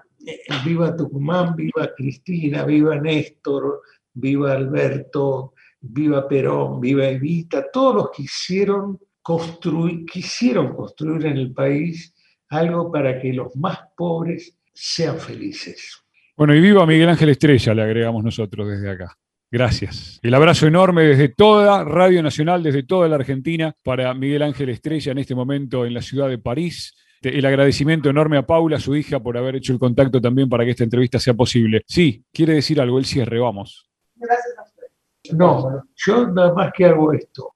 Viva 0.64 0.94
Tucumán, 0.94 1.56
viva 1.56 1.92
Cristina, 1.96 2.64
viva 2.64 2.94
Néstor, 2.94 3.82
viva 4.12 4.52
Alberto, 4.52 5.54
viva 5.80 6.28
Perón, 6.28 6.78
viva 6.80 7.08
Evita, 7.08 7.72
todos 7.72 7.94
los 7.96 8.10
que 8.12 8.22
hicieron 8.22 9.00
construir, 9.20 10.06
quisieron 10.06 10.76
construir 10.76 11.26
en 11.26 11.38
el 11.38 11.52
país 11.52 12.14
algo 12.50 12.92
para 12.92 13.20
que 13.20 13.32
los 13.32 13.56
más 13.56 13.78
pobres 13.96 14.58
sean 14.72 15.18
felices. 15.18 16.02
Bueno, 16.36 16.54
y 16.54 16.60
viva 16.60 16.86
Miguel 16.86 17.08
Ángel 17.08 17.30
Estrella, 17.30 17.74
le 17.74 17.82
agregamos 17.82 18.24
nosotros 18.24 18.68
desde 18.68 18.90
acá. 18.90 19.16
Gracias. 19.52 20.20
El 20.22 20.34
abrazo 20.34 20.66
enorme 20.66 21.02
desde 21.02 21.28
toda 21.28 21.82
Radio 21.84 22.22
Nacional, 22.22 22.62
desde 22.62 22.84
toda 22.84 23.08
la 23.08 23.16
Argentina, 23.16 23.74
para 23.82 24.14
Miguel 24.14 24.42
Ángel 24.42 24.68
Estrella 24.68 25.12
en 25.12 25.18
este 25.18 25.34
momento 25.34 25.84
en 25.84 25.94
la 25.94 26.02
ciudad 26.02 26.28
de 26.28 26.38
París. 26.38 26.94
El 27.20 27.44
agradecimiento 27.44 28.08
enorme 28.08 28.38
a 28.38 28.46
Paula, 28.46 28.78
su 28.78 28.94
hija, 28.96 29.20
por 29.20 29.36
haber 29.36 29.56
hecho 29.56 29.72
el 29.72 29.78
contacto 29.78 30.20
también 30.20 30.48
para 30.48 30.64
que 30.64 30.70
esta 30.70 30.84
entrevista 30.84 31.18
sea 31.18 31.34
posible. 31.34 31.82
Sí, 31.86 32.24
quiere 32.32 32.54
decir 32.54 32.80
algo, 32.80 32.98
el 32.98 33.04
cierre, 33.04 33.38
vamos. 33.38 33.90
Gracias 34.14 34.54
a 34.56 34.62
usted. 34.62 35.36
No, 35.36 35.84
yo 35.94 36.28
nada 36.28 36.54
más 36.54 36.72
que 36.72 36.86
hago 36.86 37.12
esto. 37.12 37.54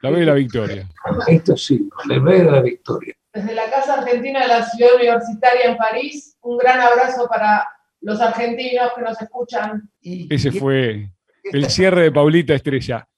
La 0.00 0.10
ve 0.10 0.20
de 0.20 0.26
la 0.26 0.34
victoria. 0.34 0.88
Esto 1.26 1.56
sí, 1.56 1.88
la 2.08 2.18
ve 2.20 2.44
de 2.44 2.50
la 2.50 2.62
victoria. 2.62 3.17
Desde 3.38 3.54
la 3.54 3.70
Casa 3.70 3.94
Argentina 3.94 4.40
de 4.40 4.48
la 4.48 4.64
Ciudad 4.64 4.96
Universitaria 4.96 5.70
en 5.70 5.76
París, 5.76 6.36
un 6.42 6.58
gran 6.58 6.80
abrazo 6.80 7.28
para 7.28 7.68
los 8.00 8.20
argentinos 8.20 8.90
que 8.96 9.02
nos 9.02 9.22
escuchan. 9.22 9.88
Ese 10.02 10.50
fue 10.50 11.12
el 11.44 11.70
cierre 11.70 12.02
de 12.02 12.10
Paulita 12.10 12.54
Estrella. 12.54 13.08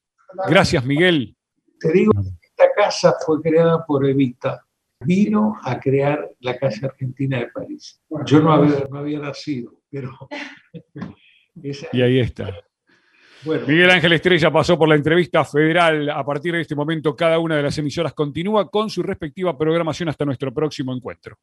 Gracias, 0.47 0.85
Miguel. 0.85 1.35
Te 1.79 1.91
digo, 1.91 2.12
esta 2.43 2.71
casa 2.77 3.16
fue 3.25 3.41
creada 3.41 3.83
por 3.87 4.07
Evita. 4.07 4.62
Vino 5.01 5.57
a 5.62 5.81
crear 5.81 6.29
la 6.41 6.59
Casa 6.59 6.89
Argentina 6.89 7.39
de 7.39 7.47
París. 7.47 8.03
Yo 8.27 8.41
no 8.41 8.53
había, 8.53 8.85
no 8.91 8.99
había 8.99 9.21
nacido, 9.21 9.81
pero... 9.91 10.18
y 11.93 12.03
ahí 12.03 12.21
está. 12.21 12.55
Miguel 13.45 13.91
Ángel 13.91 14.12
Estrella 14.12 14.51
pasó 14.51 14.78
por 14.78 14.88
la 14.88 14.97
entrevista 14.97 15.45
federal. 15.45 16.11
A 16.11 16.24
partir 16.24 16.53
de 16.53 16.61
este 16.61 16.74
momento, 16.74 17.16
cada 17.16 17.38
una 17.38 17.57
de 17.57 17.62
las 17.62 17.78
emisoras 17.78 18.12
continúa 18.12 18.70
con 18.70 18.91
su 18.91 19.03
respectiva 19.03 19.57
programación 19.57 20.09
hasta 20.09 20.24
nuestro 20.24 20.53
próximo 20.53 20.95
encuentro. 20.95 21.36